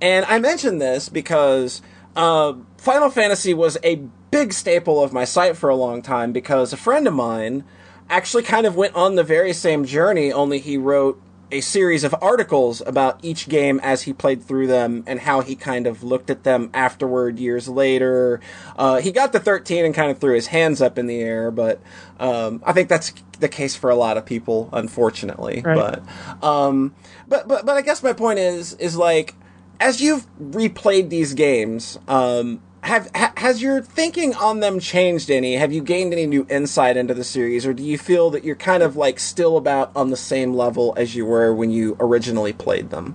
And 0.00 0.24
I 0.26 0.38
mention 0.38 0.78
this 0.78 1.08
because 1.08 1.80
uh, 2.16 2.54
Final 2.76 3.10
Fantasy 3.10 3.54
was 3.54 3.78
a 3.82 3.96
big 4.30 4.52
staple 4.52 5.02
of 5.02 5.12
my 5.12 5.24
site 5.24 5.56
for 5.56 5.70
a 5.70 5.76
long 5.76 6.02
time 6.02 6.32
because 6.32 6.72
a 6.72 6.76
friend 6.76 7.06
of 7.06 7.14
mine 7.14 7.64
actually 8.10 8.42
kind 8.42 8.66
of 8.66 8.76
went 8.76 8.94
on 8.94 9.14
the 9.14 9.24
very 9.24 9.52
same 9.52 9.84
journey, 9.84 10.32
only 10.32 10.58
he 10.58 10.76
wrote 10.76 11.20
a 11.50 11.60
series 11.60 12.04
of 12.04 12.14
articles 12.20 12.82
about 12.86 13.18
each 13.22 13.48
game 13.48 13.80
as 13.82 14.02
he 14.02 14.12
played 14.12 14.42
through 14.42 14.66
them 14.66 15.04
and 15.06 15.20
how 15.20 15.40
he 15.40 15.54
kind 15.54 15.86
of 15.86 16.02
looked 16.02 16.30
at 16.30 16.44
them 16.44 16.70
afterward 16.74 17.38
years 17.38 17.68
later. 17.68 18.40
Uh, 18.76 19.00
he 19.00 19.12
got 19.12 19.32
to 19.32 19.40
13 19.40 19.84
and 19.84 19.94
kind 19.94 20.10
of 20.10 20.18
threw 20.18 20.34
his 20.34 20.48
hands 20.48 20.82
up 20.82 20.98
in 20.98 21.06
the 21.06 21.20
air, 21.20 21.50
but 21.50 21.80
um, 22.18 22.62
I 22.66 22.72
think 22.72 22.88
that's 22.88 23.12
the 23.40 23.48
case 23.48 23.76
for 23.76 23.90
a 23.90 23.96
lot 23.96 24.16
of 24.16 24.24
people, 24.24 24.68
unfortunately. 24.72 25.62
Right. 25.64 25.76
But, 25.76 26.46
um, 26.46 26.94
but 27.28 27.46
but 27.48 27.66
but 27.66 27.76
I 27.76 27.82
guess 27.82 28.02
my 28.02 28.12
point 28.12 28.38
is 28.38 28.74
is 28.74 28.96
like 28.96 29.34
as 29.80 30.00
you've 30.00 30.26
replayed 30.40 31.10
these 31.10 31.34
games, 31.34 31.98
um, 32.08 32.60
have 32.84 33.10
ha, 33.14 33.32
has 33.38 33.62
your 33.62 33.80
thinking 33.82 34.34
on 34.34 34.60
them 34.60 34.78
changed 34.78 35.30
any? 35.30 35.54
Have 35.54 35.72
you 35.72 35.82
gained 35.82 36.12
any 36.12 36.26
new 36.26 36.46
insight 36.50 36.96
into 36.96 37.14
the 37.14 37.24
series, 37.24 37.66
or 37.66 37.72
do 37.72 37.82
you 37.82 37.98
feel 37.98 38.30
that 38.30 38.44
you're 38.44 38.56
kind 38.56 38.82
of 38.82 38.94
like 38.96 39.18
still 39.18 39.56
about 39.56 39.90
on 39.96 40.10
the 40.10 40.16
same 40.16 40.52
level 40.52 40.94
as 40.96 41.16
you 41.16 41.24
were 41.24 41.54
when 41.54 41.70
you 41.70 41.96
originally 41.98 42.52
played 42.52 42.90
them? 42.90 43.14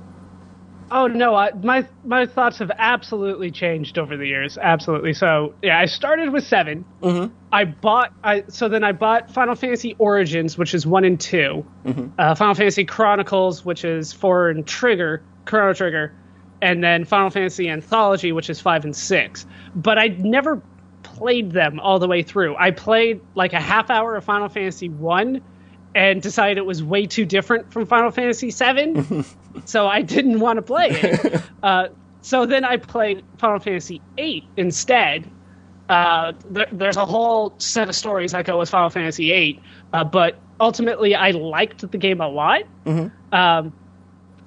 Oh 0.91 1.05
no, 1.05 1.35
I, 1.35 1.51
my 1.51 1.87
my 2.03 2.25
thoughts 2.25 2.57
have 2.57 2.71
absolutely 2.77 3.51
changed 3.51 3.99
over 3.99 4.17
the 4.17 4.25
years. 4.25 4.57
Absolutely. 4.57 5.13
So 5.13 5.53
yeah, 5.61 5.79
I 5.79 5.85
started 5.85 6.31
with 6.31 6.45
7 6.45 6.83
Mm-hmm. 7.01 7.33
I 7.51 7.65
bought. 7.65 8.11
I 8.23 8.45
so 8.47 8.69
then 8.69 8.83
I 8.83 8.91
bought 8.91 9.31
Final 9.31 9.53
Fantasy 9.53 9.95
Origins, 9.99 10.57
which 10.57 10.73
is 10.73 10.87
one 10.87 11.05
and 11.05 11.19
2 11.19 11.63
Uh, 12.17 12.33
Final 12.35 12.55
Fantasy 12.55 12.85
Chronicles, 12.85 13.63
which 13.63 13.85
is 13.85 14.13
four 14.13 14.49
and 14.49 14.65
Trigger, 14.65 15.21
Chrono 15.45 15.73
Trigger, 15.73 16.11
and 16.61 16.83
then 16.83 17.05
Final 17.05 17.29
Fantasy 17.29 17.69
Anthology, 17.69 18.31
which 18.31 18.49
is 18.49 18.59
five 18.59 18.83
and 18.83 18.95
six. 18.95 19.45
But 19.75 19.97
I 19.97 20.07
never 20.07 20.61
played 21.03 21.51
them 21.51 21.79
all 21.79 21.99
the 21.99 22.07
way 22.07 22.23
through. 22.23 22.55
I 22.57 22.71
played 22.71 23.21
like 23.35 23.53
a 23.53 23.59
half 23.59 23.89
hour 23.89 24.15
of 24.15 24.23
Final 24.23 24.49
Fantasy 24.49 24.89
one. 24.89 25.41
And 25.95 26.21
decided 26.21 26.59
it 26.59 26.67
was 26.67 26.83
way 26.83 27.07
too 27.07 27.25
different 27.25 27.73
from 27.73 27.87
Final 27.87 28.11
Fantasy 28.11 28.51
seven, 28.51 29.25
so 29.65 29.87
I 29.87 30.03
didn't 30.03 30.39
want 30.39 30.57
to 30.57 30.61
play 30.61 30.89
it. 30.91 31.41
Uh, 31.63 31.87
so 32.21 32.45
then 32.45 32.63
I 32.63 32.77
played 32.77 33.23
Final 33.39 33.57
Fantasy 33.59 33.99
VIII 34.15 34.47
instead. 34.55 35.29
Uh, 35.89 36.33
there, 36.51 36.67
there's 36.71 36.95
a 36.95 37.05
whole 37.05 37.55
set 37.57 37.89
of 37.89 37.95
stories 37.95 38.33
that 38.33 38.45
go 38.45 38.59
with 38.59 38.69
Final 38.69 38.91
Fantasy 38.91 39.29
VIII, 39.29 39.63
uh, 39.93 40.03
but 40.03 40.39
ultimately 40.59 41.15
I 41.15 41.31
liked 41.31 41.89
the 41.89 41.97
game 41.97 42.21
a 42.21 42.27
lot. 42.27 42.61
Um, 43.31 43.73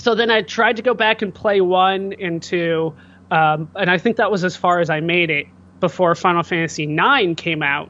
so 0.02 0.16
then 0.16 0.32
I 0.32 0.42
tried 0.42 0.76
to 0.76 0.82
go 0.82 0.94
back 0.94 1.22
and 1.22 1.32
play 1.32 1.60
one 1.60 2.12
and 2.20 2.42
two, 2.42 2.92
um, 3.30 3.70
and 3.76 3.88
I 3.88 3.98
think 3.98 4.16
that 4.16 4.32
was 4.32 4.42
as 4.42 4.56
far 4.56 4.80
as 4.80 4.90
I 4.90 4.98
made 4.98 5.30
it 5.30 5.46
before 5.78 6.12
Final 6.16 6.42
Fantasy 6.42 6.84
IX 6.92 7.40
came 7.40 7.62
out 7.62 7.88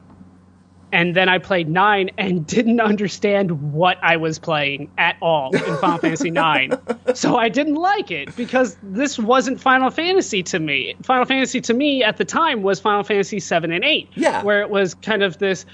and 0.93 1.17
then 1.17 1.27
I 1.31 1.39
played 1.39 1.71
nine 1.71 2.11
and 2.19 2.47
didn't 2.57 2.81
understand 2.81 3.73
what 3.73 3.97
I 4.03 4.19
was 4.19 4.39
playing 4.39 4.91
at 4.99 5.17
all 5.23 5.57
in 5.57 5.77
Final 5.79 5.97
Fantasy 5.97 6.31
nine. 6.47 6.79
So 7.15 7.39
I 7.39 7.49
didn't 7.49 7.77
like 7.77 8.11
it 8.11 8.37
because 8.37 8.77
this 8.83 9.19
wasn't 9.19 9.59
Final 9.59 9.89
Fantasy 9.91 10.43
to 10.43 10.59
me. 10.59 10.95
Final 11.03 11.25
Fantasy 11.25 11.63
to 11.63 11.73
me 11.73 12.05
at 12.05 12.19
the 12.19 12.27
time 12.27 12.63
was 12.63 12.79
Final 12.79 13.05
Fantasy 13.05 13.41
seven 13.41 13.73
and 13.73 13.85
eight, 13.85 14.11
Yeah. 14.17 14.43
where 14.43 14.61
it 14.61 14.69
was 14.69 14.93
kind 14.93 15.23
of 15.23 15.39
this 15.39 15.65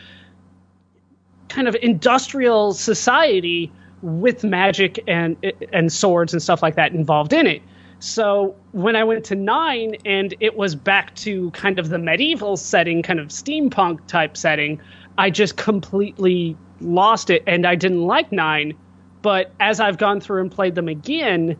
kind 1.49 1.66
of 1.66 1.74
industrial 1.82 2.72
society 2.74 3.72
with 4.03 4.44
magic 4.44 5.03
and 5.07 5.36
and 5.72 5.92
swords 5.92 6.32
and 6.32 6.42
stuff 6.42 6.62
like 6.62 6.76
that 6.76 6.92
involved 6.92 7.32
in 7.32 7.46
it. 7.46 7.62
So 8.01 8.55
when 8.72 8.94
I 8.94 9.03
went 9.03 9.24
to 9.26 9.34
nine 9.34 9.96
and 10.05 10.34
it 10.40 10.57
was 10.57 10.74
back 10.74 11.14
to 11.16 11.51
kind 11.51 11.78
of 11.78 11.88
the 11.88 11.99
medieval 11.99 12.57
setting, 12.57 13.03
kind 13.03 13.18
of 13.18 13.28
steampunk 13.28 14.07
type 14.07 14.36
setting, 14.36 14.80
I 15.16 15.30
just 15.30 15.57
completely 15.57 16.57
lost 16.80 17.28
it 17.28 17.42
and 17.46 17.66
I 17.66 17.74
didn't 17.74 18.03
like 18.03 18.30
nine. 18.30 18.74
But 19.20 19.53
as 19.59 19.80
I've 19.80 19.99
gone 19.99 20.20
through 20.20 20.42
and 20.42 20.51
played 20.51 20.76
them 20.76 20.86
again, 20.86 21.57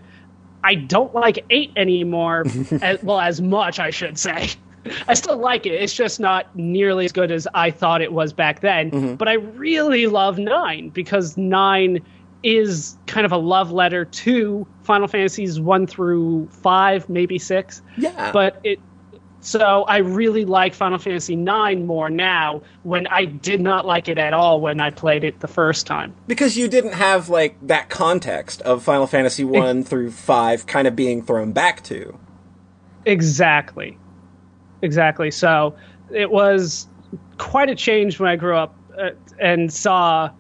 I 0.63 0.77
don't 0.77 1.13
like 1.13 1.45
eight 1.51 1.73
anymore. 1.77 2.45
as, 2.83 3.03
well, 3.03 3.19
as 3.19 3.41
much, 3.41 3.81
I 3.81 3.91
should 3.91 4.17
say. 4.17 4.51
I 5.09 5.15
still 5.15 5.37
like 5.37 5.67
it. 5.67 5.73
It's 5.73 5.93
just 5.93 6.21
not 6.21 6.55
nearly 6.57 7.05
as 7.05 7.13
good 7.13 7.33
as 7.33 7.49
I 7.53 7.71
thought 7.71 8.01
it 8.01 8.13
was 8.13 8.33
back 8.33 8.61
then. 8.61 8.91
Mm-hmm. 8.91 9.15
But 9.15 9.29
I 9.29 9.35
really 9.35 10.07
love 10.07 10.39
nine 10.39 10.91
because 10.91 11.37
nine 11.37 12.01
is 12.43 12.97
kind 13.07 13.25
of 13.25 13.33
a 13.33 13.37
love 13.37 13.73
letter 13.73 14.05
to 14.05 14.67
Final 14.83 15.09
Fantasies 15.09 15.61
one 15.61 15.87
through 15.87 16.49
five, 16.49 17.09
maybe 17.09 17.39
six. 17.39 17.83
Yeah. 17.97 18.33
But 18.33 18.61
it 18.65 18.81
so 19.41 19.85
I 19.85 19.99
really 19.99 20.45
like 20.45 20.75
Final 20.75 20.99
Fantasy 20.99 21.35
IX 21.35 21.81
more 21.83 22.11
now 22.11 22.63
when 22.83 23.07
I 23.07 23.25
did 23.25 23.61
not 23.61 23.87
like 23.87 24.09
it 24.09 24.19
at 24.19 24.35
all 24.35 24.61
when 24.61 24.81
I 24.81 24.91
played 24.91 25.23
it 25.23 25.41
the 25.41 25.49
first 25.49 25.87
time. 25.87 26.15
because 26.27 26.57
you 26.57 26.69
didn't 26.69 26.95
have 26.95 27.29
like 27.29 27.57
that 27.67 27.89
context 27.89 28.61
of 28.63 28.83
Final 28.83 29.07
Fantasy 29.07 29.45
1 29.45 29.85
through 29.85 30.11
5 30.11 30.67
kind 30.67 30.89
of 30.89 30.97
being 30.97 31.23
thrown 31.23 31.53
back 31.53 31.85
to. 31.85 32.19
Exactly. 33.05 33.97
Exactly. 34.83 35.31
So 35.31 35.77
it 36.11 36.31
was 36.31 36.89
quite 37.39 37.71
a 37.71 37.75
change 37.77 38.19
when 38.19 38.31
I 38.31 38.37
grew 38.37 38.57
up 38.57 38.77
uh, 38.99 39.11
and 39.39 39.73
saw 39.73 40.31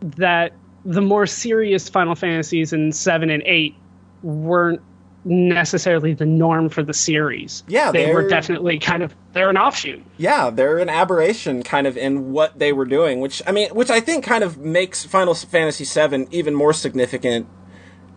that 0.00 0.52
the 0.84 1.02
more 1.02 1.26
serious 1.26 1.88
Final 1.88 2.14
Fantasies 2.14 2.72
in 2.72 2.92
7 2.92 3.30
and 3.30 3.42
8 3.44 3.74
weren't 4.22 4.80
necessarily 5.24 6.14
the 6.14 6.26
norm 6.26 6.68
for 6.68 6.82
the 6.82 6.94
series. 6.94 7.62
Yeah, 7.68 7.92
they 7.92 8.12
were 8.12 8.28
definitely 8.28 8.78
kind 8.78 9.02
of 9.02 9.14
they're 9.32 9.50
an 9.50 9.56
offshoot. 9.56 10.02
Yeah, 10.16 10.50
they're 10.50 10.78
an 10.78 10.88
aberration 10.88 11.62
kind 11.62 11.86
of 11.86 11.96
in 11.96 12.32
what 12.32 12.58
they 12.58 12.72
were 12.72 12.84
doing, 12.84 13.20
which 13.20 13.42
I 13.46 13.52
mean, 13.52 13.68
which 13.70 13.90
I 13.90 14.00
think 14.00 14.24
kind 14.24 14.42
of 14.42 14.58
makes 14.58 15.04
Final 15.04 15.34
Fantasy 15.34 15.84
VII 15.84 16.26
even 16.30 16.54
more 16.54 16.72
significant, 16.72 17.46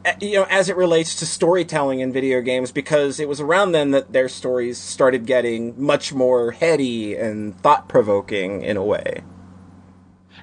eh, 0.04 0.16
you 0.20 0.34
know, 0.34 0.48
as 0.50 0.68
it 0.68 0.76
relates 0.76 1.16
to 1.16 1.26
storytelling 1.26 2.00
in 2.00 2.12
video 2.12 2.42
games, 2.42 2.72
because 2.72 3.20
it 3.20 3.30
was 3.30 3.40
around 3.40 3.74
then 3.74 3.92
that 3.92 4.12
their 4.12 4.28
stories 4.28 4.80
started 4.80 5.26
getting 5.28 5.80
much 5.82 6.12
more 6.12 6.52
heady 6.52 7.16
and 7.16 7.60
thought 7.62 7.88
provoking 7.88 8.64
in 8.64 8.78
a 8.78 8.84
way. 8.84 9.22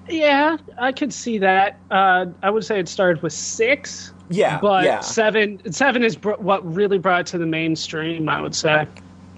Yeah, 0.09 0.57
I 0.79 0.93
could 0.93 1.13
see 1.13 1.39
that. 1.39 1.79
Uh, 1.91 2.27
I 2.43 2.51
would 2.51 2.65
say 2.65 2.79
it 2.81 2.89
started 2.89 3.23
with 3.23 3.33
six. 3.33 4.13
Yeah, 4.29 4.59
but 4.61 4.85
yeah. 4.85 5.01
seven 5.01 5.61
seven 5.73 6.03
is 6.03 6.17
br- 6.17 6.33
what 6.33 6.65
really 6.75 6.99
brought 6.99 7.23
it 7.23 7.27
to 7.29 7.39
the 7.39 7.47
mainstream. 7.47 8.29
I 8.29 8.41
would 8.41 8.55
say. 8.55 8.87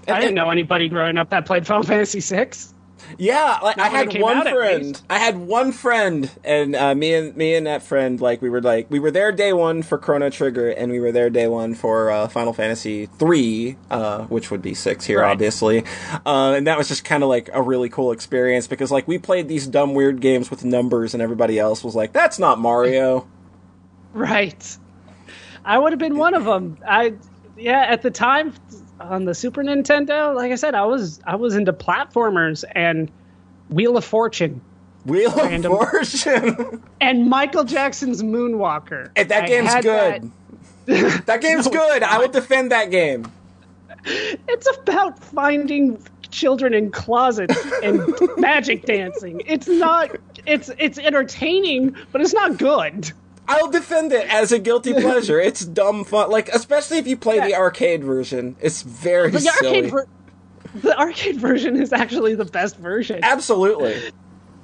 I 0.07 0.21
didn't 0.21 0.35
know 0.35 0.51
anybody 0.51 0.89
growing 0.89 1.17
up 1.17 1.31
that 1.31 1.47
played 1.47 1.67
Final 1.67 1.83
Fantasy 1.83 2.21
six. 2.21 2.74
Yeah, 3.19 3.59
like 3.63 3.79
I 3.79 3.89
Not 3.89 3.93
when 3.93 4.09
it 4.09 4.13
had 4.15 4.23
one 4.23 4.43
friend. 4.55 5.03
I 5.11 5.19
had 5.19 5.37
one 5.37 5.73
friend, 5.73 6.31
and 6.43 6.75
uh, 6.75 6.95
me 6.95 7.15
and 7.15 7.37
me 7.37 7.55
and 7.55 7.67
that 7.67 7.83
friend, 7.83 8.21
like 8.21 8.41
we 8.41 8.49
were 8.49 8.63
like 8.63 8.91
we 8.91 8.99
were 8.99 9.11
there 9.11 9.31
day 9.33 9.53
one 9.53 9.83
for 9.83 9.99
Chrono 9.99 10.31
Trigger, 10.31 10.71
and 10.71 10.91
we 10.91 11.01
were 11.01 11.13
there 11.13 11.29
day 11.31 11.47
one 11.47 11.75
for 11.75 12.11
uh, 12.11 12.29
Final 12.29 12.53
Fantasy 12.53 13.07
three, 13.07 13.77
uh, 13.91 14.23
which 14.25 14.51
would 14.51 14.63
be 14.63 14.75
six 14.75 15.05
here, 15.05 15.21
Right. 15.21 15.31
obviously. 15.33 15.85
Uh, 16.25 16.55
and 16.57 16.67
that 16.67 16.79
was 16.79 16.89
just 16.89 17.05
kind 17.05 17.23
of 17.23 17.29
like 17.29 17.51
a 17.53 17.61
really 17.61 17.89
cool 17.89 18.11
experience 18.13 18.67
because 18.67 18.91
like 18.91 19.07
we 19.07 19.19
played 19.19 19.49
these 19.49 19.67
dumb 19.67 19.95
weird 19.95 20.21
games 20.21 20.51
with 20.51 20.65
numbers, 20.65 21.15
and 21.15 21.23
everybody 21.23 21.59
else 21.59 21.85
was 21.85 21.95
like, 21.95 22.13
"That's 22.13 22.39
not 22.39 22.59
Mario." 22.59 23.27
Right. 24.15 24.79
I 25.65 25.77
would 25.77 25.93
have 25.93 25.99
been 25.99 26.17
one 26.17 26.35
of 26.35 26.45
them. 26.45 26.79
I 26.87 27.15
yeah, 27.57 27.81
at 27.81 28.03
the 28.03 28.11
time 28.13 28.55
on 29.05 29.25
the 29.25 29.35
Super 29.35 29.63
Nintendo, 29.63 30.35
like 30.35 30.53
I 30.53 30.57
said, 30.57 30.75
I 30.75 30.85
was 30.85 31.21
I 31.27 31.37
was 31.37 31.55
into 31.55 31.73
platformers 31.73 32.65
and 32.75 33.11
Wheel 33.69 33.97
of 33.97 34.05
Fortune 34.05 34.61
Wheel 35.05 35.31
of 35.31 35.37
Random. 35.37 35.73
Fortune. 35.73 36.83
and 37.01 37.29
Michael 37.29 37.65
Jackson's 37.65 38.23
Moonwalker. 38.23 39.11
and 39.17 39.29
that 39.29 39.45
I 39.45 39.47
game's 39.47 39.75
good. 39.83 40.31
That, 40.87 41.41
game's 41.41 41.67
good. 41.67 42.03
I 42.03 42.19
will 42.19 42.29
defend 42.29 42.71
that 42.71 42.91
game. 42.91 43.33
It's 44.05 44.69
about 44.77 45.19
finding 45.19 45.99
children 46.31 46.75
in 46.75 46.91
closets 46.91 47.57
and 47.83 48.13
magic 48.37 48.85
dancing. 48.85 49.41
It's 49.47 49.67
not 49.67 50.11
it's 50.45 50.71
it's 50.77 50.99
entertaining, 50.99 51.97
but 52.13 52.21
it's 52.21 52.35
not 52.35 52.59
good. 52.59 53.11
I'll 53.47 53.71
defend 53.71 54.13
it 54.13 54.27
as 54.33 54.53
a 54.53 54.59
guilty 54.59 54.93
pleasure. 55.01 55.39
It's 55.41 55.65
dumb 55.65 56.05
fun. 56.05 56.31
Like, 56.31 56.49
especially 56.49 56.99
if 56.99 57.07
you 57.07 57.17
play 57.17 57.41
the 57.41 57.55
arcade 57.55 58.03
version. 58.05 58.57
It's 58.61 58.83
very 58.83 59.31
The 59.31 59.41
silly. 59.41 59.77
arcade 59.77 59.91
ver- 59.91 60.07
the 60.77 60.99
arcade 60.99 61.37
version 61.37 61.77
is 61.81 61.93
actually 61.93 62.35
the 62.35 62.47
best 62.47 62.77
version. 62.79 63.21
Absolutely. 63.23 64.11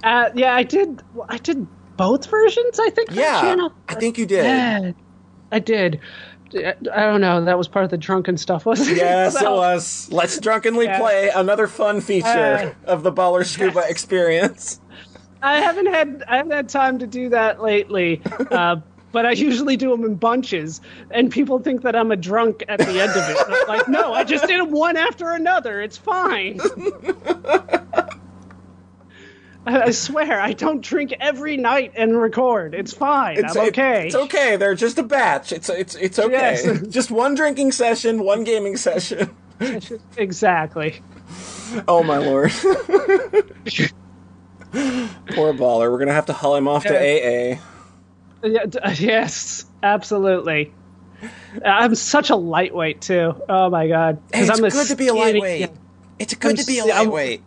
Uh, 0.03 0.29
yeah, 0.35 0.53
I 0.55 0.63
did. 0.63 1.01
I 1.29 1.37
did 1.37 1.67
both 1.95 2.25
versions. 2.25 2.79
I 2.79 2.89
think. 2.89 3.11
Yeah. 3.11 3.41
channel. 3.41 3.71
I 3.87 3.95
think 3.95 4.17
you 4.17 4.25
did. 4.25 4.43
Yeah, 4.45 4.91
I 5.51 5.59
did. 5.59 5.99
I 6.53 6.73
don't 6.83 7.21
know. 7.21 7.45
That 7.45 7.57
was 7.57 7.69
part 7.69 7.85
of 7.85 7.91
the 7.91 7.97
drunken 7.97 8.35
stuff, 8.35 8.65
wasn't 8.65 8.89
it? 8.91 8.97
Yes, 8.97 9.41
it 9.41 9.43
was. 9.49 10.09
Let's 10.11 10.37
drunkenly 10.39 10.83
Yeah. 10.85 10.99
play 10.99 11.29
another 11.33 11.65
fun 11.67 12.01
feature 12.01 12.75
of 12.83 13.03
the 13.03 13.11
Baller 13.13 13.45
Scuba 13.45 13.75
yes. 13.81 13.89
experience. 13.91 14.80
I 15.41 15.59
haven't 15.59 15.87
had 15.87 16.23
I 16.27 16.37
haven't 16.37 16.51
had 16.51 16.69
time 16.69 16.99
to 16.99 17.07
do 17.07 17.29
that 17.29 17.61
lately. 17.61 18.21
Uh, 18.51 18.77
but 19.11 19.25
I 19.25 19.31
usually 19.31 19.75
do 19.77 19.89
them 19.89 20.05
in 20.05 20.15
bunches, 20.15 20.81
and 21.09 21.31
people 21.31 21.59
think 21.59 21.81
that 21.81 21.95
I'm 21.95 22.11
a 22.11 22.15
drunk 22.15 22.63
at 22.67 22.79
the 22.79 23.01
end 23.01 23.11
of 23.11 23.29
it. 23.29 23.37
And 23.45 23.55
I'm 23.55 23.67
like, 23.67 23.87
no, 23.87 24.13
I 24.13 24.23
just 24.23 24.47
did 24.47 24.59
them 24.59 24.71
one 24.71 24.97
after 24.97 25.31
another. 25.31 25.81
It's 25.81 25.97
fine. 25.97 26.59
I, 29.63 29.91
swear, 29.91 30.41
I 30.41 30.53
don't 30.53 30.81
drink 30.81 31.13
every 31.19 31.55
night 31.55 31.93
and 31.95 32.19
record. 32.19 32.73
It's 32.73 32.93
fine. 32.93 33.37
It's 33.37 33.55
I'm 33.55 33.67
okay. 33.67 34.07
It's 34.07 34.15
okay. 34.15 34.55
They're 34.55 34.73
just 34.73 34.97
a 34.97 35.03
batch. 35.03 35.51
It's 35.51 35.69
it's 35.69 35.95
it's 35.95 36.17
okay. 36.17 36.59
Yes. 36.63 36.87
just 36.89 37.11
one 37.11 37.35
drinking 37.35 37.73
session, 37.73 38.23
one 38.23 38.43
gaming 38.43 38.77
session. 38.77 39.35
Exactly. 40.17 41.01
Oh 41.87 42.01
my 42.03 42.17
lord. 42.17 42.51
Poor 45.35 45.53
baller. 45.53 45.91
We're 45.91 45.99
gonna 45.99 46.13
have 46.13 46.27
to 46.27 46.33
haul 46.33 46.55
him 46.55 46.67
off 46.67 46.83
to 46.83 46.95
AA. 46.95 47.59
Yeah, 48.43 48.65
yes, 48.93 49.65
absolutely. 49.83 50.73
I'm 51.63 51.93
such 51.95 52.29
a 52.29 52.35
lightweight 52.35 53.01
too. 53.01 53.35
Oh 53.49 53.69
my 53.69 53.87
god! 53.87 54.21
Hey, 54.33 54.41
it's 54.41 54.49
I'm 54.49 54.57
good 54.67 54.87
to 54.87 54.95
be 54.95 55.07
a 55.09 55.13
lightweight. 55.13 55.69
It's 56.19 56.33
good 56.35 56.51
I'm 56.51 56.57
to 56.57 56.65
be 56.65 56.79
a 56.79 56.83
s- 56.83 56.89
I'm- 56.91 57.05
lightweight. 57.05 57.43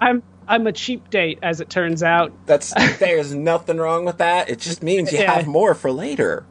I'm 0.00 0.22
I'm 0.48 0.66
a 0.66 0.72
cheap 0.72 1.08
date, 1.10 1.38
as 1.42 1.60
it 1.60 1.70
turns 1.70 2.02
out. 2.02 2.32
That's 2.46 2.72
there's 2.98 3.34
nothing 3.34 3.76
wrong 3.78 4.04
with 4.04 4.18
that. 4.18 4.48
It 4.50 4.58
just 4.58 4.82
means 4.82 5.12
you 5.12 5.18
Yeah. 5.20 5.32
have 5.34 5.46
more 5.46 5.74
for 5.74 5.92
later. 5.92 6.44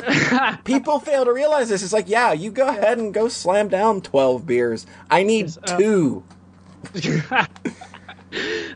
People 0.64 0.98
fail 0.98 1.24
to 1.26 1.32
realize 1.32 1.68
this. 1.68 1.82
It's 1.82 1.92
like, 1.92 2.08
yeah, 2.08 2.32
you 2.32 2.50
go 2.50 2.66
ahead 2.68 2.98
and 2.98 3.12
go 3.14 3.28
slam 3.28 3.68
down 3.68 4.00
twelve 4.00 4.46
beers. 4.46 4.86
I 5.10 5.22
need 5.22 5.54
uh, 5.64 5.76
two. 5.78 6.24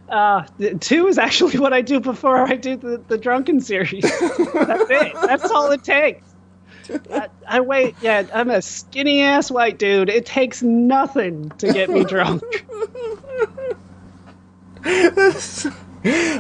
Uh, 0.09 0.45
two 0.81 1.07
is 1.07 1.19
actually 1.19 1.59
what 1.59 1.73
I 1.73 1.83
do 1.83 2.01
before 2.01 2.39
I 2.39 2.57
do 2.57 2.77
the, 2.77 3.03
the 3.09 3.19
drunken 3.19 3.61
series. 3.61 4.03
That's 4.03 4.91
it. 4.91 5.13
That's 5.15 5.51
all 5.51 5.71
it 5.71 5.85
takes. 5.85 6.25
I, 7.11 7.29
I 7.47 7.61
wait. 7.61 7.95
Yeah, 8.03 8.27
I'm 8.35 8.51
a 8.51 8.61
skinny 8.61 9.23
ass 9.23 9.51
white 9.51 9.79
dude. 9.79 10.09
It 10.09 10.27
takes 10.27 10.63
nothing 10.63 11.51
to 11.59 11.73
get 11.73 11.89
me 11.89 12.05
drunk. 12.05 12.43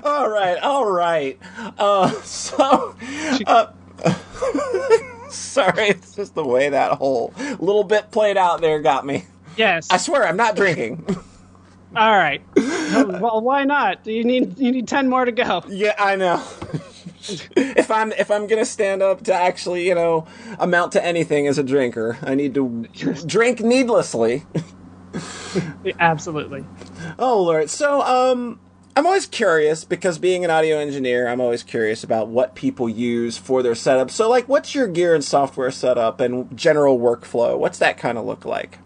all 0.04 0.28
right, 0.28 0.58
all 0.62 0.90
right. 0.90 1.38
Uh, 1.78 2.10
so, 2.22 2.94
uh, 3.46 3.72
sorry, 5.30 5.88
it's 5.88 6.14
just 6.14 6.34
the 6.34 6.44
way 6.44 6.68
that 6.68 6.92
whole 6.92 7.32
little 7.58 7.84
bit 7.84 8.10
played 8.10 8.36
out 8.36 8.60
there 8.60 8.80
got 8.80 9.06
me. 9.06 9.24
Yes. 9.56 9.88
I 9.90 9.96
swear, 9.96 10.26
I'm 10.26 10.36
not 10.36 10.56
drinking. 10.56 11.06
All 11.96 12.16
right. 12.16 12.42
Well, 12.94 13.40
why 13.40 13.64
not? 13.64 14.06
You 14.06 14.22
need 14.24 14.56
you 14.58 14.70
need 14.70 14.86
ten 14.86 15.08
more 15.08 15.24
to 15.24 15.32
go. 15.32 15.64
yeah, 15.68 15.94
I 15.98 16.14
know. 16.14 16.42
if 17.56 17.90
I'm 17.90 18.12
if 18.12 18.30
I'm 18.30 18.46
gonna 18.46 18.64
stand 18.64 19.02
up 19.02 19.24
to 19.24 19.34
actually, 19.34 19.88
you 19.88 19.94
know, 19.96 20.26
amount 20.60 20.92
to 20.92 21.04
anything 21.04 21.48
as 21.48 21.58
a 21.58 21.64
drinker, 21.64 22.18
I 22.22 22.34
need 22.36 22.54
to 22.54 22.86
drink 23.26 23.60
needlessly. 23.60 24.44
Absolutely. 25.98 26.64
Oh 27.18 27.42
lord. 27.42 27.68
So 27.70 28.02
um 28.02 28.60
I'm 28.96 29.06
always 29.06 29.26
curious 29.26 29.84
because 29.84 30.18
being 30.20 30.44
an 30.44 30.50
audio 30.52 30.78
engineer, 30.78 31.26
I'm 31.26 31.40
always 31.40 31.64
curious 31.64 32.04
about 32.04 32.28
what 32.28 32.54
people 32.54 32.88
use 32.88 33.36
for 33.36 33.60
their 33.62 33.74
setup. 33.74 34.10
So 34.10 34.28
like 34.30 34.48
what's 34.48 34.74
your 34.74 34.86
gear 34.86 35.14
and 35.16 35.24
software 35.24 35.70
setup 35.72 36.20
and 36.20 36.56
general 36.56 36.98
workflow? 36.98 37.58
What's 37.58 37.78
that 37.78 37.98
kind 37.98 38.18
of 38.18 38.24
look 38.24 38.44
like? 38.44 38.78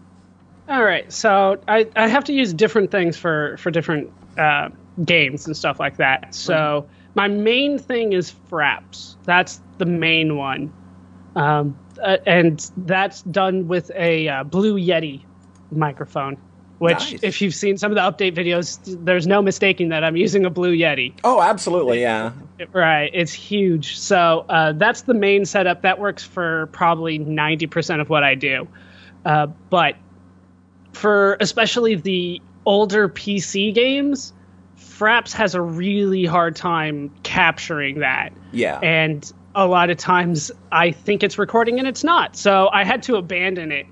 All 0.69 0.83
right. 0.83 1.11
So 1.11 1.59
I, 1.67 1.87
I 1.95 2.07
have 2.07 2.23
to 2.25 2.33
use 2.33 2.53
different 2.53 2.91
things 2.91 3.17
for 3.17 3.57
for 3.57 3.71
different 3.71 4.11
uh, 4.37 4.69
games 5.03 5.47
and 5.47 5.57
stuff 5.57 5.79
like 5.79 5.97
that. 5.97 6.35
So 6.35 6.87
my 7.15 7.27
main 7.27 7.79
thing 7.79 8.13
is 8.13 8.33
Fraps. 8.51 9.15
That's 9.23 9.61
the 9.79 9.85
main 9.85 10.37
one. 10.37 10.71
Um, 11.35 11.77
uh, 12.01 12.17
and 12.25 12.71
that's 12.77 13.23
done 13.23 13.67
with 13.67 13.91
a 13.95 14.27
uh, 14.27 14.43
Blue 14.43 14.75
Yeti 14.75 15.23
microphone. 15.71 16.37
Which, 16.77 17.11
Nice. 17.11 17.23
if 17.23 17.41
you've 17.41 17.55
seen 17.55 17.77
some 17.77 17.91
of 17.91 17.95
the 17.95 18.01
update 18.01 18.35
videos, 18.35 18.79
there's 19.03 19.27
no 19.27 19.41
mistaking 19.41 19.89
that 19.89 20.05
I'm 20.05 20.15
using 20.15 20.45
a 20.45 20.49
Blue 20.49 20.73
Yeti. 20.73 21.13
Oh, 21.25 21.41
absolutely, 21.41 21.99
yeah. 21.99 22.31
Right, 22.71 23.11
it's 23.13 23.33
huge. 23.33 23.99
So 23.99 24.45
uh, 24.47 24.71
that's 24.71 25.01
the 25.01 25.13
main 25.13 25.43
setup. 25.43 25.81
That 25.81 25.99
works 25.99 26.23
for 26.23 26.67
probably 26.67 27.19
90% 27.19 27.99
of 27.99 28.09
what 28.09 28.23
I 28.23 28.35
do. 28.35 28.65
Uh, 29.25 29.47
but 29.69 29.97
for 30.93 31.37
especially 31.39 31.95
the 31.95 32.41
older 32.65 33.09
PC 33.09 33.73
games, 33.73 34.33
Fraps 34.77 35.31
has 35.33 35.55
a 35.55 35.61
really 35.61 36.25
hard 36.25 36.55
time 36.55 37.11
capturing 37.23 37.99
that. 37.99 38.33
Yeah. 38.51 38.79
And 38.79 39.31
a 39.55 39.65
lot 39.65 39.89
of 39.89 39.97
times 39.97 40.51
I 40.71 40.91
think 40.91 41.23
it's 41.23 41.37
recording 41.37 41.79
and 41.79 41.87
it's 41.87 42.03
not. 42.03 42.35
So 42.35 42.69
I 42.71 42.83
had 42.83 43.03
to 43.03 43.15
abandon 43.15 43.71
it. 43.71 43.85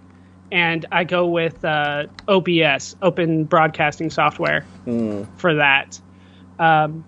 And 0.50 0.86
I 0.93 1.04
go 1.04 1.28
with 1.28 1.66
uh, 1.66 2.06
OBS, 2.30 2.95
Open 3.02 3.43
Broadcasting 3.43 4.10
Software, 4.10 4.66
for 5.36 5.54
that. 5.56 6.00
Um, 6.58 7.04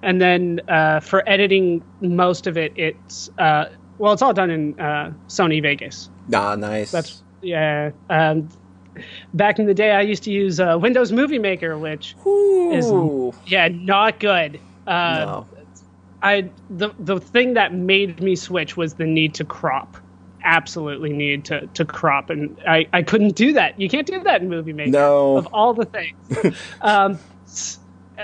and 0.00 0.20
then 0.20 0.60
uh, 0.68 1.00
for 1.00 1.28
editing 1.28 1.82
most 2.00 2.46
of 2.46 2.56
it, 2.56 2.72
it's 2.76 3.30
uh, 3.36 3.64
well, 3.98 4.12
it's 4.12 4.22
all 4.22 4.32
done 4.32 4.50
in 4.50 4.78
uh, 4.78 5.12
Sony 5.26 5.60
Vegas. 5.60 6.08
Ah, 6.32 6.54
nice. 6.54 6.92
That's 6.92 7.22
yeah. 7.42 7.90
Um, 8.10 8.48
back 9.32 9.58
in 9.58 9.66
the 9.66 9.74
day, 9.74 9.92
I 9.92 10.00
used 10.02 10.22
to 10.24 10.30
use 10.30 10.60
uh, 10.60 10.78
Windows 10.80 11.12
Movie 11.12 11.38
Maker, 11.38 11.76
which 11.78 12.14
is 12.26 12.90
yeah, 13.46 13.68
not 13.68 14.20
good. 14.20 14.60
Uh, 14.86 14.90
No. 15.24 15.46
I 16.22 16.48
the 16.70 16.90
the 16.98 17.20
thing 17.20 17.52
that 17.54 17.74
made 17.74 18.20
me 18.22 18.34
switch 18.34 18.76
was 18.78 18.94
the 18.94 19.04
need 19.04 19.34
to 19.34 19.44
crop. 19.44 19.98
Absolutely 20.42 21.12
need 21.12 21.44
to 21.46 21.66
to 21.68 21.84
crop, 21.84 22.30
and 22.30 22.56
I 22.66 22.86
I 22.94 23.02
couldn't 23.02 23.34
do 23.36 23.52
that. 23.54 23.78
You 23.78 23.88
can't 23.90 24.06
do 24.06 24.22
that 24.22 24.40
in 24.40 24.48
Movie 24.48 24.72
Maker. 24.72 24.90
No. 24.90 25.36
of 25.36 25.46
all 25.52 25.74
the 25.74 25.84
things. 25.84 26.56
um, 26.80 27.18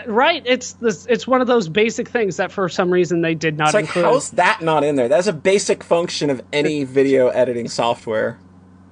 right? 0.07 0.43
It's 0.47 0.73
this. 0.75 1.07
It's 1.11 1.27
one 1.27 1.41
of 1.43 1.47
those 1.47 1.69
basic 1.69 2.09
things 2.09 2.37
that 2.39 2.53
for 2.53 2.69
some 2.71 2.91
reason 2.91 3.21
they 3.21 3.35
did 3.35 3.59
not 3.59 3.69
It's 3.69 3.75
like, 3.75 3.85
include. 3.87 4.05
how's 4.07 4.31
that 4.31 4.63
not 4.63 4.83
in 4.83 4.97
there? 4.97 5.09
That's 5.09 5.27
a 5.27 5.33
basic 5.33 5.85
function 5.85 6.31
of 6.31 6.43
any 6.55 6.85
video 6.85 7.29
editing 7.29 7.69
software. 7.69 8.39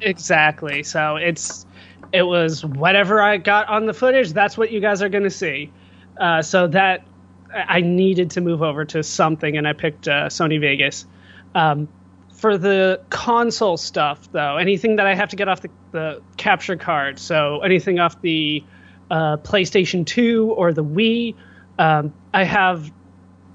Exactly. 0.01 0.83
So 0.83 1.17
it's 1.17 1.67
it 2.13 2.23
was 2.23 2.65
whatever 2.65 3.21
I 3.21 3.37
got 3.37 3.69
on 3.69 3.87
the 3.87 3.95
footage. 3.95 4.33
That's 4.33 4.57
what 4.57 4.71
you 4.71 4.81
guys 4.81 5.03
are 5.03 5.09
going 5.09 5.25
to 5.25 5.31
see. 5.31 5.73
Uh, 6.19 6.43
so 6.43 6.67
that 6.69 7.07
I 7.53 7.81
needed 7.81 8.31
to 8.33 8.41
move 8.41 8.63
over 8.63 8.85
to 8.87 9.03
something, 9.03 9.57
and 9.57 9.67
I 9.67 9.73
picked 9.73 10.09
uh, 10.09 10.27
Sony 10.27 10.61
Vegas. 10.61 11.07
Um, 11.55 11.89
for 12.33 12.57
the 12.57 13.01
console 13.11 13.77
stuff, 13.77 14.31
though, 14.33 14.57
anything 14.59 14.97
that 14.97 15.07
I 15.07 15.15
have 15.15 15.31
to 15.31 15.37
get 15.37 15.49
off 15.49 15.63
the, 15.63 15.71
the 15.91 16.23
capture 16.37 16.77
card, 16.77 17.19
so 17.19 17.61
anything 17.61 17.99
off 17.99 18.21
the 18.21 18.63
uh, 19.11 19.39
PlayStation 19.39 20.07
2 20.07 20.53
or 20.57 20.73
the 20.73 20.85
Wii, 20.85 21.35
um, 21.79 22.13
I 22.33 22.45
have 22.45 22.93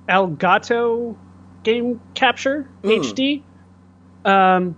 Elgato 0.09 1.15
Game 1.63 2.01
Capture 2.13 2.69
HD. 2.83 3.43
Um, 4.25 4.75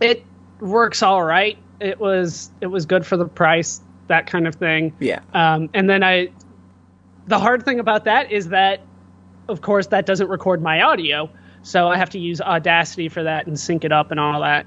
it 0.00 0.24
works 0.60 1.02
all 1.02 1.22
right. 1.22 1.58
It 1.82 1.98
was 2.00 2.50
it 2.60 2.68
was 2.68 2.86
good 2.86 3.04
for 3.04 3.16
the 3.16 3.26
price, 3.26 3.80
that 4.08 4.26
kind 4.26 4.46
of 4.46 4.54
thing. 4.54 4.94
Yeah. 5.00 5.20
Um, 5.34 5.70
and 5.74 5.88
then 5.88 6.02
I, 6.02 6.28
the 7.26 7.38
hard 7.38 7.64
thing 7.64 7.80
about 7.80 8.04
that 8.04 8.30
is 8.30 8.48
that, 8.48 8.80
of 9.48 9.60
course, 9.60 9.88
that 9.88 10.06
doesn't 10.06 10.28
record 10.28 10.62
my 10.62 10.82
audio, 10.82 11.30
so 11.62 11.88
I 11.88 11.96
have 11.96 12.10
to 12.10 12.18
use 12.18 12.40
Audacity 12.40 13.08
for 13.08 13.22
that 13.22 13.46
and 13.46 13.58
sync 13.58 13.84
it 13.84 13.92
up 13.92 14.10
and 14.10 14.20
all 14.20 14.40
that. 14.40 14.66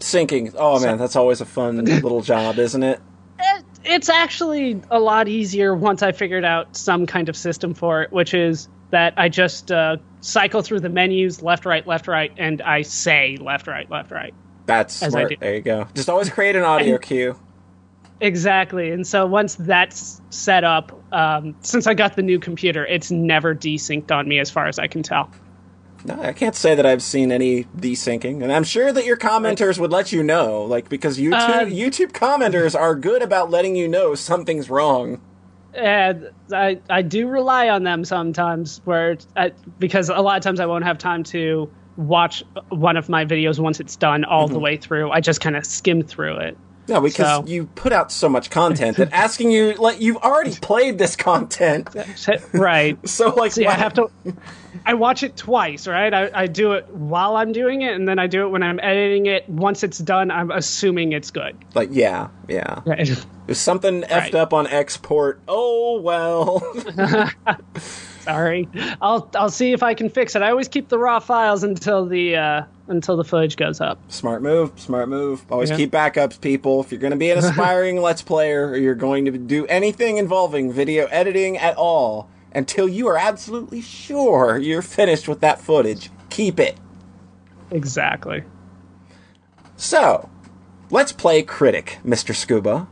Syncing. 0.00 0.54
Oh 0.58 0.78
man, 0.80 0.98
that's 0.98 1.16
always 1.16 1.40
a 1.40 1.46
fun 1.46 1.82
little 1.84 2.20
job, 2.20 2.58
isn't 2.58 2.82
it? 2.82 3.00
It, 3.38 3.64
it's 3.84 4.08
actually 4.08 4.80
a 4.90 4.98
lot 4.98 5.28
easier 5.28 5.74
once 5.74 6.02
I 6.02 6.12
figured 6.12 6.44
out 6.44 6.76
some 6.76 7.06
kind 7.06 7.28
of 7.28 7.36
system 7.36 7.74
for 7.74 8.02
it, 8.02 8.12
which 8.12 8.34
is 8.34 8.68
that 8.90 9.14
I 9.16 9.28
just 9.28 9.72
uh, 9.72 9.96
cycle 10.20 10.62
through 10.62 10.80
the 10.80 10.88
menus 10.88 11.42
left, 11.42 11.64
right, 11.66 11.86
left, 11.86 12.08
right, 12.08 12.32
and 12.36 12.62
I 12.62 12.82
say 12.82 13.36
left, 13.40 13.66
right, 13.66 13.90
left, 13.90 14.10
right. 14.10 14.34
That's 14.66 14.94
smart. 14.94 15.34
There 15.40 15.54
you 15.54 15.62
go. 15.62 15.88
Just 15.94 16.08
always 16.08 16.28
create 16.30 16.56
an 16.56 16.62
audio 16.64 16.94
And- 16.94 17.02
cue. 17.02 17.38
Exactly. 18.20 18.90
And 18.92 19.06
so 19.06 19.26
once 19.26 19.56
that's 19.56 20.22
set 20.30 20.64
up, 20.64 20.98
um, 21.12 21.54
since 21.60 21.86
I 21.86 21.92
got 21.92 22.16
the 22.16 22.22
new 22.22 22.38
computer, 22.38 22.86
it's 22.86 23.10
never 23.10 23.54
desynced 23.54 24.10
on 24.10 24.26
me 24.26 24.38
as 24.38 24.50
far 24.50 24.66
as 24.68 24.78
I 24.78 24.86
can 24.86 25.02
tell. 25.02 25.30
No, 26.04 26.22
I 26.22 26.32
can't 26.32 26.54
say 26.54 26.74
that 26.74 26.86
I've 26.86 27.02
seen 27.02 27.30
any 27.32 27.64
desyncing, 27.76 28.42
and 28.42 28.52
I'm 28.52 28.64
sure 28.64 28.92
that 28.92 29.04
your 29.04 29.16
commenters 29.16 29.78
would 29.78 29.90
let 29.90 30.12
you 30.12 30.22
know, 30.22 30.62
like 30.62 30.88
because 30.88 31.18
YouTube 31.18 31.32
Uh, 31.32 31.64
YouTube 31.64 32.12
commenters 32.12 32.78
are 32.78 32.94
good 32.94 33.22
about 33.22 33.50
letting 33.50 33.76
you 33.76 33.88
know 33.88 34.14
something's 34.14 34.70
wrong. 34.70 35.20
And 35.74 36.30
I, 36.52 36.78
I 36.88 37.02
do 37.02 37.28
rely 37.28 37.68
on 37.68 37.82
them 37.82 38.04
sometimes 38.04 38.80
where 38.84 39.18
I, 39.36 39.52
because 39.78 40.08
a 40.08 40.20
lot 40.20 40.38
of 40.38 40.42
times 40.42 40.58
I 40.60 40.66
won't 40.66 40.84
have 40.84 40.96
time 40.96 41.22
to 41.24 41.70
watch 41.96 42.42
one 42.68 42.96
of 42.96 43.08
my 43.08 43.24
videos 43.24 43.58
once 43.58 43.80
it's 43.80 43.96
done 43.96 44.24
all 44.24 44.48
the 44.48 44.54
mm-hmm. 44.54 44.62
way 44.62 44.76
through. 44.76 45.10
I 45.10 45.20
just 45.20 45.40
kind 45.40 45.56
of 45.56 45.64
skim 45.64 46.02
through 46.02 46.38
it. 46.38 46.58
No, 46.88 47.00
because 47.00 47.26
So- 47.26 47.44
you 47.46 47.66
put 47.66 47.92
out 47.92 48.12
so 48.12 48.28
much 48.28 48.50
content 48.50 48.96
that 48.98 49.12
asking 49.12 49.50
you 49.50 49.74
like 49.74 50.00
you've 50.00 50.18
already 50.18 50.54
played 50.60 50.98
this 50.98 51.16
content, 51.16 51.88
right. 52.52 52.96
so 53.08 53.34
like 53.34 53.52
See, 53.52 53.66
I 53.66 53.74
have 53.74 53.94
to. 53.94 54.08
I 54.84 54.94
watch 54.94 55.24
it 55.24 55.36
twice, 55.36 55.88
right? 55.88 56.14
I, 56.14 56.30
I 56.32 56.46
do 56.46 56.74
it 56.74 56.86
while 56.90 57.36
I'm 57.36 57.50
doing 57.50 57.82
it, 57.82 57.94
and 57.94 58.06
then 58.06 58.20
I 58.20 58.28
do 58.28 58.46
it 58.46 58.50
when 58.50 58.62
I'm 58.62 58.78
editing 58.78 59.26
it. 59.26 59.48
Once 59.48 59.82
it's 59.82 59.98
done, 59.98 60.30
I'm 60.30 60.52
assuming 60.52 61.12
it's 61.12 61.30
good. 61.30 61.56
like 61.74 61.88
yeah, 61.90 62.28
yeah. 62.48 62.82
Right. 62.86 63.10
There's 63.46 63.58
something 63.58 64.02
effed 64.02 64.10
Right. 64.10 64.34
up 64.36 64.52
on 64.52 64.66
export. 64.68 65.40
Oh 65.48 66.00
well. 66.00 66.62
Sorry. 68.26 68.68
I'll 69.00 69.30
I'll 69.34 69.50
see 69.50 69.72
if 69.72 69.82
I 69.82 69.94
can 69.94 70.10
fix 70.10 70.36
it. 70.36 70.42
I 70.42 70.50
always 70.50 70.68
keep 70.68 70.88
the 70.88 70.98
raw 70.98 71.18
files 71.20 71.62
until 71.62 72.04
the 72.06 72.36
uh, 72.36 72.62
until 72.88 73.16
the 73.16 73.24
footage 73.24 73.56
goes 73.56 73.80
up. 73.80 73.98
smart 74.08 74.42
move, 74.42 74.72
smart 74.76 75.08
move. 75.08 75.44
Always 75.50 75.70
Yeah. 75.70 75.76
keep 75.76 75.92
backups, 75.92 76.40
people. 76.40 76.80
If 76.80 76.90
you're 76.92 77.00
going 77.00 77.12
to 77.12 77.16
be 77.16 77.30
an 77.30 77.38
aspiring 77.44 78.02
let's 78.02 78.22
player 78.22 78.68
or 78.68 78.76
you're 78.76 78.94
going 78.94 79.24
to 79.26 79.30
do 79.38 79.64
anything 79.66 80.18
involving 80.18 80.72
video 80.72 81.06
editing 81.06 81.56
at 81.56 81.76
all, 81.76 82.28
until 82.52 82.88
you 82.88 83.06
are 83.08 83.16
absolutely 83.16 83.80
sure 83.80 84.58
you're 84.58 84.82
finished 84.82 85.28
with 85.28 85.40
that 85.40 85.60
footage, 85.60 86.10
keep 86.30 86.58
it. 86.60 86.76
Exactly. 87.70 88.42
So, 89.76 90.28
let's 90.90 91.12
play 91.12 91.42
critic, 91.42 91.98
Mr. 92.04 92.34
Scuba. 92.34 92.86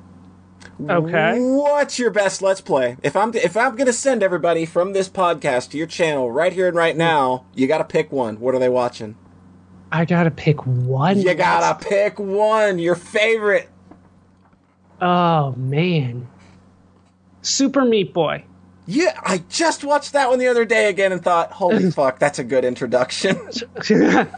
Okay. 0.80 1.38
What's 1.38 1.98
your 1.98 2.10
best 2.10 2.42
let's 2.42 2.60
play? 2.60 2.96
If 3.02 3.16
I'm 3.16 3.34
if 3.34 3.56
I'm 3.56 3.76
going 3.76 3.86
to 3.86 3.92
send 3.92 4.22
everybody 4.22 4.66
from 4.66 4.92
this 4.92 5.08
podcast 5.08 5.70
to 5.70 5.78
your 5.78 5.86
channel 5.86 6.30
right 6.30 6.52
here 6.52 6.68
and 6.68 6.76
right 6.76 6.96
now, 6.96 7.46
you 7.54 7.66
got 7.66 7.78
to 7.78 7.84
pick 7.84 8.10
one. 8.10 8.40
What 8.40 8.54
are 8.54 8.58
they 8.58 8.68
watching? 8.68 9.16
I 9.94 10.04
gotta 10.04 10.32
pick 10.32 10.66
one. 10.66 11.20
You 11.20 11.34
got 11.34 11.78
to 11.78 11.88
pick 11.88 12.18
one, 12.18 12.80
your 12.80 12.96
favorite. 12.96 13.68
Oh 15.00 15.52
man. 15.52 16.26
Super 17.42 17.84
Meat 17.84 18.12
Boy. 18.12 18.44
Yeah, 18.86 19.18
I 19.22 19.44
just 19.48 19.84
watched 19.84 20.12
that 20.12 20.28
one 20.28 20.40
the 20.40 20.48
other 20.48 20.64
day 20.64 20.88
again 20.88 21.12
and 21.12 21.22
thought, 21.22 21.52
"Holy 21.52 21.90
fuck, 21.92 22.18
that's 22.18 22.40
a 22.40 22.44
good 22.44 22.64
introduction." 22.64 23.38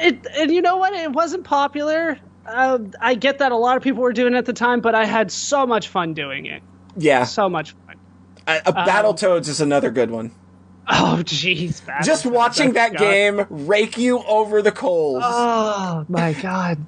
It 0.00 0.26
and 0.36 0.50
you 0.52 0.62
know 0.62 0.76
what? 0.76 0.92
It 0.92 1.10
wasn't 1.12 1.42
popular. 1.42 2.18
Uh, 2.48 2.78
I 3.00 3.14
get 3.14 3.38
that 3.38 3.52
a 3.52 3.56
lot 3.56 3.76
of 3.76 3.82
people 3.82 4.02
were 4.02 4.12
doing 4.12 4.34
it 4.34 4.38
at 4.38 4.46
the 4.46 4.52
time, 4.52 4.80
but 4.80 4.94
I 4.94 5.04
had 5.04 5.30
so 5.30 5.66
much 5.66 5.88
fun 5.88 6.14
doing 6.14 6.46
it. 6.46 6.62
yeah, 6.96 7.24
So 7.24 7.48
much 7.48 7.72
fun. 7.86 7.96
uh, 8.46 8.60
uh, 8.66 8.72
Battletoads 8.86 9.48
is 9.48 9.60
another 9.60 9.90
good 9.90 10.10
one. 10.10 10.30
Oh 10.90 11.18
jeez. 11.22 11.82
Just 12.02 12.24
watching 12.24 12.72
that 12.72 12.92
forgot. 12.92 13.00
game 13.02 13.46
rake 13.50 13.98
you 13.98 14.20
over 14.24 14.62
the 14.62 14.72
coals. 14.72 15.22
Oh 15.26 16.06
my 16.08 16.32
god. 16.42 16.78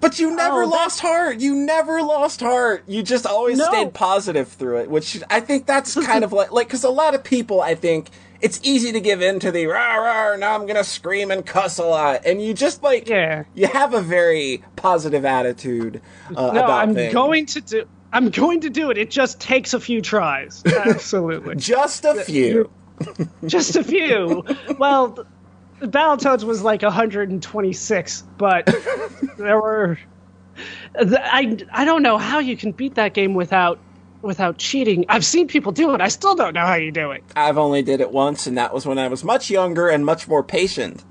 But 0.00 0.18
you 0.18 0.34
never 0.34 0.64
Oh, 0.64 0.68
lost 0.68 1.00
heart. 1.00 1.38
You 1.40 1.54
never 1.54 2.02
lost 2.02 2.40
heart. 2.40 2.82
You 2.88 3.02
just 3.04 3.24
always 3.26 3.58
No. 3.58 3.64
stayed 3.66 3.94
positive 3.94 4.48
through 4.48 4.78
it, 4.80 4.90
which 4.90 5.22
I 5.30 5.38
think 5.40 5.66
that's 5.66 5.94
kind 6.04 6.24
of 6.24 6.32
like 6.32 6.50
like 6.50 6.66
because 6.66 6.82
a 6.84 6.90
lot 6.90 7.14
of 7.14 7.22
people, 7.22 7.60
I 7.62 7.74
think 7.76 8.10
it's 8.44 8.60
easy 8.62 8.92
to 8.92 9.00
give 9.00 9.22
in 9.22 9.40
to 9.40 9.50
the 9.50 9.66
rah 9.66 9.96
rah. 9.96 10.36
Now 10.36 10.54
I'm 10.54 10.66
gonna 10.66 10.84
scream 10.84 11.30
and 11.30 11.44
cuss 11.44 11.78
a 11.78 11.84
lot, 11.84 12.26
and 12.26 12.40
you 12.42 12.54
just 12.54 12.82
like 12.82 13.08
Yeah. 13.08 13.44
you 13.54 13.66
have 13.66 13.94
a 13.94 14.00
very 14.00 14.62
positive 14.76 15.24
attitude 15.24 16.00
uh, 16.28 16.32
No, 16.32 16.48
about 16.50 16.70
I'm 16.70 16.94
things. 16.94 17.12
going 17.12 17.46
to 17.46 17.60
do. 17.60 17.84
I'm 18.12 18.30
going 18.30 18.60
to 18.60 18.70
do 18.70 18.90
it. 18.90 18.98
It 18.98 19.10
just 19.10 19.40
takes 19.40 19.74
a 19.74 19.80
few 19.80 20.00
tries. 20.00 20.62
Absolutely. 20.86 21.56
just 21.56 22.04
a 22.04 22.14
few. 22.22 22.70
just 23.44 23.74
a 23.74 23.82
few. 23.82 24.44
Well, 24.78 25.26
Battletoads 25.80 26.44
was 26.44 26.62
like 26.62 26.82
126, 26.82 28.22
but 28.38 28.66
there 29.36 29.60
were. 29.60 29.98
I 30.96 31.58
I 31.72 31.84
don't 31.84 32.02
know 32.02 32.18
how 32.18 32.38
you 32.38 32.56
can 32.56 32.70
beat 32.72 32.94
that 32.94 33.14
game 33.14 33.34
without 33.34 33.80
without 34.24 34.58
cheating. 34.58 35.04
I've 35.08 35.24
seen 35.24 35.46
people 35.48 35.72
do 35.72 35.94
it. 35.94 36.00
I 36.00 36.08
still 36.08 36.34
don't 36.34 36.54
know 36.54 36.66
how 36.66 36.74
you 36.74 36.90
do 36.90 37.12
it. 37.12 37.22
I've 37.36 37.58
only 37.58 37.82
did 37.82 38.00
it 38.00 38.10
once, 38.10 38.46
and 38.46 38.58
that 38.58 38.74
was 38.74 38.86
when 38.86 38.98
I 38.98 39.08
was 39.08 39.22
much 39.22 39.50
younger 39.50 39.88
and 39.88 40.04
much 40.04 40.26
more 40.26 40.42
patient. 40.42 41.04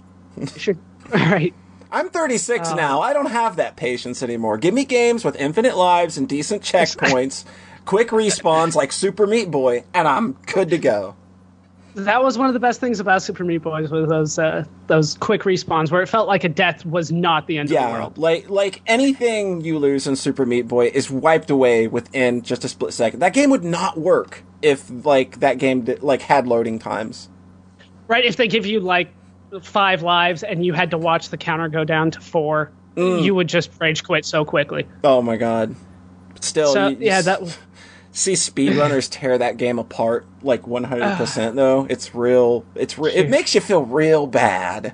Should. 0.57 0.77
All 1.13 1.19
right. 1.19 1.53
I'm 1.91 2.09
36 2.09 2.69
uh, 2.69 2.75
now. 2.75 3.01
I 3.01 3.13
don't 3.13 3.29
have 3.29 3.57
that 3.57 3.75
patience 3.75 4.23
anymore. 4.23 4.57
Give 4.57 4.73
me 4.73 4.83
games 4.83 5.23
with 5.23 5.35
infinite 5.35 5.77
lives 5.77 6.17
and 6.17 6.27
decent 6.27 6.63
checkpoints, 6.63 7.45
quick 7.85 8.09
respawns 8.09 8.73
like 8.73 8.91
Super 8.91 9.27
Meat 9.27 9.51
Boy, 9.51 9.83
and 9.93 10.07
I'm 10.07 10.33
good 10.47 10.69
to 10.71 10.79
go. 10.79 11.15
That 11.95 12.23
was 12.23 12.37
one 12.39 12.47
of 12.47 12.53
the 12.53 12.59
best 12.59 12.79
things 12.79 12.99
about 12.99 13.21
Super 13.21 13.43
Meat 13.43 13.59
Boys 13.59 13.91
was 13.91 14.09
those 14.09 14.39
uh, 14.39 14.65
those 14.87 15.15
quick 15.17 15.43
respawns 15.43 15.91
where 15.91 16.01
it 16.01 16.07
felt 16.07 16.27
like 16.27 16.43
a 16.43 16.49
death 16.49 16.85
was 16.85 17.11
not 17.11 17.45
the 17.45 17.59
end 17.59 17.67
of 17.67 17.69
the 17.69 17.75
Yeah, 17.75 17.91
world. 17.93 18.17
like 18.17 18.49
like 18.49 18.81
anything 18.87 19.61
you 19.61 19.77
lose 19.77 20.07
in 20.07 20.15
Super 20.15 20.45
Meat 20.45 20.67
Boy 20.67 20.87
is 20.87 21.11
wiped 21.11 21.49
away 21.51 21.87
within 21.87 22.41
just 22.41 22.63
a 22.63 22.67
split 22.67 22.93
second. 22.93 23.19
That 23.19 23.33
game 23.33 23.51
would 23.51 23.63
not 23.63 23.99
work 23.99 24.43
if 24.63 24.89
like 25.05 25.39
that 25.41 25.59
game 25.59 25.81
did, 25.83 26.01
like 26.01 26.23
had 26.23 26.47
loading 26.47 26.79
times. 26.79 27.29
Right? 28.07 28.25
If 28.25 28.37
they 28.37 28.47
give 28.47 28.65
you 28.65 28.79
like 28.79 29.13
five 29.61 30.01
lives 30.01 30.41
and 30.41 30.65
you 30.65 30.73
had 30.73 30.89
to 30.91 30.97
watch 30.97 31.29
the 31.29 31.37
counter 31.37 31.69
go 31.69 31.83
down 31.83 32.09
to 32.11 32.19
four, 32.21 32.71
Mm. 32.95 33.23
you 33.23 33.33
would 33.33 33.47
just 33.49 33.71
rage 33.79 34.03
quit 34.03 34.23
so 34.23 34.45
quickly. 34.45 34.85
Oh 35.03 35.21
my 35.23 35.35
god. 35.35 35.75
Still, 36.41 36.73
So 36.73 36.87
you- 36.89 36.97
yeah, 36.99 37.21
that 37.21 37.41
see 38.13 38.33
speedrunners 38.33 39.07
tear 39.11 39.37
that 39.37 39.57
game 39.57 39.77
apart 39.79 40.25
like 40.41 40.61
100% 40.63 41.55
though. 41.55 41.85
It's 41.89 42.15
real 42.15 42.63
it's 42.75 42.97
re- 42.97 43.13
it 43.13 43.29
makes 43.29 43.53
you 43.53 43.59
feel 43.61 43.83
real 43.83 44.25
bad. 44.27 44.93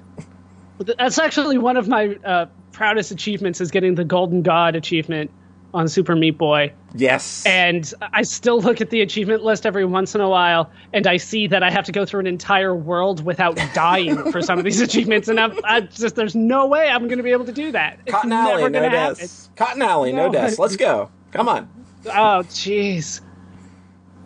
That's 0.97 1.19
actually 1.19 1.57
one 1.57 1.77
of 1.77 1.87
my 1.87 2.15
uh, 2.25 2.45
proudest 2.71 3.11
achievements 3.11 3.59
is 3.61 3.69
getting 3.69 3.95
the 3.95 4.05
Golden 4.05 4.41
God 4.41 4.75
achievement 4.75 5.29
on 5.73 5.87
Super 5.87 6.15
Meat 6.15 6.37
Boy. 6.37 6.71
Yes. 6.95 7.45
And 7.45 7.93
I 8.13 8.23
still 8.23 8.59
look 8.59 8.81
at 8.81 8.89
the 8.89 9.01
achievement 9.01 9.43
list 9.43 9.65
every 9.67 9.85
once 9.85 10.15
in 10.15 10.21
a 10.21 10.27
while, 10.29 10.71
and 10.93 11.05
I 11.05 11.17
see 11.17 11.45
that 11.47 11.61
I 11.61 11.69
have 11.69 11.85
to 11.85 11.91
go 11.91 12.05
through 12.05 12.21
an 12.21 12.27
entire 12.27 12.73
world 12.73 13.23
without 13.23 13.55
dying 13.75 14.31
for 14.31 14.41
some 14.41 14.57
of 14.57 14.65
these 14.65 14.81
achievements, 14.81 15.27
and 15.27 15.39
I'm, 15.39 15.59
I 15.65 15.81
just 15.81 16.15
there's 16.15 16.33
no 16.33 16.65
way 16.65 16.89
I'm 16.89 17.07
going 17.07 17.17
to 17.17 17.23
be 17.23 17.31
able 17.31 17.45
to 17.45 17.51
do 17.51 17.71
that. 17.73 17.99
It's 18.05 18.11
Cotton 18.15 18.31
never 18.31 18.61
Alley, 18.61 18.69
no 18.71 18.89
deaths. 18.89 19.49
Cotton 19.55 19.81
Alley, 19.83 20.11
no, 20.11 20.27
No. 20.27 20.31
deaths. 20.33 20.57
Let's 20.57 20.75
go. 20.75 21.11
Come 21.31 21.47
on. 21.47 21.69
Oh, 22.05 22.43
jeez. 22.49 23.21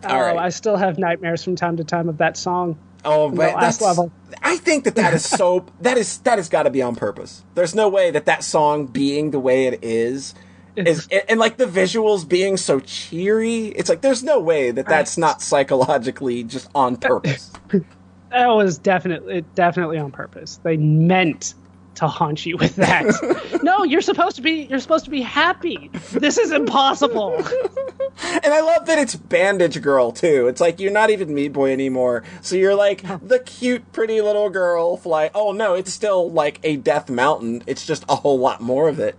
All 0.04 0.12
oh, 0.12 0.20
right. 0.20 0.36
I 0.36 0.48
still 0.50 0.76
have 0.76 0.98
nightmares 0.98 1.42
from 1.42 1.56
time 1.56 1.76
to 1.78 1.84
time 1.84 2.08
of 2.08 2.18
that 2.18 2.36
song. 2.36 2.78
Oh, 3.04 3.30
but 3.30 3.58
that's 3.60 3.80
level. 3.80 4.10
I 4.42 4.56
think 4.56 4.84
that 4.84 4.94
that 4.94 5.12
is 5.14 5.24
so 5.24 5.66
that 5.80 5.98
is 5.98 6.18
that 6.18 6.38
has 6.38 6.48
got 6.48 6.64
to 6.64 6.70
be 6.70 6.82
on 6.82 6.96
purpose. 6.96 7.44
There's 7.54 7.74
no 7.74 7.88
way 7.88 8.10
that 8.10 8.26
that 8.26 8.44
song 8.44 8.86
being 8.86 9.30
the 9.30 9.40
way 9.40 9.66
it 9.66 9.80
is 9.82 10.34
is 10.76 11.06
and, 11.10 11.22
and, 11.28 11.40
like 11.40 11.56
the 11.56 11.66
visuals 11.66 12.28
being 12.28 12.56
so 12.56 12.80
cheery. 12.80 13.66
It's 13.66 13.88
like 13.88 14.00
there's 14.00 14.22
no 14.22 14.40
way 14.40 14.70
that 14.70 14.86
that's 14.86 15.16
not 15.16 15.40
psychologically 15.42 16.44
just 16.44 16.68
on 16.74 16.96
purpose. 16.96 17.52
That 18.30 18.48
was 18.48 18.78
definitely 18.78 19.44
definitely 19.54 19.96
on 19.96 20.10
purpose. 20.10 20.58
They 20.64 20.76
meant 20.76 21.54
to 21.96 22.06
haunt 22.06 22.44
you 22.44 22.56
with 22.56 22.76
that. 22.76 23.60
no, 23.62 23.84
you're 23.84 24.00
supposed 24.00 24.36
to 24.36 24.42
be 24.42 24.66
you're 24.68 24.78
supposed 24.78 25.04
to 25.04 25.10
be 25.10 25.22
happy. 25.22 25.90
This 26.12 26.38
is 26.38 26.50
impossible. 26.52 27.36
and 27.36 28.46
I 28.46 28.60
love 28.60 28.86
that 28.86 28.98
it's 28.98 29.14
Bandage 29.14 29.80
Girl 29.82 30.12
too. 30.12 30.48
It's 30.48 30.60
like 30.60 30.80
you're 30.80 30.92
not 30.92 31.10
even 31.10 31.34
Meat 31.34 31.52
Boy 31.52 31.72
anymore. 31.72 32.24
So 32.42 32.56
you're 32.56 32.74
like 32.74 33.02
the 33.26 33.38
cute, 33.38 33.92
pretty 33.92 34.20
little 34.20 34.50
girl 34.50 34.96
fly. 34.96 35.30
Oh 35.34 35.52
no, 35.52 35.74
it's 35.74 35.92
still 35.92 36.30
like 36.30 36.60
a 36.62 36.76
Death 36.76 37.10
Mountain. 37.10 37.62
It's 37.66 37.86
just 37.86 38.04
a 38.08 38.16
whole 38.16 38.38
lot 38.38 38.60
more 38.60 38.88
of 38.88 38.98
it. 38.98 39.16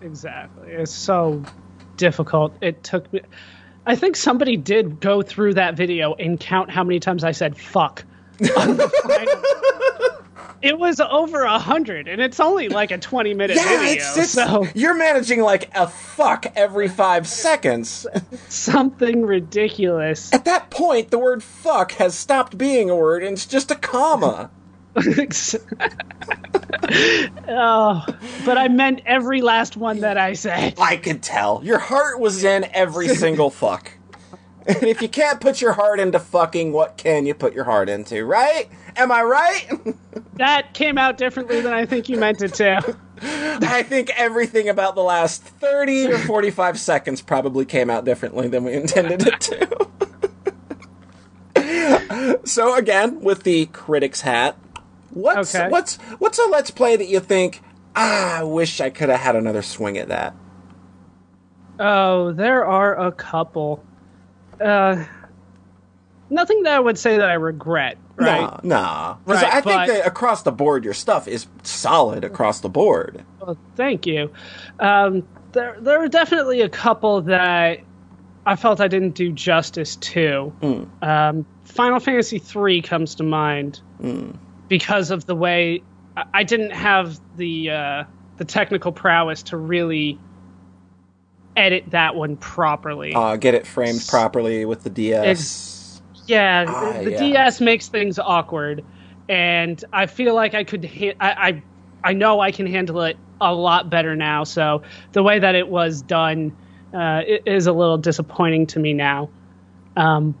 exactly. 0.00 0.72
It's 0.72 0.92
so 0.92 1.42
difficult. 1.96 2.54
It 2.60 2.82
took 2.82 3.12
me 3.12 3.20
I 3.86 3.96
think 3.96 4.16
somebody 4.16 4.58
did 4.58 5.00
go 5.00 5.22
through 5.22 5.54
that 5.54 5.74
video 5.74 6.12
and 6.14 6.38
count 6.38 6.70
how 6.70 6.84
many 6.84 7.00
times 7.00 7.24
I 7.24 7.32
said 7.32 7.56
fuck 7.56 8.04
on 8.58 8.76
the 8.76 8.88
final. 8.88 9.42
It 10.60 10.78
was 10.78 10.98
over 11.00 11.42
a 11.42 11.58
hundred, 11.58 12.08
and 12.08 12.20
it's 12.20 12.40
only 12.40 12.68
like 12.68 12.90
a 12.90 12.98
twenty-minute 12.98 13.56
Yeah, 13.56 13.64
video. 13.64 13.92
it's 13.92 14.14
just 14.16 14.32
so 14.32 14.66
you're 14.74 14.94
managing 14.94 15.40
like 15.40 15.70
a 15.76 15.86
fuck 15.86 16.46
every 16.56 16.88
five 16.88 17.28
seconds. 17.28 18.06
something 18.48 19.24
ridiculous. 19.24 20.32
At 20.32 20.44
that 20.46 20.70
point, 20.70 21.10
the 21.10 21.18
word 21.18 21.42
fuck 21.44 21.92
has 21.92 22.16
stopped 22.16 22.58
being 22.58 22.90
a 22.90 22.96
word 22.96 23.22
and 23.22 23.34
it's 23.34 23.46
just 23.46 23.70
a 23.70 23.76
comma. 23.76 24.50
oh, 27.48 28.04
but 28.44 28.58
I 28.58 28.68
meant 28.68 29.02
every 29.06 29.40
last 29.42 29.76
one 29.76 30.00
that 30.00 30.18
I 30.18 30.32
said. 30.32 30.74
I 30.80 30.96
could 30.96 31.22
tell. 31.22 31.60
Your 31.64 31.78
heart 31.78 32.18
was 32.18 32.42
in 32.44 32.66
every 32.72 33.08
single 33.08 33.50
fuck. 33.50 33.92
And 34.66 34.82
if 34.82 35.00
you 35.00 35.08
can't 35.08 35.40
put 35.40 35.60
your 35.62 35.72
heart 35.72 35.98
into 35.98 36.18
fucking, 36.18 36.72
what 36.72 36.96
can 36.98 37.24
you 37.26 37.34
put 37.34 37.54
your 37.54 37.64
heart 37.64 37.88
into, 37.88 38.24
right? 38.24 38.68
Am 38.98 39.10
I 39.12 39.22
right? 39.22 39.66
That 40.34 40.72
came 40.72 40.98
out 40.98 41.18
differently 41.18 41.60
than 41.62 41.72
I 41.72 41.84
think 41.84 42.08
you 42.08 42.16
meant 42.16 42.42
it 42.42 42.54
to. 42.54 42.96
I 43.22 43.82
think 43.82 44.10
everything 44.16 44.68
about 44.68 44.94
the 44.94 45.02
last 45.02 45.42
30 45.42 46.12
or 46.12 46.18
45 46.18 46.78
seconds 46.78 47.22
probably 47.22 47.64
came 47.64 47.90
out 47.90 48.04
differently 48.04 48.46
than 48.46 48.62
we 48.62 48.74
intended 48.74 49.26
it 49.26 49.40
to. 49.40 49.88
so 52.44 52.76
again, 52.76 53.20
with 53.20 53.42
the 53.42 53.66
critic's 53.66 54.20
hat, 54.20 54.56
what's 55.10 55.56
Okay. 55.56 55.68
what's 55.70 55.96
what's 56.20 56.38
a 56.38 56.44
let's 56.44 56.70
play 56.70 56.94
that 56.94 57.08
you 57.08 57.18
think, 57.18 57.62
ah, 57.96 58.38
I 58.38 58.42
wish 58.44 58.80
I 58.80 58.90
could 58.90 59.08
have 59.08 59.18
had 59.20 59.34
another 59.34 59.62
swing 59.62 59.98
at 59.98 60.06
that. 60.06 60.36
Oh, 61.80 62.30
there 62.32 62.64
are 62.64 63.06
a 63.06 63.10
couple. 63.10 63.82
Uh, 64.60 65.04
nothing 66.30 66.62
that 66.62 66.74
I 66.74 66.78
would 66.78 66.96
say 66.98 67.16
that 67.16 67.28
I 67.28 67.34
regret, 67.34 67.98
right? 68.18 68.40
Nah, 68.40 68.60
nah. 68.62 69.16
Right, 69.24 69.44
I 69.44 69.60
think 69.60 69.64
but- 69.64 69.86
that 69.88 70.06
across 70.06 70.42
the 70.42 70.52
board, 70.52 70.84
your 70.84 70.94
stuff 70.94 71.28
is 71.28 71.46
solid 71.62 72.24
across 72.24 72.60
the 72.60 72.68
board. 72.68 73.24
Well, 73.40 73.56
thank 73.76 74.06
you. 74.06 74.30
Um, 74.80 75.26
there, 75.52 75.76
there 75.80 75.98
were 75.98 76.08
definitely 76.08 76.60
a 76.60 76.68
couple 76.68 77.22
that 77.22 77.80
I 78.46 78.56
felt 78.56 78.80
I 78.80 78.88
didn't 78.88 79.14
do 79.14 79.32
justice 79.32 79.96
to. 79.96 80.52
Um, 81.02 81.46
Final 81.64 82.00
Fantasy 82.00 82.42
III 82.54 82.82
comes 82.82 83.14
to 83.16 83.22
mind 83.22 83.80
because 84.68 85.10
of 85.10 85.26
the 85.26 85.34
way 85.34 85.82
I, 86.16 86.24
I 86.34 86.42
didn't 86.44 86.72
have 86.72 87.20
the 87.36 87.70
uh, 87.70 88.04
the 88.38 88.44
technical 88.44 88.92
prowess 88.92 89.42
to 89.44 89.56
really 89.56 90.18
edit 91.56 91.84
that 91.90 92.14
one 92.14 92.36
properly. 92.36 93.12
Uh, 93.14 93.36
get 93.36 93.54
it 93.54 93.66
framed 93.66 94.04
properly 94.08 94.64
with 94.64 94.82
the 94.84 94.90
DS. 94.90 95.77
Yeah, 96.28 96.64
Ah, 96.68 96.92
the, 96.92 97.04
the 97.04 97.10
yeah. 97.12 97.18
DS 97.18 97.60
makes 97.60 97.88
things 97.88 98.18
awkward, 98.18 98.84
and 99.28 99.82
I 99.92 100.06
feel 100.06 100.34
like 100.34 100.54
I 100.54 100.64
could. 100.64 100.84
Ha- 100.84 101.14
I, 101.20 101.48
I 101.48 101.62
I 102.04 102.12
know 102.12 102.40
I 102.40 102.52
can 102.52 102.66
handle 102.66 103.02
it 103.02 103.16
a 103.40 103.52
lot 103.54 103.90
better 103.90 104.14
now. 104.14 104.44
So 104.44 104.82
the 105.12 105.22
way 105.22 105.38
that 105.38 105.54
it 105.54 105.68
was 105.68 106.02
done 106.02 106.56
uh, 106.92 107.22
is 107.46 107.66
a 107.66 107.72
little 107.72 107.98
disappointing 107.98 108.66
to 108.68 108.78
me 108.78 108.92
now. 108.92 109.30
Um, 109.96 110.34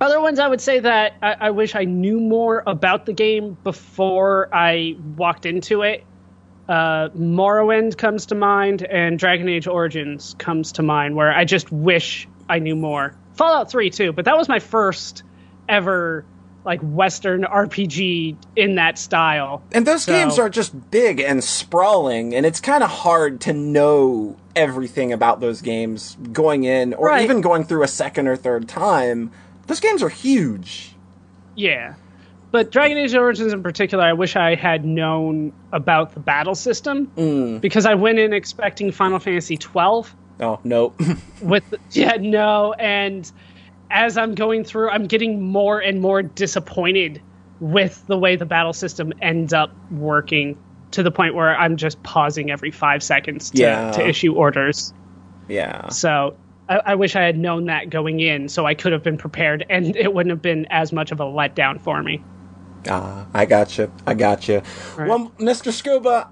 other 0.00 0.20
ones, 0.20 0.38
I 0.38 0.48
would 0.48 0.60
say 0.60 0.80
that 0.80 1.14
I, 1.22 1.36
I 1.40 1.50
wish 1.50 1.74
I 1.74 1.84
knew 1.84 2.20
more 2.20 2.62
about 2.66 3.06
the 3.06 3.12
game 3.12 3.56
before 3.64 4.48
I 4.54 4.96
walked 5.16 5.46
into 5.46 5.82
it. 5.82 6.04
Uh, 6.68 7.08
Morrowind 7.10 7.96
comes 7.98 8.26
to 8.26 8.34
mind, 8.34 8.82
and 8.82 9.18
Dragon 9.18 9.48
Age 9.48 9.66
Origins 9.66 10.34
comes 10.38 10.72
to 10.72 10.82
mind, 10.82 11.14
where 11.16 11.32
I 11.32 11.44
just 11.44 11.70
wish 11.72 12.28
I 12.48 12.58
knew 12.58 12.76
more. 12.76 13.16
Fallout 13.34 13.70
3 13.70 13.90
too, 13.90 14.12
but 14.12 14.24
that 14.24 14.36
was 14.36 14.48
my 14.48 14.58
first 14.58 15.22
ever 15.68 16.24
like 16.64 16.80
Western 16.80 17.44
RPG 17.44 18.36
in 18.56 18.76
that 18.76 18.98
style. 18.98 19.62
And 19.72 19.86
those 19.86 20.04
So- 20.04 20.12
games 20.12 20.38
are 20.38 20.48
just 20.48 20.90
big 20.90 21.20
and 21.20 21.44
sprawling, 21.44 22.34
and 22.34 22.46
it's 22.46 22.60
kind 22.60 22.82
of 22.82 22.90
hard 22.90 23.40
to 23.42 23.52
know 23.52 24.36
everything 24.56 25.12
about 25.12 25.40
those 25.40 25.60
games 25.60 26.16
going 26.32 26.64
in, 26.64 26.94
or 26.94 27.08
Right. 27.08 27.22
even 27.24 27.40
going 27.42 27.64
through 27.64 27.82
a 27.82 27.88
second 27.88 28.28
or 28.28 28.36
third 28.36 28.66
time. 28.66 29.30
Those 29.66 29.80
games 29.80 30.02
are 30.02 30.08
huge. 30.08 30.94
Yeah. 31.54 31.94
But 32.50 32.70
Dragon 32.70 32.96
Age 32.98 33.14
Origins 33.14 33.52
in 33.52 33.62
particular, 33.62 34.04
I 34.04 34.12
wish 34.12 34.36
I 34.36 34.54
had 34.54 34.84
known 34.84 35.52
about 35.72 36.14
the 36.14 36.20
battle 36.20 36.54
system 36.54 37.10
mm. 37.16 37.60
because 37.60 37.84
I 37.84 37.94
went 37.94 38.18
in 38.20 38.32
expecting 38.32 38.92
Final 38.92 39.18
Fantasy 39.18 39.56
12 39.56 40.14
Oh, 40.40 40.58
no. 40.64 40.92
with 41.42 41.62
yeah 41.92 42.16
no 42.18 42.72
and 42.74 43.30
as 43.90 44.16
i'm 44.18 44.34
going 44.34 44.64
through 44.64 44.90
i'm 44.90 45.06
getting 45.06 45.40
more 45.42 45.78
and 45.78 46.00
more 46.00 46.22
disappointed 46.22 47.20
with 47.60 48.04
the 48.08 48.18
way 48.18 48.34
the 48.34 48.46
battle 48.46 48.72
system 48.72 49.12
ends 49.22 49.52
up 49.52 49.70
working 49.92 50.56
to 50.90 51.02
the 51.02 51.10
point 51.10 51.34
where 51.34 51.56
i'm 51.56 51.76
just 51.76 52.02
pausing 52.02 52.50
every 52.50 52.70
five 52.70 53.02
seconds 53.02 53.50
to, 53.50 53.58
Yeah. 53.62 53.92
to 53.92 54.06
issue 54.08 54.34
orders 54.34 54.92
yeah. 55.48 55.88
so 55.90 56.36
I, 56.68 56.76
I 56.86 56.94
wish 56.94 57.14
i 57.14 57.22
had 57.22 57.38
known 57.38 57.66
that 57.66 57.90
going 57.90 58.20
in 58.20 58.48
so 58.48 58.64
i 58.66 58.74
could 58.74 58.92
have 58.92 59.02
been 59.02 59.18
prepared 59.18 59.64
and 59.68 59.94
it 59.94 60.12
wouldn't 60.14 60.30
have 60.30 60.42
been 60.42 60.66
as 60.70 60.92
much 60.92 61.12
of 61.12 61.20
a 61.20 61.24
letdown 61.24 61.80
for 61.80 62.02
me 62.02 62.22
Ah, 62.86 63.26
I 63.32 63.46
got 63.46 63.78
you. 63.78 63.90
I 64.06 64.12
got 64.12 64.46
you. 64.46 64.60
Right. 64.94 65.08
Well, 65.08 65.32
Mr. 65.38 65.72
Scuba, 65.72 66.28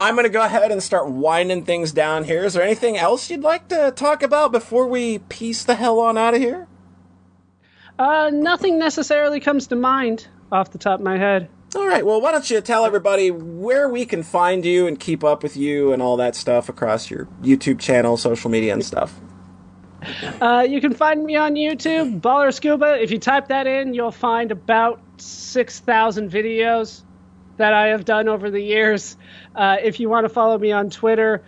I'm 0.00 0.14
going 0.14 0.24
to 0.24 0.30
go 0.30 0.42
ahead 0.44 0.70
and 0.72 0.82
start 0.82 1.08
winding 1.08 1.64
things 1.64 1.92
down 1.92 2.24
here. 2.24 2.44
Is 2.44 2.54
there 2.54 2.62
anything 2.62 2.96
else 2.96 3.30
you'd 3.30 3.42
like 3.42 3.68
to 3.68 3.92
talk 3.94 4.22
about 4.22 4.52
before 4.52 4.86
we 4.86 5.18
piece 5.20 5.64
the 5.64 5.76
hell 5.76 6.00
on 6.00 6.18
out 6.18 6.34
of 6.34 6.40
here? 6.40 6.66
uh, 7.98 8.30
nothing 8.32 8.78
necessarily 8.78 9.40
comes 9.40 9.68
to 9.68 9.76
mind 9.76 10.26
off 10.50 10.70
the 10.72 10.78
top 10.78 11.00
of 11.00 11.04
my 11.04 11.16
head 11.18 11.48
All 11.76 11.86
right. 11.86 12.04
Well, 12.04 12.20
why 12.20 12.32
don't 12.32 12.48
you 12.48 12.60
tell 12.60 12.84
everybody 12.84 13.30
where 13.30 13.88
we 13.88 14.04
can 14.06 14.22
find 14.22 14.64
you 14.64 14.86
and 14.86 14.98
keep 14.98 15.24
up 15.24 15.42
with 15.42 15.56
you 15.56 15.92
and 15.92 16.00
all 16.02 16.16
that 16.18 16.36
stuff 16.36 16.68
across 16.68 17.10
your 17.10 17.26
YouTube 17.42 17.80
channel, 17.80 18.16
social 18.16 18.50
media, 18.50 18.72
and 18.72 18.84
stuff. 18.84 19.20
Uh, 20.40 20.66
you 20.68 20.80
can 20.80 20.92
find 20.92 21.24
me 21.24 21.34
on 21.34 21.54
YouTube, 21.54 22.20
Baller 22.20 22.52
Scuba. 22.52 23.02
If 23.02 23.10
you 23.10 23.18
type 23.18 23.48
that 23.48 23.66
in, 23.66 23.94
you'll 23.94 24.10
find 24.12 24.52
about 24.52 25.00
6,000 25.16 26.30
videos 26.30 27.02
that 27.56 27.72
I 27.72 27.88
have 27.88 28.04
done 28.04 28.28
over 28.28 28.50
the 28.50 28.60
years. 28.60 29.16
Uh, 29.54 29.76
if 29.82 30.00
you 30.00 30.08
want 30.08 30.24
to 30.24 30.28
follow 30.28 30.58
me 30.58 30.72
on 30.72 30.90
Twitter, 30.90 31.42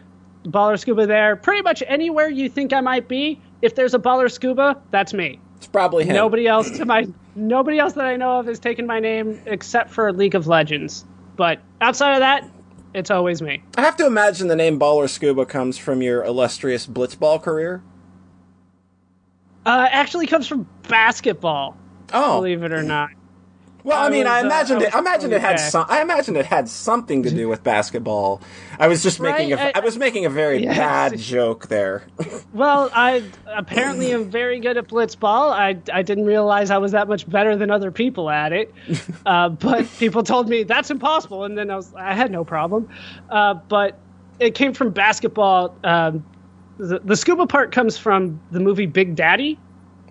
Baller 0.45 0.79
Scuba 0.79 1.07
there. 1.07 1.37
Pretty 1.37 1.63
much 1.63 1.83
anywhere 1.87 2.29
you 2.29 2.49
think 2.49 2.73
I 2.73 2.81
might 2.81 3.09
be, 3.09 3.41
if 3.63 3.75
there's 3.75 3.95
a 3.95 3.99
Baller 3.99 4.31
Scuba, 4.31 4.81
that's 4.91 5.13
me. 5.13 5.41
It's 5.57 5.67
probably 5.67 6.05
him. 6.05 6.15
Nobody 6.15 6.47
else 6.47 6.71
to 6.79 6.85
my 6.85 7.07
nobody 7.35 7.79
else 7.79 7.95
that 7.95 8.05
I 8.05 8.17
know 8.17 8.39
of 8.39 8.47
has 8.47 8.59
taken 8.59 8.87
my 8.87 9.01
name 9.01 9.41
except 9.47 9.91
for 9.91 10.13
League 10.13 10.35
of 10.35 10.47
Legends. 10.47 11.05
But 11.35 11.61
outside 11.81 12.15
of 12.15 12.21
that, 12.21 12.49
it's 12.95 13.11
always 13.11 13.43
me. 13.43 13.63
I 13.77 13.81
have 13.83 13.97
to 13.97 14.07
imagine 14.07 14.49
the 14.49 14.57
name 14.57 14.79
Baller 14.79 15.09
Scuba 15.09 15.47
comes 15.47 15.77
from 15.79 16.03
your 16.03 16.23
illustrious 16.25 16.87
blitzball 16.87 17.43
career. 17.43 17.83
Uh, 19.65 19.89
actually 19.91 20.27
comes 20.27 20.47
from 20.47 20.69
basketball, 20.89 21.77
Oh, 22.13 22.39
believe 22.39 22.63
it 22.63 22.73
or 22.73 22.83
not. 22.85 23.11
Well, 23.87 23.99
I 24.03 24.07
I 24.07 24.11
mean, 24.11 24.27
I 24.27 24.43
was, 24.43 24.45
uh, 24.45 24.47
imagined 24.47 24.83
I 24.83 24.87
it. 24.87 24.95
I 24.95 24.99
imagined 24.99 25.33
it 25.33 25.41
had 25.41 25.55
okay. 25.55 25.69
some. 25.69 25.87
I 25.89 26.03
imagined 26.03 26.37
it 26.37 26.45
had 26.47 26.69
something 26.69 27.23
to 27.23 27.31
do 27.31 27.49
with 27.49 27.63
basketball. 27.63 28.43
I 28.79 28.89
was 28.89 29.03
just 29.03 29.21
making 29.21 29.53
Right, 29.53 29.75
a. 29.75 29.79
I 29.79 29.81
I- 29.81 29.85
was 29.85 29.97
making 29.97 30.27
a 30.27 30.31
very 30.31 30.63
Yes. 30.65 30.77
bad 30.77 31.19
joke 31.19 31.69
there. 31.69 32.05
Well, 32.53 32.91
I 32.95 33.23
apparently 33.47 34.13
am 34.13 34.31
very 34.31 34.61
good 34.61 34.77
at 34.77 34.89
blitzball. 34.89 35.51
I 35.53 35.79
I 35.93 36.03
didn't 36.03 36.25
realize 36.27 36.71
I 36.71 36.79
was 36.79 36.93
that 36.93 37.07
much 37.09 37.29
better 37.29 37.55
than 37.57 37.71
other 37.71 37.91
people 37.91 38.29
at 38.31 38.53
it. 38.53 38.75
Uh, 39.27 39.49
but 39.49 39.87
people 39.99 40.23
told 40.23 40.49
me 40.49 40.63
that's 40.63 40.91
impossible, 40.91 41.45
and 41.45 41.57
then 41.59 41.71
I 41.71 41.77
was 41.77 41.93
I 41.95 42.15
had 42.15 42.31
no 42.31 42.45
problem. 42.45 42.89
Uh, 43.31 43.55
but 43.55 43.99
it 44.39 44.55
came 44.55 44.73
from 44.75 44.91
basketball. 44.91 45.75
Um, 45.83 46.25
the, 46.79 47.01
the 47.01 47.17
scuba 47.17 47.47
part 47.47 47.73
comes 47.73 47.97
from 47.97 48.41
the 48.51 48.61
movie 48.61 48.87
Big 48.87 49.17
Daddy. 49.17 49.59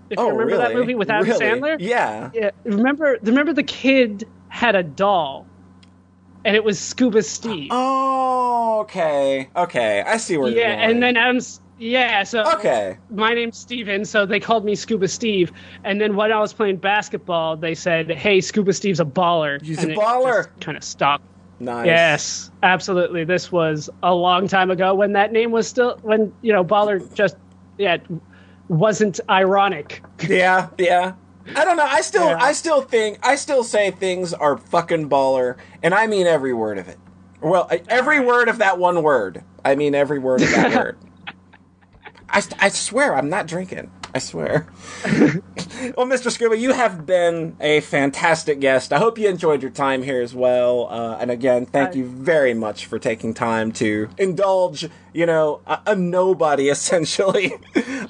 If 0.10 0.20
oh, 0.20 0.26
you 0.26 0.32
remember 0.32 0.54
really? 0.54 0.64
that 0.64 0.74
movie 0.74 0.96
with 0.96 1.10
Adam 1.10 1.28
Really? 1.28 1.40
Sandler, 1.46 1.78
Yeah. 1.80 2.30
Yeah, 2.34 2.52
remember 2.64 3.18
remember 3.24 3.54
the 3.54 3.64
kid 3.64 4.28
had 4.50 4.76
a 4.76 4.84
doll, 4.84 5.48
and 6.44 6.56
it 6.56 6.64
was 6.64 6.80
Scuba 6.80 7.24
Steve. 7.24 7.70
Oh, 7.72 8.80
okay. 8.82 9.50
Okay. 9.56 10.04
I 10.06 10.18
see 10.18 10.38
where 10.38 10.50
yeah, 10.50 10.56
you're 10.56 10.66
going. 10.68 10.80
Yeah, 10.80 10.90
and 10.90 11.04
then 11.04 11.18
Adam's 11.18 11.60
yeah. 11.78 12.24
So 12.24 12.44
Okay. 12.56 12.98
my 13.10 13.34
name's 13.34 13.58
Steven, 13.58 14.06
so 14.06 14.26
they 14.26 14.40
called 14.40 14.64
me 14.64 14.76
Scuba 14.76 15.08
Steve. 15.08 15.52
And 15.84 16.00
then 16.00 16.16
when 16.16 16.32
I 16.32 16.40
was 16.40 16.54
playing 16.54 16.78
basketball, 16.78 17.58
they 17.58 17.76
said, 17.76 18.12
"Hey, 18.12 18.42
Scuba 18.42 18.74
Steve's 18.74 19.00
a 19.00 19.06
baller." 19.06 19.62
He's 19.62 19.84
and 19.84 19.92
a 19.92 19.96
baller. 19.96 20.48
Kind 20.62 20.78
of 20.78 20.84
stuck. 20.84 21.22
Nice. 21.60 21.86
Yes, 21.86 22.52
absolutely. 22.64 23.24
This 23.24 23.52
was 23.52 23.90
a 24.04 24.14
long 24.14 24.48
time 24.48 24.70
ago 24.72 24.94
when 24.94 25.14
that 25.14 25.32
name 25.32 25.52
was 25.52 25.68
still 25.68 25.98
when 26.02 26.34
you 26.42 26.52
know 26.54 26.64
baller 26.64 27.14
just 27.16 27.38
yeah 27.78 27.98
wasn't 28.68 29.20
ironic. 29.30 30.04
Yeah, 30.28 30.70
yeah. 30.78 31.14
I 31.56 31.64
don't 31.66 31.78
know. 31.78 31.86
I 31.86 32.02
still, 32.02 32.28
Yeah. 32.30 32.38
I 32.40 32.54
still 32.54 32.82
think, 32.82 33.20
I 33.22 33.36
still 33.36 33.64
say 33.64 33.92
things 33.92 34.34
are 34.34 34.58
fucking 34.58 35.10
baller, 35.10 35.58
and 35.84 35.94
I 35.94 36.08
mean 36.08 36.26
every 36.28 36.54
word 36.54 36.78
of 36.80 36.88
it. 36.88 36.98
Well, 37.42 37.70
every 37.88 38.20
word 38.20 38.48
of 38.50 38.58
that 38.58 38.80
one 38.80 39.04
word. 39.04 39.44
I 39.64 39.76
mean 39.76 39.94
every 39.94 40.18
word 40.20 40.42
of 40.42 40.50
that 40.52 40.76
word. 40.84 40.98
I, 42.30 42.42
I 42.60 42.70
swear, 42.70 43.16
I'm 43.16 43.30
not 43.30 43.46
drinking. 43.48 43.92
I 44.14 44.20
swear. 44.20 44.68
well, 45.98 46.06
Mr. 46.06 46.32
Scuba, 46.32 46.58
you 46.58 46.74
have 46.74 47.06
been 47.06 47.56
a 47.60 47.82
fantastic 47.82 48.60
guest. 48.60 48.94
I 48.94 49.00
hope 49.00 49.18
you 49.18 49.28
enjoyed 49.28 49.62
your 49.62 49.72
time 49.72 50.04
here 50.04 50.22
as 50.22 50.34
well. 50.34 50.88
Uh, 50.90 51.18
and 51.20 51.32
again, 51.32 51.66
thank 51.66 51.96
you 51.96 52.06
very 52.06 52.54
much 52.54 52.86
for 52.86 53.00
taking 53.00 53.34
time 53.34 53.72
to 53.74 54.10
indulge, 54.18 54.88
you 55.14 55.26
know, 55.26 55.62
a, 55.66 55.80
a 55.88 55.96
nobody 55.96 56.70
essentially 56.76 57.54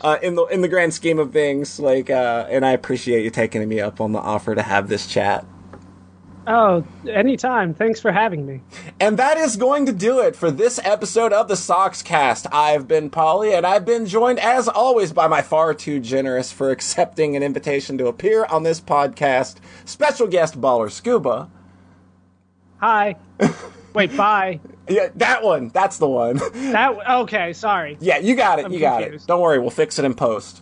uh, 0.01 0.18
in 0.22 0.36
the 0.36 0.45
in 0.45 0.61
the 0.61 0.68
grand 0.68 0.93
scheme 0.93 1.20
of 1.20 1.32
things. 1.32 1.80
Like, 1.80 2.09
uh, 2.09 2.47
and 2.49 2.66
I 2.66 2.72
appreciate 2.72 3.24
you 3.24 3.30
taking 3.30 3.68
me 3.68 3.80
up 3.80 3.99
on 4.01 4.11
the 4.11 4.20
offer 4.20 4.55
to 4.55 4.61
have 4.61 4.88
this 4.88 5.07
chat. 5.07 5.45
Oh, 6.47 6.85
anytime. 7.09 7.73
Thanks 7.73 7.99
for 7.99 8.11
having 8.11 8.45
me. 8.45 8.61
And 8.99 9.17
that 9.17 9.37
is 9.37 9.55
going 9.55 9.85
to 9.87 9.91
do 9.91 10.19
it 10.19 10.35
for 10.35 10.51
this 10.51 10.79
episode 10.83 11.33
of 11.33 11.47
the 11.47 11.55
Sox 11.55 12.03
Cast. 12.03 12.45
I've 12.53 12.87
been 12.87 13.09
Polly, 13.09 13.53
and 13.53 13.65
I've 13.65 13.85
been 13.85 14.05
joined, 14.05 14.39
as 14.39 14.67
always, 14.67 15.11
by 15.11 15.27
my 15.27 15.41
far 15.41 15.73
too 15.73 15.99
generous 15.99 16.51
for 16.51 16.69
accepting 16.69 17.35
an 17.35 17.41
invitation 17.43 17.97
to 17.97 18.07
appear 18.07 18.45
on 18.45 18.63
this 18.63 18.79
podcast, 18.79 19.55
special 19.85 20.27
guest 20.27 20.59
Baller 20.61 20.91
Scuba. 20.91 21.49
Hi. 22.77 23.15
Wait, 23.93 24.15
bye. 24.15 24.59
Yeah, 24.87 25.07
that 25.15 25.41
one. 25.41 25.69
That's 25.69 25.97
the 25.97 26.07
one. 26.07 26.37
That 26.53 27.09
okay. 27.21 27.53
Sorry. 27.53 27.97
yeah, 27.99 28.17
you 28.19 28.35
got 28.35 28.59
it. 28.59 28.65
I'm 28.65 28.73
you 28.73 28.79
got 28.79 29.01
it. 29.01 29.25
Don't 29.25 29.41
worry, 29.41 29.57
we'll 29.57 29.69
fix 29.71 29.97
it 29.97 30.05
in 30.05 30.13
post. 30.13 30.61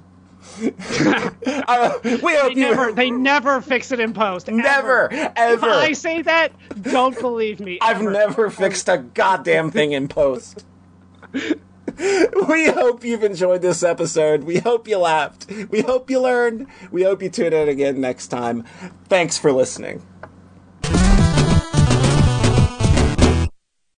Uh, 1.45 1.97
we 2.03 2.35
hope 2.35 2.53
They 2.53 2.59
you 2.59 2.67
never, 2.69 2.91
they 2.91 3.11
never 3.11 3.61
fix 3.61 3.91
it 3.91 3.99
in 3.99 4.13
post. 4.13 4.47
never, 4.49 5.09
If 5.11 5.31
ever. 5.35 5.69
I 5.69 5.93
say 5.93 6.21
that, 6.21 6.51
don't 6.81 7.17
believe 7.19 7.59
me. 7.59 7.77
I've 7.81 7.97
ever. 8.01 8.11
never 8.11 8.49
fixed 8.49 8.87
a 8.89 8.97
goddamn 8.97 9.71
thing 9.71 9.91
in 9.93 10.07
post. 10.07 10.65
we 11.33 12.67
hope 12.67 13.03
you've 13.03 13.23
enjoyed 13.23 13.61
this 13.61 13.83
episode. 13.83 14.43
We 14.43 14.59
hope 14.59 14.87
you 14.87 14.97
laughed. 14.97 15.47
We 15.69 15.81
hope 15.81 16.09
you 16.09 16.21
learned. 16.21 16.67
We 16.91 17.03
hope 17.03 17.21
you 17.21 17.29
tune 17.29 17.53
in 17.53 17.69
again 17.69 18.01
next 18.01 18.27
time. 18.27 18.63
Thanks 19.09 19.37
for 19.37 19.51
listening. 19.51 20.01